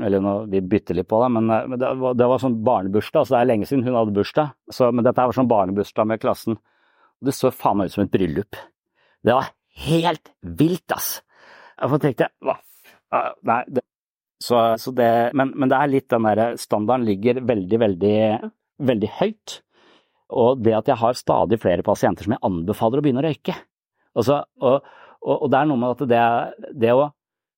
Eller 0.02 0.24
nå, 0.24 0.34
vi 0.50 0.64
bytter 0.66 0.98
litt 0.98 1.10
på 1.12 1.20
det, 1.22 1.30
men, 1.36 1.52
men 1.52 1.78
det, 1.78 1.92
var, 2.02 2.16
det, 2.18 2.30
var, 2.32 2.42
sånn 2.42 2.58
barnebursdag, 2.66 3.28
så 3.28 3.36
det 3.36 3.42
er 3.44 3.50
lenge 3.52 3.68
siden 3.70 3.86
hun 3.86 4.00
hadde 4.00 4.16
bursdag. 4.16 4.56
Så, 4.74 4.90
men 4.90 5.06
dette 5.06 5.26
var 5.30 5.38
sånn 5.38 5.52
barnebursdag 5.52 6.10
med 6.10 6.24
klassen. 6.24 6.58
Og 7.22 7.30
det 7.30 7.36
så 7.38 7.52
faen 7.54 7.78
meg 7.78 7.92
ut 7.92 7.94
som 7.94 8.08
et 8.08 8.16
bryllup. 8.16 8.58
Det 9.22 9.36
var 9.38 9.54
helt 9.88 10.34
vilt, 10.42 10.92
ass. 10.96 11.20
Jeg 11.82 12.04
tenkte 12.04 12.30
hva 12.44 12.60
Nei, 13.12 13.58
det, 13.68 13.82
så, 14.42 14.62
så 14.80 14.94
det, 14.96 15.10
men, 15.38 15.52
men, 15.60 15.70
det 15.70 15.78
er 15.78 15.92
litt 15.92 16.08
den 16.12 16.26
derre 16.26 16.48
Standarden 16.60 17.06
ligger 17.06 17.42
veldig, 17.46 17.80
veldig, 17.84 18.18
veldig 18.90 19.10
høyt. 19.20 19.58
Og 20.32 20.62
det 20.64 20.78
at 20.78 20.90
jeg 20.90 21.02
har 21.02 21.18
stadig 21.20 21.60
flere 21.62 21.86
pasienter 21.86 22.26
som 22.26 22.38
jeg 22.38 22.46
anbefaler 22.48 23.02
å 23.02 23.06
begynne 23.06 23.22
å 23.22 23.26
røyke. 23.28 23.56
Altså, 24.18 24.42
og, 24.64 24.88
og, 25.22 25.36
og, 25.36 25.50
det 25.52 25.60
er 25.60 25.68
noe 25.70 25.82
med 25.82 25.94
at 25.94 26.06
det, 26.12 26.22
det, 26.84 26.96
å, 26.96 27.10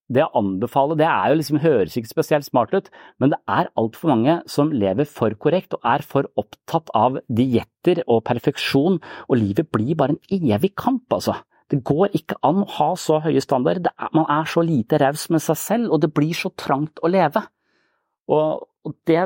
det, 0.10 0.26
å, 0.26 0.42
anbefale, 0.42 0.98
det 1.00 1.08
er 1.08 1.32
jo 1.32 1.38
liksom, 1.40 1.62
høres 1.64 1.96
ikke 1.98 2.12
spesielt 2.12 2.50
smart 2.50 2.74
ut, 2.76 2.90
men 3.22 3.34
det 3.34 3.40
er 3.46 3.72
altfor 3.80 4.14
mange 4.16 4.40
som 4.50 4.74
lever 4.74 5.10
for 5.10 5.38
korrekt 5.42 5.78
og 5.78 5.88
er 5.94 6.06
for 6.06 6.30
opptatt 6.40 6.92
av 6.98 7.22
dietter 7.30 8.04
og 8.08 8.26
perfeksjon, 8.28 9.00
og 9.30 9.40
livet 9.40 9.70
blir 9.74 9.98
bare 10.02 10.18
en 10.18 10.50
evig 10.50 10.74
kamp, 10.78 11.06
altså. 11.14 11.40
Det 11.74 11.80
går 11.90 12.14
ikke 12.20 12.38
an 12.46 12.62
å 12.62 12.70
ha 12.76 12.90
så 13.00 13.18
høye 13.24 13.42
standarder. 13.42 13.90
Er, 13.98 14.12
man 14.14 14.28
er 14.30 14.50
så 14.50 14.62
lite 14.62 15.00
raus 15.02 15.26
med 15.34 15.42
seg 15.42 15.58
selv, 15.58 15.90
og 15.90 16.04
det 16.04 16.12
blir 16.14 16.36
så 16.38 16.52
trangt 16.60 17.02
å 17.02 17.10
leve. 17.10 17.42
Og, 18.30 18.68
og, 18.86 18.94
det 19.10 19.26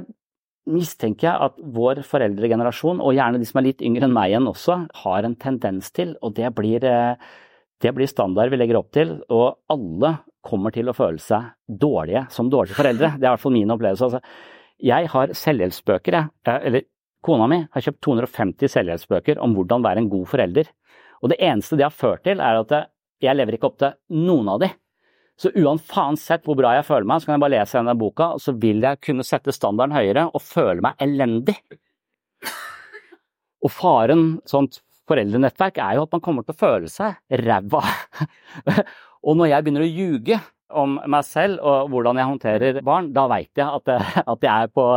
mistenker 0.72 1.28
jeg 1.28 1.50
at 1.50 1.60
vår 1.76 2.02
foreldregenerasjon, 2.08 3.02
og 3.04 3.16
gjerne 3.18 3.42
de 3.42 3.50
som 3.50 3.60
er 3.60 3.68
litt 3.70 3.84
yngre 3.84 4.08
enn 4.08 4.16
meg 4.16 4.32
igjen 4.32 4.48
også, 4.48 4.80
har 5.04 5.28
en 5.28 5.36
tendens 5.40 5.92
til. 5.96 6.16
Og 6.24 6.38
det 6.40 6.54
blir, 6.56 6.88
eh, 6.88 7.20
det 7.84 7.94
blir 7.96 8.08
standard 8.08 8.54
vi 8.54 8.62
legger 8.62 8.80
opp 8.80 8.94
til. 8.96 9.18
Og 9.28 9.60
alle 9.74 10.16
kommer 10.48 10.72
til 10.72 10.88
å 10.88 10.96
føle 10.96 11.20
seg 11.20 11.52
dårlige 11.68 12.30
som 12.32 12.52
dårlige 12.52 12.80
foreldre. 12.80 13.16
Det 13.18 13.28
er 13.28 13.32
i 13.32 13.36
hvert 13.36 13.44
fall 13.44 13.58
min 13.58 13.76
opplevelse. 13.76 14.08
Altså, 14.08 14.24
jeg 14.88 15.12
har 15.12 15.36
selvhjelpsbøker, 15.36 16.16
jeg. 16.16 16.64
Eller 16.70 16.88
kona 17.28 17.48
mi 17.52 17.64
har 17.74 17.84
kjøpt 17.84 18.04
250 18.08 18.72
selvhjelpsbøker 18.72 19.42
om 19.44 19.56
hvordan 19.58 19.84
være 19.84 20.04
en 20.04 20.12
god 20.12 20.28
forelder. 20.32 20.72
Og 21.22 21.32
det 21.32 21.40
eneste 21.44 21.78
det 21.80 21.88
har 21.88 21.96
ført 21.96 22.26
til, 22.28 22.42
er 22.44 22.62
at 22.62 22.76
jeg 23.24 23.38
lever 23.38 23.58
ikke 23.58 23.72
opp 23.72 23.80
til 23.82 24.24
noen 24.28 24.52
av 24.54 24.62
de. 24.62 24.70
Så 25.38 25.52
uansett 25.54 26.46
hvor 26.46 26.58
bra 26.58 26.74
jeg 26.78 26.88
føler 26.88 27.06
meg, 27.10 27.22
så 27.22 27.30
kan 27.30 27.38
jeg 27.38 27.44
bare 27.46 27.56
lese 27.60 27.78
denne 27.78 27.98
boka, 27.98 28.32
og 28.38 28.42
så 28.42 28.56
vil 28.58 28.82
jeg 28.86 29.02
kunne 29.06 29.26
sette 29.26 29.54
standarden 29.54 29.94
høyere 29.94 30.26
og 30.32 30.42
føle 30.42 30.82
meg 30.86 30.98
elendig. 31.04 31.58
Og 33.66 33.74
faren 33.74 34.38
sånt 34.50 34.82
foreldrenettverk 35.08 35.80
er 35.82 35.98
jo 35.98 36.06
at 36.06 36.14
man 36.14 36.24
kommer 36.26 36.46
til 36.46 36.56
å 36.56 36.60
føle 36.60 36.92
seg 36.92 37.18
ræva. 37.46 37.84
og 39.28 39.38
når 39.40 39.52
jeg 39.54 39.66
begynner 39.66 39.86
å 39.86 39.90
ljuge 39.90 40.40
om 40.78 40.98
meg 41.08 41.24
selv 41.24 41.62
og 41.64 41.94
hvordan 41.94 42.20
jeg 42.20 42.32
håndterer 42.32 42.82
barn, 42.86 43.12
da 43.16 43.28
veit 43.32 43.52
jeg 43.56 43.68
at, 43.68 43.94
at 44.34 44.48
jeg 44.50 44.68
er 44.68 44.74
på 44.74 44.88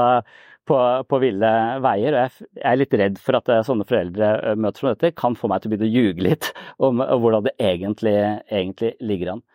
på, 0.70 0.78
på, 1.10 1.20
ville 1.22 1.52
veier. 1.82 2.14
og 2.14 2.42
Jeg 2.54 2.66
er 2.70 2.78
litt 2.78 2.96
redd 3.00 3.20
for 3.22 3.38
at 3.40 3.48
sånne 3.50 3.66
sånne 3.66 3.86
foreldremøter 3.88 4.82
som 4.82 4.92
dette 4.92 5.14
kan 5.18 5.36
få 5.38 5.50
meg 5.50 5.62
til 5.62 5.70
å 5.70 5.74
begynne 5.74 5.88
å 5.88 5.94
ljuge 5.96 6.26
litt 6.26 6.50
om 6.86 7.02
hvordan 7.02 7.48
det 7.48 7.56
egentlig, 7.58 8.18
egentlig, 8.50 8.94
ligger 9.02 9.34
an. 9.34 9.46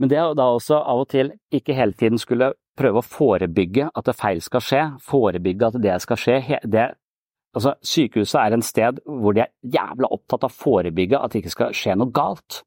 Men 0.00 0.10
det 0.10 0.20
å 0.22 0.34
da 0.36 0.48
også 0.52 0.80
av 0.80 1.04
og 1.04 1.08
til 1.12 1.32
ikke 1.54 1.76
hele 1.76 1.96
tiden 1.96 2.20
skulle 2.20 2.52
prøve 2.78 3.00
å 3.00 3.06
forebygge 3.06 3.90
at 3.92 4.08
det 4.08 4.16
feil 4.18 4.40
skal 4.42 4.64
skje, 4.64 4.82
forebygge 5.04 5.68
at 5.68 5.80
det 5.84 5.96
skal 6.02 6.20
skje 6.20 6.60
det, 6.64 6.86
altså 7.52 7.74
Sykehuset 7.84 8.40
er 8.40 8.56
en 8.56 8.64
sted 8.64 9.00
hvor 9.06 9.36
de 9.36 9.44
er 9.44 9.52
jævla 9.76 10.10
opptatt 10.12 10.48
av 10.48 10.52
å 10.52 10.60
forebygge 10.64 11.20
at 11.20 11.32
det 11.32 11.42
ikke 11.42 11.54
skal 11.54 11.76
skje 11.76 11.96
noe 12.00 12.12
galt. 12.14 12.62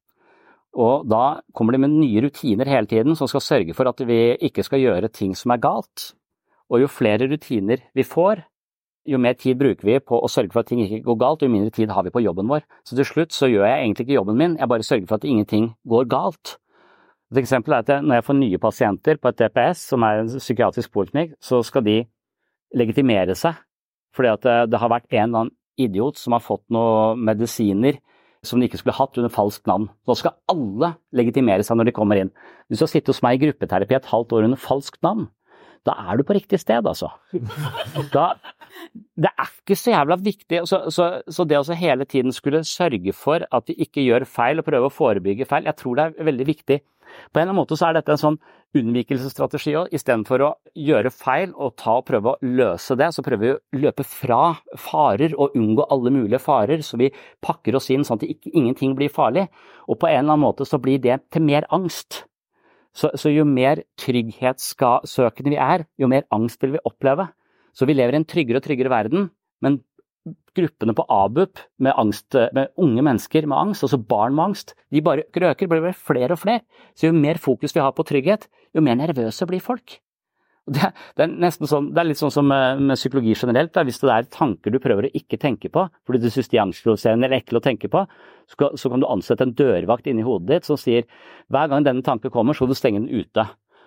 Og 0.76 1.06
da 1.08 1.40
kommer 1.56 1.74
de 1.74 1.80
med 1.82 1.94
nye 1.96 2.22
rutiner 2.26 2.68
hele 2.68 2.88
tiden 2.90 3.16
som 3.18 3.28
skal 3.30 3.44
sørge 3.44 3.74
for 3.76 3.88
at 3.88 4.00
vi 4.06 4.36
ikke 4.48 4.64
skal 4.66 4.82
gjøre 4.82 5.12
ting 5.12 5.34
som 5.38 5.54
er 5.54 5.62
galt. 5.62 6.12
Og 6.72 6.82
jo 6.82 6.90
flere 6.90 7.28
rutiner 7.30 7.82
vi 7.94 8.04
får, 8.06 8.42
jo 9.06 9.18
mer 9.22 9.36
tid 9.38 9.58
bruker 9.58 9.86
vi 9.86 9.98
på 10.02 10.18
å 10.18 10.30
sørge 10.30 10.52
for 10.52 10.64
at 10.64 10.70
ting 10.70 10.82
ikke 10.82 11.04
går 11.06 11.18
galt, 11.20 11.42
jo 11.44 11.50
mindre 11.50 11.70
tid 11.74 11.92
har 11.94 12.06
vi 12.06 12.12
på 12.14 12.22
jobben 12.24 12.48
vår. 12.50 12.64
Så 12.86 12.98
til 12.98 13.06
slutt 13.06 13.34
så 13.34 13.48
gjør 13.50 13.68
jeg 13.68 13.84
egentlig 13.84 14.06
ikke 14.06 14.18
jobben 14.18 14.40
min, 14.40 14.56
jeg 14.58 14.70
bare 14.70 14.86
sørger 14.86 15.06
for 15.10 15.20
at 15.20 15.28
ingenting 15.28 15.68
går 15.86 16.08
galt. 16.10 16.56
Et 17.30 17.40
eksempel 17.42 17.74
er 17.74 17.84
at 17.84 18.02
når 18.02 18.18
jeg 18.18 18.26
får 18.26 18.38
nye 18.40 18.58
pasienter 18.62 19.20
på 19.20 19.30
et 19.30 19.38
DPS, 19.38 19.84
som 19.92 20.02
er 20.06 20.22
en 20.22 20.30
psykiatrisk 20.30 20.92
poliklinikk, 20.94 21.36
så 21.42 21.62
skal 21.66 21.86
de 21.86 22.00
legitimere 22.74 23.38
seg 23.38 23.62
fordi 24.16 24.30
at 24.32 24.70
det 24.72 24.78
har 24.80 24.88
vært 24.88 25.10
en 25.12 25.26
eller 25.26 25.40
annen 25.42 25.56
idiot 25.76 26.16
som 26.16 26.32
har 26.32 26.40
fått 26.40 26.62
noen 26.72 27.20
medisiner 27.20 27.98
som 28.46 28.56
de 28.56 28.64
ikke 28.64 28.78
skulle 28.80 28.94
hatt 28.96 29.18
under 29.20 29.32
falskt 29.32 29.66
navn. 29.68 29.90
Nå 30.08 30.14
skal 30.16 30.38
alle 30.48 30.94
legitimere 31.18 31.66
seg 31.66 31.76
når 31.76 31.90
de 31.90 31.94
kommer 31.98 32.20
inn. 32.22 32.30
Du 32.72 32.78
skal 32.78 32.88
sitte 32.88 33.12
hos 33.12 33.20
meg 33.26 33.36
i 33.36 33.42
gruppeterapi 33.44 33.98
et 33.98 34.08
halvt 34.08 34.32
år 34.38 34.46
under 34.48 34.62
falskt 34.62 35.02
navn 35.04 35.26
da 35.86 35.94
er 36.10 36.18
du 36.18 36.26
på 36.26 36.34
riktig 36.36 36.58
sted, 36.60 36.86
altså. 36.86 37.12
Da, 38.12 38.32
det 39.14 39.30
er 39.30 39.52
ikke 39.52 39.78
så 39.78 39.94
jævla 39.94 40.18
viktig. 40.18 40.64
Så, 40.68 40.82
så, 40.94 41.08
så 41.30 41.46
det 41.48 41.60
å 41.60 41.78
hele 41.78 42.06
tiden 42.08 42.34
skulle 42.34 42.64
sørge 42.66 43.14
for 43.16 43.46
at 43.46 43.70
vi 43.70 43.78
ikke 43.86 44.04
gjør 44.04 44.26
feil 44.28 44.60
og 44.60 44.66
prøve 44.66 44.90
å 44.90 44.94
forebygge 44.94 45.48
feil, 45.48 45.68
jeg 45.68 45.78
tror 45.78 45.98
det 45.98 46.06
er 46.08 46.30
veldig 46.30 46.48
viktig. 46.50 46.80
På 47.30 47.38
en 47.38 47.44
eller 47.44 47.52
annen 47.52 47.60
måte 47.60 47.76
så 47.78 47.88
er 47.88 47.96
dette 47.96 48.14
en 48.14 48.20
sånn 48.20 48.38
unnvikelsesstrategi 48.76 49.74
òg. 49.78 49.92
Istedenfor 49.94 50.42
å 50.42 50.50
gjøre 50.74 51.12
feil 51.14 51.52
og 51.54 51.76
ta 51.80 51.98
og 52.00 52.06
prøve 52.08 52.34
å 52.34 52.52
løse 52.58 52.96
det, 52.98 53.12
så 53.14 53.24
prøver 53.24 53.44
vi 53.44 53.52
å 53.54 53.82
løpe 53.86 54.06
fra 54.06 54.40
farer 54.80 55.36
og 55.38 55.56
unngå 55.58 55.86
alle 55.94 56.12
mulige 56.18 56.42
farer. 56.42 56.82
Så 56.84 56.98
vi 57.00 57.12
pakker 57.44 57.78
oss 57.78 57.90
inn 57.94 58.04
sånn 58.06 58.20
at 58.20 58.26
ikke, 58.28 58.52
ingenting 58.52 58.96
blir 58.98 59.12
farlig. 59.12 59.46
Og 59.86 60.00
på 60.00 60.10
en 60.10 60.18
eller 60.18 60.34
annen 60.34 60.46
måte 60.48 60.66
så 60.68 60.82
blir 60.82 60.98
det 61.02 61.20
til 61.30 61.46
mer 61.46 61.68
angst. 61.74 62.24
Så, 62.96 63.10
så 63.18 63.32
jo 63.32 63.44
mer 63.48 63.82
trygghetssøkende 64.00 65.52
vi 65.52 65.58
er, 65.60 65.84
jo 66.00 66.08
mer 66.08 66.24
angst 66.32 66.62
vil 66.64 66.76
vi 66.78 66.84
oppleve. 66.88 67.28
Så 67.76 67.88
vi 67.88 67.96
lever 67.96 68.16
i 68.16 68.22
en 68.22 68.28
tryggere 68.28 68.62
og 68.62 68.64
tryggere 68.64 68.92
verden, 68.92 69.28
men 69.60 69.82
gruppene 70.56 70.94
på 70.96 71.04
ABUP 71.12 71.60
med, 71.84 71.92
angst, 72.00 72.34
med 72.56 72.72
unge 72.80 73.04
mennesker 73.04 73.46
med 73.46 73.58
angst, 73.58 73.84
altså 73.84 74.00
barn 74.00 74.34
med 74.34 74.48
angst, 74.48 74.72
de 74.90 75.04
bare 75.04 75.26
øker, 75.36 75.68
blir 75.68 75.92
flere 75.92 76.32
og 76.34 76.40
flere. 76.40 76.64
Så 76.96 77.10
jo 77.10 77.16
mer 77.16 77.38
fokus 77.42 77.76
vi 77.76 77.84
har 77.84 77.92
på 77.94 78.06
trygghet, 78.08 78.48
jo 78.74 78.82
mer 78.82 78.96
nervøse 78.98 79.46
blir 79.46 79.62
folk. 79.62 80.00
Det, 80.66 80.88
det, 81.14 81.26
er 81.30 81.52
sånn, 81.54 81.92
det, 81.94 82.00
er 82.02 82.08
litt 82.08 82.18
sånn 82.18 82.32
som 82.34 82.48
med, 82.50 82.80
med 82.88 82.98
psykologi 82.98 83.36
generelt. 83.38 83.70
Da. 83.74 83.84
Hvis 83.86 84.00
det 84.02 84.10
er 84.10 84.26
tanker 84.34 84.74
du 84.74 84.80
prøver 84.82 85.06
å 85.06 85.12
ikke 85.14 85.38
tenke 85.38 85.70
på 85.70 85.84
fordi 86.02 86.24
du 86.24 86.26
syns 86.32 86.50
de 86.50 86.58
er 86.58 86.64
angstprovoserende 86.64 87.28
eller 87.28 87.38
ekle 87.38 87.60
å 87.60 87.64
tenke 87.64 87.90
på, 87.92 88.02
så, 88.50 88.72
så, 88.74 88.90
kan 88.90 89.02
du 89.02 89.06
ansette 89.06 89.46
en 89.46 89.54
dørvakt 89.54 90.10
inni 90.10 90.26
hodet 90.26 90.50
ditt 90.50 90.66
som 90.66 90.78
sier 90.80 91.06
hver 91.54 91.70
gang 91.70 91.86
denne 91.86 92.02
tanken 92.06 92.34
kommer, 92.34 92.54
så 92.54 92.66
må 92.66 92.74
du 92.74 92.78
stenge 92.78 93.04
den 93.04 93.22
ute. 93.22 93.46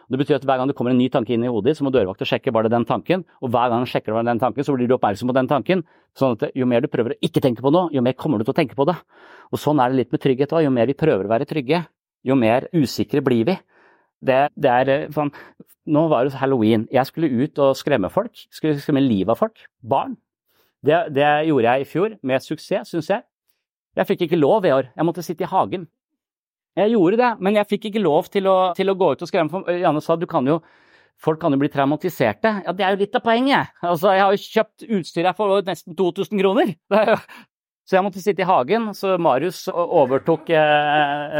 Det 0.09 0.17
betyr 0.17 0.39
at 0.39 0.45
Hver 0.47 0.57
gang 0.57 0.69
det 0.71 0.73
kommer 0.77 0.91
en 0.91 0.97
ny 0.97 1.09
tanke 1.13 1.35
inn 1.35 1.43
i 1.45 1.51
hodet 1.51 1.69
ditt, 1.69 1.77
så 1.77 1.85
må 1.85 1.91
dørvakta 1.93 2.25
sjekke 2.25 2.53
var 2.55 2.65
det 2.65 2.71
den 2.73 2.87
tanken. 2.89 3.21
Og 3.43 3.51
hver 3.53 3.69
gang 3.69 3.83
han 3.83 3.89
sjekker 3.89 4.15
var 4.15 4.23
det 4.23 4.31
den 4.31 4.41
tanken, 4.41 4.65
så 4.65 4.73
blir 4.73 4.89
du 4.89 4.95
oppmerksom 4.95 5.29
på 5.29 5.35
den 5.37 5.49
tanken. 5.51 5.83
sånn 6.17 6.33
at 6.33 6.55
Jo 6.57 6.65
mer 6.65 6.81
du 6.81 6.89
prøver 6.89 7.13
å 7.13 7.19
ikke 7.21 7.43
tenke 7.45 7.61
på 7.61 7.69
noe, 7.75 7.91
jo 7.93 8.01
mer 8.01 8.17
kommer 8.17 8.39
du 8.39 8.47
til 8.47 8.55
å 8.55 8.57
tenke 8.57 8.75
på 8.75 8.87
det. 8.89 8.97
Og 9.53 9.61
Sånn 9.61 9.79
er 9.79 9.91
det 9.91 9.99
litt 9.99 10.11
med 10.11 10.23
trygghet 10.23 10.55
òg. 10.55 10.63
Jo 10.65 10.71
mer 10.73 10.89
vi 10.89 10.97
prøver 10.97 11.27
å 11.27 11.33
være 11.35 11.45
trygge, 11.45 11.83
jo 12.25 12.35
mer 12.35 12.65
usikre 12.73 13.21
blir 13.21 13.45
vi. 13.45 13.57
Det, 14.25 14.39
det 14.59 14.71
er, 14.71 14.91
sånn, 15.15 15.31
nå 15.89 16.07
var 16.11 16.27
det 16.27 16.39
halloween. 16.39 16.87
Jeg 16.93 17.07
skulle 17.09 17.29
ut 17.31 17.61
og 17.63 17.77
skremme 17.79 18.11
folk. 18.13 18.45
Skulle 18.53 18.79
skremme 18.81 19.03
livet 19.03 19.33
av 19.33 19.39
folk. 19.39 19.63
Barn. 19.79 20.17
Det, 20.85 20.97
det 21.15 21.29
gjorde 21.49 21.71
jeg 21.71 21.83
i 21.83 21.87
fjor, 21.89 22.17
med 22.23 22.43
suksess, 22.43 22.91
syns 22.93 23.09
jeg. 23.11 23.25
Jeg 23.99 24.07
fikk 24.07 24.27
ikke 24.27 24.39
lov 24.39 24.67
i 24.67 24.73
år. 24.75 24.91
Jeg 24.95 25.07
måtte 25.07 25.25
sitte 25.25 25.43
i 25.43 25.49
hagen. 25.49 25.87
Jeg 26.79 26.93
gjorde 26.93 27.19
det, 27.19 27.31
men 27.43 27.57
jeg 27.57 27.67
fikk 27.67 27.89
ikke 27.89 28.03
lov 28.03 28.29
til 28.31 28.47
å, 28.47 28.57
til 28.77 28.91
å 28.91 28.95
gå 28.95 29.09
ut 29.15 29.25
og 29.25 29.29
skremme. 29.31 29.51
For 29.51 29.81
Janne 29.81 30.03
sa 30.05 30.15
du 30.19 30.29
kan 30.29 30.47
jo 30.47 30.61
Folk 31.19 31.41
kan 31.41 31.51
jo 31.51 31.59
bli 31.59 31.67
traumatiserte. 31.67 32.51
Ja, 32.63 32.71
det 32.71 32.85
er 32.87 32.93
jo 32.93 33.01
litt 33.01 33.15
av 33.17 33.23
poenget. 33.25 33.73
Altså, 33.83 34.13
jeg 34.15 34.23
har 34.23 34.31
jo 34.31 34.39
kjøpt 34.39 34.85
utstyr 34.87 35.25
her 35.27 35.33
for 35.35 35.65
nesten 35.67 35.97
2000 35.99 36.39
kroner. 36.39 36.71
Så 37.89 37.97
jeg 37.97 38.05
måtte 38.05 38.21
sitte 38.23 38.45
i 38.45 38.47
hagen. 38.47 38.85
Så 38.95 39.17
Marius 39.19 39.65
overtok 39.73 40.47
eh, 40.53 40.61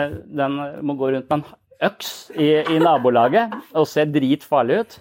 eh 0.01 0.17
den 0.36 0.57
Må 0.84 0.97
gå 0.99 1.13
rundt 1.13 1.30
med 1.30 1.38
en 1.38 1.45
øks 1.86 2.32
i, 2.36 2.49
i 2.75 2.80
nabolaget 2.82 3.53
og 3.73 3.88
ser 3.88 4.11
dritfarlig 4.11 4.82
ut. 4.82 4.99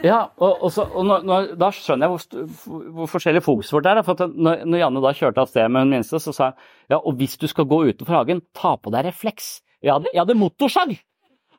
Ja, 0.00 0.20
og, 0.36 0.62
og, 0.62 0.70
så, 0.72 0.86
og 0.96 1.04
når, 1.04 1.24
når, 1.28 1.46
Da 1.60 1.68
skjønner 1.76 2.08
jeg 2.08 2.14
hvor, 2.14 2.84
hvor 2.96 3.08
forskjellig 3.10 3.42
fokuset 3.44 3.74
vårt 3.76 3.88
er. 3.90 4.02
for 4.02 4.30
når, 4.32 4.64
når, 4.64 4.78
Janne 4.80 5.02
da 5.04 5.12
kjørte 5.16 5.42
av 5.42 5.50
sted 5.50 5.68
med 5.68 5.84
hun 5.84 5.92
minste, 5.92 6.20
så 6.22 6.32
sa 6.32 6.50
hun 6.52 6.70
ja, 6.94 6.96
og 6.96 7.18
hvis 7.20 7.36
du 7.36 7.46
skal 7.50 7.68
gå 7.68 7.82
utenfor 7.90 8.16
hagen, 8.16 8.40
ta 8.56 8.76
på 8.80 8.92
deg 8.94 9.10
refleks. 9.10 9.60
Jeg 9.82 9.92
hadde, 9.92 10.08
jeg 10.14 10.22
hadde 10.22 10.38
motorsag! 10.40 10.96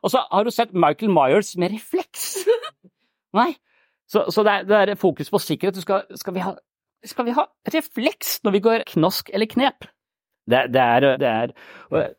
Og 0.02 0.10
så 0.10 0.24
har 0.30 0.44
du 0.44 0.50
sett 0.50 0.74
Michael 0.74 1.12
Myers 1.14 1.54
med 1.56 1.72
refleks! 1.72 2.42
Nei. 3.38 3.52
Så, 4.10 4.26
så 4.34 4.42
det, 4.44 4.52
er, 4.52 4.66
det, 4.68 4.80
er, 4.80 5.00
fokus 5.00 5.30
på 5.30 5.40
sikkerhet. 5.40 5.78
Skal, 5.80 6.02
skal, 6.18 6.34
vi 6.34 6.42
ha, 6.44 6.56
skal 7.06 7.26
vi 7.28 7.36
ha 7.38 7.46
refleks 7.72 8.40
når 8.44 8.58
vi 8.58 8.64
går 8.66 8.86
knask 8.92 9.30
eller 9.32 9.48
knep? 9.48 9.86
Det, 10.50 10.64
det, 10.74 10.82
er, 10.82 11.04
det 11.22 11.28
er 11.28 11.52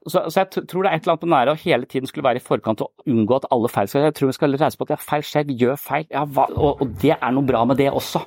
så, 0.07 0.21
så, 0.31 0.37
jeg 0.37 0.67
tror 0.71 0.85
det 0.85 0.91
er 0.91 0.95
et 0.95 1.03
eller 1.03 1.11
annet 1.11 1.23
på 1.25 1.31
nære 1.33 1.53
å 1.53 1.59
hele 1.59 1.87
tiden 1.91 2.07
skulle 2.07 2.23
være 2.23 2.39
i 2.39 2.43
forkant 2.43 2.83
og 2.85 3.09
unngå 3.09 3.35
at 3.35 3.49
alle 3.51 3.71
feil 3.71 3.89
skal 3.91 4.05
Jeg 4.07 4.15
tror 4.15 4.31
vi 4.31 4.35
skal 4.37 4.55
reise 4.61 4.79
på 4.79 4.87
at 4.87 4.93
ja, 4.95 4.99
feil 5.01 5.25
skjer, 5.27 5.47
vi 5.49 5.57
gjør 5.59 5.75
feil, 5.81 6.05
ja, 6.07 6.23
og, 6.23 6.69
og, 6.69 6.93
det 7.01 7.17
er 7.17 7.35
noe 7.35 7.47
bra 7.47 7.65
med 7.67 7.81
det 7.81 7.89
også. 7.91 8.23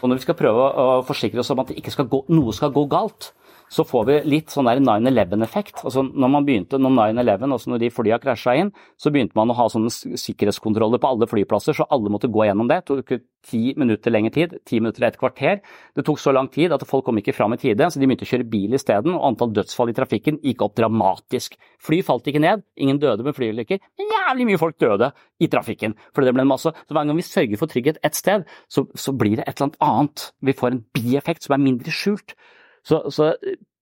Og 0.00 0.08
når 0.08 0.20
vi 0.20 0.24
skal 0.24 0.38
prøve 0.38 0.64
å 0.80 0.86
forsikre 1.04 1.44
oss 1.44 1.52
om 1.52 1.60
at 1.60 1.74
ikke 1.76 1.92
skal 1.92 2.08
gå, 2.08 2.22
noe 2.32 2.56
skal 2.56 2.72
gå 2.72 2.86
galt, 2.92 3.34
så 3.72 3.84
får 3.86 4.06
vi 4.08 4.16
litt 4.28 4.52
sånn 4.52 4.68
der 4.68 4.80
9-11-effekt. 4.84 5.82
Altså 5.84 6.04
når 6.06 6.32
man 6.36 6.46
begynte, 6.46 6.80
når 6.80 7.14
9-11, 7.16 7.54
altså 7.56 7.72
når 7.72 7.82
de 7.82 7.90
flya 7.94 8.18
krasja 8.22 8.56
inn, 8.60 8.72
så 9.00 9.12
begynte 9.14 9.36
man 9.38 9.52
å 9.52 9.56
ha 9.58 9.68
sånne 9.72 9.92
sikkerhetskontroller 9.92 11.00
på 11.02 11.10
alle 11.10 11.28
flyplasser, 11.30 11.76
så 11.76 11.86
alle 11.94 12.12
måtte 12.12 12.30
gå 12.32 12.46
gjennom 12.46 12.70
det. 12.70 12.82
Det 12.84 13.04
tok 13.04 13.24
ti 13.44 13.74
minutter 13.76 14.12
lengre 14.12 14.32
tid, 14.34 14.54
ti 14.64 14.80
minutter 14.80 15.06
et 15.08 15.18
kvarter. 15.20 15.60
Det 15.96 16.04
tok 16.06 16.20
så 16.20 16.32
lang 16.32 16.48
tid 16.52 16.72
at 16.72 16.86
folk 16.88 17.04
kom 17.08 17.20
ikke 17.20 17.34
fram 17.36 17.56
i 17.56 17.60
tide, 17.60 17.88
så 17.90 18.00
de 18.00 18.08
begynte 18.08 18.26
å 18.26 18.30
kjøre 18.30 18.48
bil 18.50 18.76
isteden, 18.76 19.16
og 19.16 19.26
antall 19.28 19.52
dødsfall 19.56 19.92
i 19.92 19.96
trafikken 19.96 20.40
gikk 20.44 20.64
opp 20.64 20.76
dramatisk. 20.80 21.58
Fly 21.84 22.00
falt 22.06 22.28
ikke 22.30 22.42
ned, 22.44 22.64
ingen 22.80 23.00
døde 23.02 23.26
med 23.26 23.36
flyulykker, 23.36 23.82
jævlig 24.00 24.48
mye 24.48 24.60
folk 24.60 24.78
døde 24.80 25.12
i 25.42 25.50
trafikken. 25.52 25.96
For 26.14 26.24
det 26.24 26.34
ble 26.34 26.44
en 26.46 26.52
masse. 26.52 26.72
Så 26.72 26.96
hver 26.96 27.04
gang 27.04 27.20
vi 27.20 27.26
sørger 27.26 27.60
for 27.60 27.70
trygghet 27.70 28.00
ett 28.06 28.16
sted, 28.16 28.48
så, 28.68 28.86
så 28.94 29.14
blir 29.16 29.38
det 29.38 29.48
et 29.48 29.56
eller 29.58 29.72
annet 29.74 29.80
annet. 29.84 30.28
Vi 30.44 30.56
får 30.56 30.72
en 30.72 30.84
bieffekt 30.96 31.46
som 31.46 31.56
er 31.56 31.64
mindre 31.64 31.94
skjult. 31.94 32.36
Så, 32.84 33.00
så, 33.14 33.32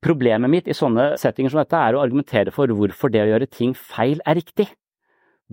problemet 0.02 0.50
mitt 0.50 0.70
i 0.70 0.74
sånne 0.74 1.12
settinger 1.20 1.52
som 1.52 1.60
dette 1.62 1.78
er 1.78 1.94
å 1.94 2.02
argumentere 2.02 2.54
for 2.54 2.70
hvorfor 2.74 3.12
det 3.12 3.22
å 3.22 3.28
gjøre 3.30 3.50
ting 3.50 3.74
feil 3.78 4.22
er 4.26 4.38
riktig. 4.38 4.66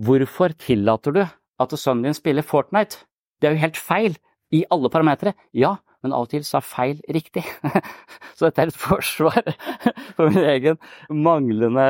Hvorfor 0.00 0.54
tillater 0.58 1.14
du 1.14 1.22
at 1.22 1.76
sønnen 1.78 2.08
din 2.08 2.16
spiller 2.16 2.46
Fortnite? 2.46 3.04
Det 3.40 3.48
er 3.48 3.54
jo 3.54 3.62
helt 3.62 3.78
feil 3.78 4.16
i 4.54 4.64
alle 4.74 4.90
parametere. 4.90 5.34
Ja, 5.54 5.76
men 6.02 6.14
av 6.16 6.26
og 6.26 6.32
til 6.32 6.44
så 6.46 6.58
er 6.60 6.66
feil 6.66 7.02
riktig. 7.12 7.44
så 8.36 8.48
dette 8.48 8.64
er 8.64 8.72
et 8.72 8.80
forsvar 8.80 9.52
for 10.16 10.30
min 10.30 10.46
egen 10.54 10.80
manglende 11.12 11.86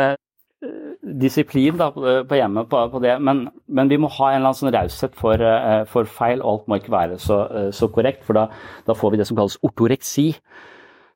eh, 0.65 0.97
disiplin 1.23 1.79
da, 1.81 1.91
på 1.95 2.39
hjemmet 2.39 2.71
på, 2.73 2.83
på 2.93 3.03
det, 3.05 3.17
men, 3.23 3.47
men, 3.69 3.93
vi 3.93 4.01
må 4.03 4.11
ha 4.19 4.33
en 4.33 4.41
eller 4.41 4.51
annen 4.51 4.61
sånn 4.61 4.75
raushet 4.75 5.17
for, 5.19 5.41
eh, 5.41 5.85
for, 5.91 6.11
feil, 6.11 6.43
og 6.43 6.53
alt 6.53 6.69
må 6.69 6.81
ikke 6.81 6.97
være 6.97 7.21
så, 7.23 7.41
eh, 7.47 7.71
så 7.77 7.89
korrekt, 7.95 8.27
for 8.27 8.39
da, 8.39 8.49
da, 8.89 8.99
får 8.99 9.15
vi 9.15 9.23
det 9.23 9.31
som 9.31 9.39
kalles 9.39 9.59
ortoreksi. 9.67 10.29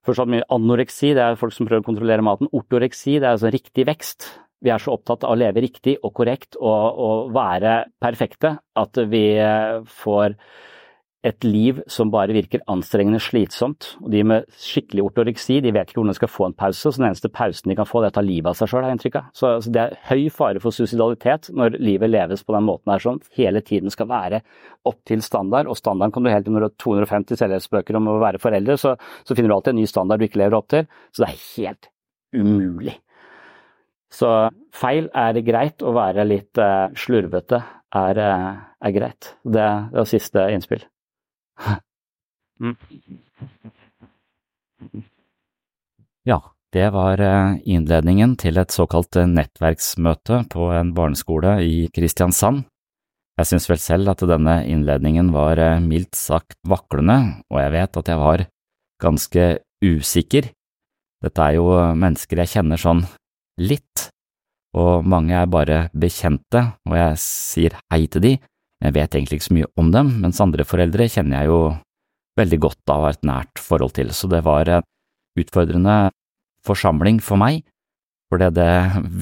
Forstått 0.05 0.31
mye 0.33 0.45
anoreksi, 0.53 1.15
det 1.17 1.23
er 1.25 1.39
folk 1.41 1.55
som 1.57 1.69
prøver 1.69 1.85
å 1.85 1.87
kontrollere 1.87 2.25
maten. 2.25 2.51
Ortoreksi, 2.53 3.17
det 3.17 3.25
er 3.25 3.37
altså 3.37 3.53
riktig 3.53 3.87
vekst. 3.89 4.29
Vi 4.65 4.73
er 4.73 4.81
så 4.81 4.95
opptatt 4.97 5.25
av 5.25 5.35
å 5.35 5.39
leve 5.39 5.63
riktig 5.65 5.97
og 6.05 6.13
korrekt 6.17 6.59
og, 6.61 7.01
og 7.07 7.33
være 7.37 7.83
perfekte 8.01 8.55
at 8.81 9.01
vi 9.11 9.27
eh, 9.41 9.81
får 10.03 10.37
et 11.25 11.45
liv 11.47 11.79
som 11.89 12.11
bare 12.13 12.35
virker 12.37 12.63
anstrengende 12.71 13.21
slitsomt. 13.23 13.95
Og 14.03 14.11
de 14.13 14.21
med 14.29 14.49
skikkelig 14.61 15.07
ortoreksi 15.07 15.57
de 15.65 15.73
vet 15.73 15.89
ikke 15.89 16.03
hvordan 16.03 16.13
de 16.13 16.19
skal 16.19 16.31
få 16.31 16.49
en 16.51 16.57
pause, 16.57 16.83
så 16.83 17.01
den 17.01 17.09
eneste 17.09 17.31
pausen 17.33 17.73
de 17.73 17.77
kan 17.79 17.89
få, 17.89 18.03
det 18.03 18.11
er 18.11 18.15
å 18.15 18.17
ta 18.19 18.25
livet 18.27 18.51
av 18.51 18.59
seg 18.59 18.71
sjøl, 18.71 18.85
har 18.85 18.93
jeg 18.93 18.99
inntrykk 18.99 19.19
av. 19.21 19.31
Så, 19.33 19.53
altså, 19.59 19.73
det 19.75 19.83
er 19.85 19.97
høy 20.11 20.27
fare 20.35 20.63
for 20.63 20.77
suicidalitet 20.77 21.49
når 21.57 21.79
livet 21.81 22.13
leves 22.13 22.45
på 22.45 22.57
den 22.57 22.69
måten 22.69 22.93
her 22.93 23.05
sånn. 23.07 23.23
Hele 23.39 23.65
tiden 23.65 23.95
skal 23.95 24.11
være 24.13 24.43
opp 24.85 25.01
til 25.09 25.25
standard, 25.25 25.71
og 25.71 25.81
standarden 25.81 26.13
kan 26.15 26.27
du 26.27 26.33
helt 26.33 26.45
til 26.49 26.57
når 26.57 26.67
du 26.67 26.69
har 26.69 26.77
250 26.85 27.41
selvhjelpsbøker 27.41 28.01
om 28.01 28.13
å 28.13 28.21
være 28.21 28.43
foreldre, 28.43 28.77
så, 28.81 28.95
så 29.25 29.37
finner 29.37 29.55
du 29.55 29.57
alltid 29.59 29.75
en 29.75 29.81
ny 29.81 29.89
standard 29.89 30.21
du 30.21 30.29
ikke 30.29 30.45
lever 30.45 30.61
opp 30.61 30.69
til. 30.77 30.89
Så 31.09 31.25
det 31.25 31.33
er 31.33 31.43
helt 31.57 31.91
umulig. 32.37 32.99
Så 34.15 34.29
feil 34.77 35.09
er 35.17 35.41
greit, 35.47 35.83
å 35.83 35.95
være 35.97 36.27
litt 36.29 36.61
uh, 36.61 36.93
slurvete 36.99 37.65
er, 37.97 38.21
uh, 38.21 38.51
er 38.85 38.95
greit. 38.95 39.33
Det, 39.43 39.65
det 39.65 40.03
var 40.05 40.11
siste 40.11 40.51
innspill. 40.55 40.85
Mm. 42.61 42.77
Ja, 46.25 46.39
det 46.73 46.91
var 46.91 47.21
eh, 47.21 47.57
innledningen 47.69 48.37
til 48.41 48.59
et 48.59 48.73
såkalt 48.75 49.17
eh, 49.21 49.29
nettverksmøte 49.31 50.45
på 50.51 50.71
en 50.75 50.95
barneskole 50.97 51.59
i 51.63 51.89
Kristiansand. 51.95 52.65
Jeg 53.39 53.51
syns 53.51 53.69
vel 53.71 53.81
selv 53.83 54.13
at 54.15 54.23
denne 54.31 54.61
innledningen 54.71 55.33
var 55.35 55.61
eh, 55.61 55.83
mildt 55.83 56.17
sagt 56.19 56.57
vaklende, 56.67 57.43
og 57.51 57.61
jeg 57.61 57.75
vet 57.77 58.01
at 58.01 58.11
jeg 58.11 58.23
var 58.23 58.47
ganske 59.03 59.47
usikker. 59.85 60.51
Dette 61.25 61.47
er 61.47 61.59
jo 61.59 61.69
mennesker 61.99 62.43
jeg 62.43 62.53
kjenner 62.57 62.81
sånn 62.81 63.05
litt, 63.61 64.09
og 64.75 65.07
mange 65.07 65.37
er 65.39 65.51
bare 65.51 65.79
bekjente, 65.95 66.65
og 66.89 66.99
jeg 66.99 67.23
sier 67.23 67.79
hei 67.93 68.05
til 68.11 68.25
de, 68.25 68.33
jeg 68.85 68.95
vet 68.95 69.17
egentlig 69.17 69.41
ikke 69.41 69.49
så 69.49 69.57
mye 69.57 69.71
om 69.81 69.91
dem, 69.95 70.11
mens 70.21 70.41
andre 70.45 70.67
foreldre 70.69 71.09
kjenner 71.09 71.41
jeg 71.41 71.51
jo 71.53 71.61
veldig 72.39 72.59
godt 72.67 72.93
av 72.93 73.07
et 73.09 73.23
nært 73.25 73.63
forhold 73.63 73.95
til, 73.97 74.11
så 74.13 74.29
det 74.29 74.43
var 74.45 74.69
en 74.69 74.85
utfordrende 75.41 76.11
forsamling 76.67 77.21
for 77.25 77.41
meg, 77.41 77.63
fordi 78.33 78.51
det 78.57 78.73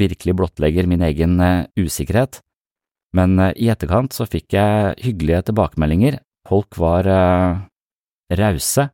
virkelig 0.00 0.34
blottlegger 0.38 0.88
min 0.88 1.04
egen 1.04 1.36
eh, 1.42 1.66
usikkerhet. 1.78 2.40
Men 3.16 3.36
eh, 3.38 3.54
i 3.60 3.68
etterkant 3.72 4.14
så 4.16 4.26
fikk 4.28 4.56
jeg 4.56 4.96
hyggelige 5.04 5.44
tilbakemeldinger, 5.50 6.18
folk 6.48 6.74
var 6.80 7.06
uh, 7.06 7.60
rause, 8.34 8.88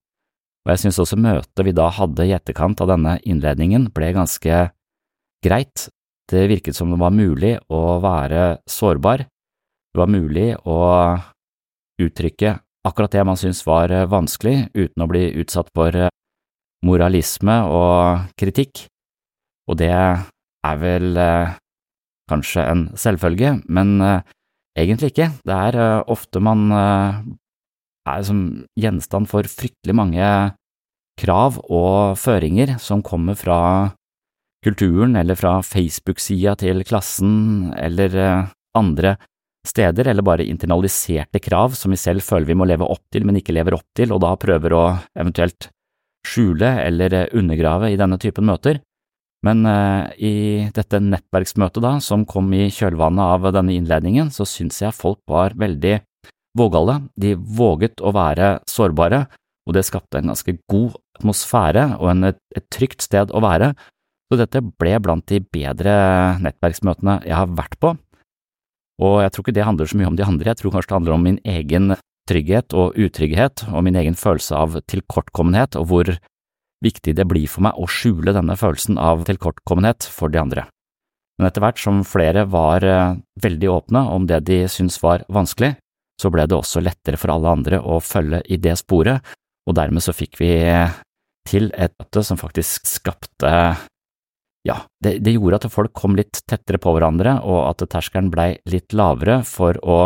og 0.66 0.72
jeg 0.74 0.82
synes 0.82 0.98
også 1.00 1.16
møtet 1.16 1.64
vi 1.64 1.72
da 1.72 1.86
hadde 1.96 2.26
i 2.28 2.34
etterkant 2.36 2.82
av 2.84 2.90
denne 2.90 3.14
innledningen 3.24 3.86
ble 3.94 4.10
ganske 4.16 4.58
greit. 5.44 5.86
Det 6.28 6.44
virket 6.50 6.76
som 6.76 6.92
det 6.92 6.98
var 7.00 7.14
mulig 7.14 7.54
å 7.72 7.96
være 8.04 8.58
sårbar, 8.68 9.24
det 9.94 10.00
var 10.00 10.10
mulig 10.12 10.48
å 10.68 10.78
uttrykke 11.98 12.58
akkurat 12.88 13.12
det 13.12 13.24
man 13.26 13.38
syntes 13.38 13.64
var 13.66 13.92
eh, 13.92 14.08
vanskelig, 14.08 14.68
uten 14.74 15.04
å 15.04 15.08
bli 15.10 15.24
utsatt 15.42 15.70
for 15.76 15.94
eh, 15.94 16.12
moralisme 16.86 17.56
og 17.74 18.28
kritikk, 18.38 18.86
og 19.68 19.80
det 19.80 19.92
er 19.92 20.78
vel 20.80 21.18
eh, 21.18 21.56
kanskje 22.28 22.64
en 22.68 22.86
selvfølge, 22.98 23.56
men 23.72 23.96
egentlig 24.76 25.14
ikke. 25.14 25.30
Det 25.48 25.54
er 25.72 26.02
ofte 26.12 26.42
man 26.44 26.66
er 26.68 28.26
som 28.28 28.42
gjenstand 28.76 29.30
for 29.30 29.48
fryktelig 29.48 29.94
mange 29.96 30.26
krav 31.18 31.56
og 31.64 32.20
føringer 32.20 32.74
som 32.84 33.00
kommer 33.00 33.38
fra 33.40 33.60
kulturen 34.66 35.16
eller 35.16 35.40
fra 35.40 35.54
Facebook-sida 35.64 36.52
til 36.60 36.84
klassen 36.84 37.72
eller 37.80 38.12
andre 38.76 39.16
steder, 39.66 40.08
eller 40.08 40.24
bare 40.24 40.46
internaliserte 40.46 41.40
krav 41.42 41.74
som 41.78 41.92
vi 41.92 42.00
selv 42.00 42.24
føler 42.24 42.48
vi 42.48 42.56
må 42.58 42.66
leve 42.68 42.86
opp 42.86 43.02
til, 43.12 43.26
men 43.26 43.40
ikke 43.40 43.54
lever 43.56 43.76
opp 43.78 43.86
til, 43.96 44.12
og 44.14 44.22
da 44.24 44.34
prøver 44.40 44.74
å 44.76 44.84
eventuelt 45.18 45.70
skjule 46.26 46.70
eller 46.84 47.18
undergrave 47.36 47.92
i 47.92 47.98
denne 47.98 48.18
typen 48.20 48.48
møter. 48.48 48.80
Men 49.46 49.62
eh, 49.70 50.14
i 50.18 50.34
dette 50.74 50.98
nettverksmøtet 51.02 51.82
da, 51.84 51.96
som 52.02 52.26
kom 52.26 52.50
i 52.56 52.66
kjølvannet 52.74 53.22
av 53.22 53.50
denne 53.54 53.76
innledningen, 53.76 54.32
så 54.34 54.46
syns 54.48 54.80
jeg 54.82 54.96
folk 54.96 55.20
var 55.30 55.54
veldig 55.58 56.00
vågale, 56.58 57.02
de 57.14 57.36
våget 57.36 58.02
å 58.02 58.10
være 58.16 58.56
sårbare, 58.66 59.26
og 59.68 59.76
det 59.76 59.84
skapte 59.86 60.18
en 60.18 60.32
ganske 60.32 60.56
god 60.70 60.96
atmosfære 61.18 61.84
og 62.00 62.10
en, 62.10 62.32
et 62.32 62.66
trygt 62.72 63.04
sted 63.04 63.30
å 63.30 63.42
være, 63.44 63.74
så 64.28 64.38
dette 64.40 64.64
ble 64.80 64.96
blant 65.04 65.24
de 65.30 65.38
bedre 65.40 65.94
nettverksmøtene 66.42 67.20
jeg 67.28 67.36
har 67.36 67.52
vært 67.52 67.78
på, 67.80 67.94
og 68.98 69.20
jeg 69.22 69.32
tror 69.32 69.44
ikke 69.44 69.56
det 69.56 69.66
handler 69.66 69.90
så 69.90 69.98
mye 69.98 70.10
om 70.10 70.16
de 70.18 70.26
andre, 70.26 70.50
jeg 70.50 70.60
tror 70.60 70.74
kanskje 70.74 70.90
det 70.90 70.98
handler 70.98 71.16
om 71.16 71.26
min 71.28 71.40
egen 71.46 71.94
trygghet 72.28 72.74
og 72.76 72.98
utrygghet 72.98 73.64
og 73.70 73.84
min 73.86 73.96
egen 73.96 74.18
følelse 74.18 74.56
av 74.58 74.80
tilkortkommenhet 74.90 75.78
og 75.80 75.86
hvor 75.90 76.10
viktig 76.84 77.14
det 77.18 77.26
blir 77.26 77.48
for 77.50 77.66
meg 77.66 77.78
å 77.78 77.88
skjule 77.90 78.34
denne 78.36 78.56
følelsen 78.58 78.98
av 79.02 79.24
tilkortkommenhet 79.26 80.06
for 80.12 80.30
de 80.34 80.42
andre. 80.42 80.66
Men 81.38 81.48
etter 81.48 81.62
hvert 81.62 81.80
som 81.80 82.02
flere 82.06 82.44
var 82.50 82.84
eh, 82.86 83.18
veldig 83.42 83.70
åpne 83.70 84.02
om 84.14 84.26
det 84.26 84.42
de 84.46 84.64
syntes 84.70 84.98
var 85.02 85.24
vanskelig, 85.30 85.76
så 86.18 86.30
ble 86.34 86.48
det 86.50 86.56
også 86.58 86.82
lettere 86.82 87.18
for 87.18 87.30
alle 87.30 87.52
andre 87.58 87.78
å 87.78 88.00
følge 88.02 88.42
i 88.50 88.58
det 88.58 88.74
sporet, 88.80 89.22
og 89.68 89.76
dermed 89.78 90.02
så 90.02 90.14
fikk 90.16 90.40
vi 90.40 90.50
til 91.48 91.70
et 91.78 91.94
møte 92.00 92.24
som 92.26 92.40
faktisk 92.40 92.88
skapte 92.90 93.52
ja, 94.66 94.80
det, 95.04 95.18
det, 95.24 95.36
gjorde 95.36 95.60
at 95.60 95.72
folk 95.72 95.92
kom 95.96 96.16
litt 96.18 96.40
tettere 96.48 96.80
på 96.82 96.92
hverandre, 96.94 97.38
og 97.46 97.68
at 97.70 97.84
terskelen 97.90 98.30
blei 98.32 98.56
litt 98.68 98.94
lavere 98.96 99.40
for 99.46 99.78
å 99.82 99.98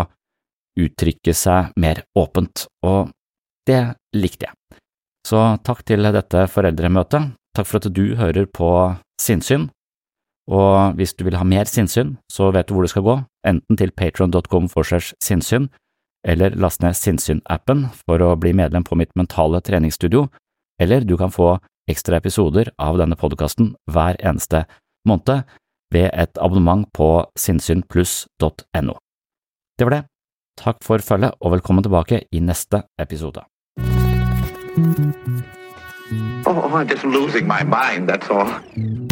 uttrykke 0.81 1.35
seg 1.37 1.73
mer 1.81 2.03
åpent, 2.19 2.67
og 2.87 3.13
det 3.69 3.83
likte 4.17 4.49
jeg. 4.49 4.81
Så 5.27 5.41
takk 5.63 5.85
til 5.87 6.09
dette 6.15 6.47
foreldremøtet, 6.51 7.33
takk 7.57 7.69
for 7.69 7.79
at 7.79 7.93
du 7.95 8.17
hører 8.19 8.49
på 8.51 8.71
Sinnsyn, 9.23 9.69
og 10.51 10.97
hvis 10.99 11.15
du 11.15 11.23
vil 11.29 11.39
ha 11.39 11.45
mer 11.47 11.69
sinnsyn, 11.71 12.17
så 12.33 12.51
vet 12.51 12.67
du 12.67 12.75
hvor 12.75 12.83
du 12.83 12.91
skal 12.91 13.05
gå, 13.07 13.15
enten 13.47 13.79
til 13.79 13.93
patron.com 13.95 14.67
forsers 14.73 15.13
sinnsyn, 15.23 15.69
eller 16.27 16.57
last 16.59 16.83
ned 16.83 16.95
Sinnsyn-appen 16.99 17.89
for 18.05 18.23
å 18.23 18.35
bli 18.39 18.53
medlem 18.55 18.85
på 18.87 18.99
mitt 18.99 19.11
mentale 19.19 19.61
treningsstudio, 19.63 20.29
eller 20.83 21.07
du 21.07 21.17
kan 21.19 21.31
få 21.35 21.57
ekstra 21.91 22.19
episoder 22.21 22.71
av 22.79 22.99
denne 23.01 23.19
podkasten 23.19 23.75
hver 23.91 24.19
eneste 24.21 24.65
måned 25.09 25.45
ved 25.93 26.11
et 26.13 26.39
abonnement 26.41 26.87
på 26.95 27.27
sinnssynpluss.no. 27.39 28.95
Det 29.79 29.87
var 29.89 29.97
det. 29.97 30.03
Takk 30.61 30.83
for 30.85 30.99
følget, 30.99 31.33
og 31.41 31.57
velkommen 31.57 31.85
tilbake 31.85 32.23
i 32.33 32.41
neste 32.41 32.83
episode. 33.01 33.45
Oh, 36.45 36.77
I'm 36.77 36.87
just 36.89 37.05
losing 37.05 37.47
my 37.47 37.63
mind, 37.65 38.09
that's 38.09 38.31
all. 38.31 39.12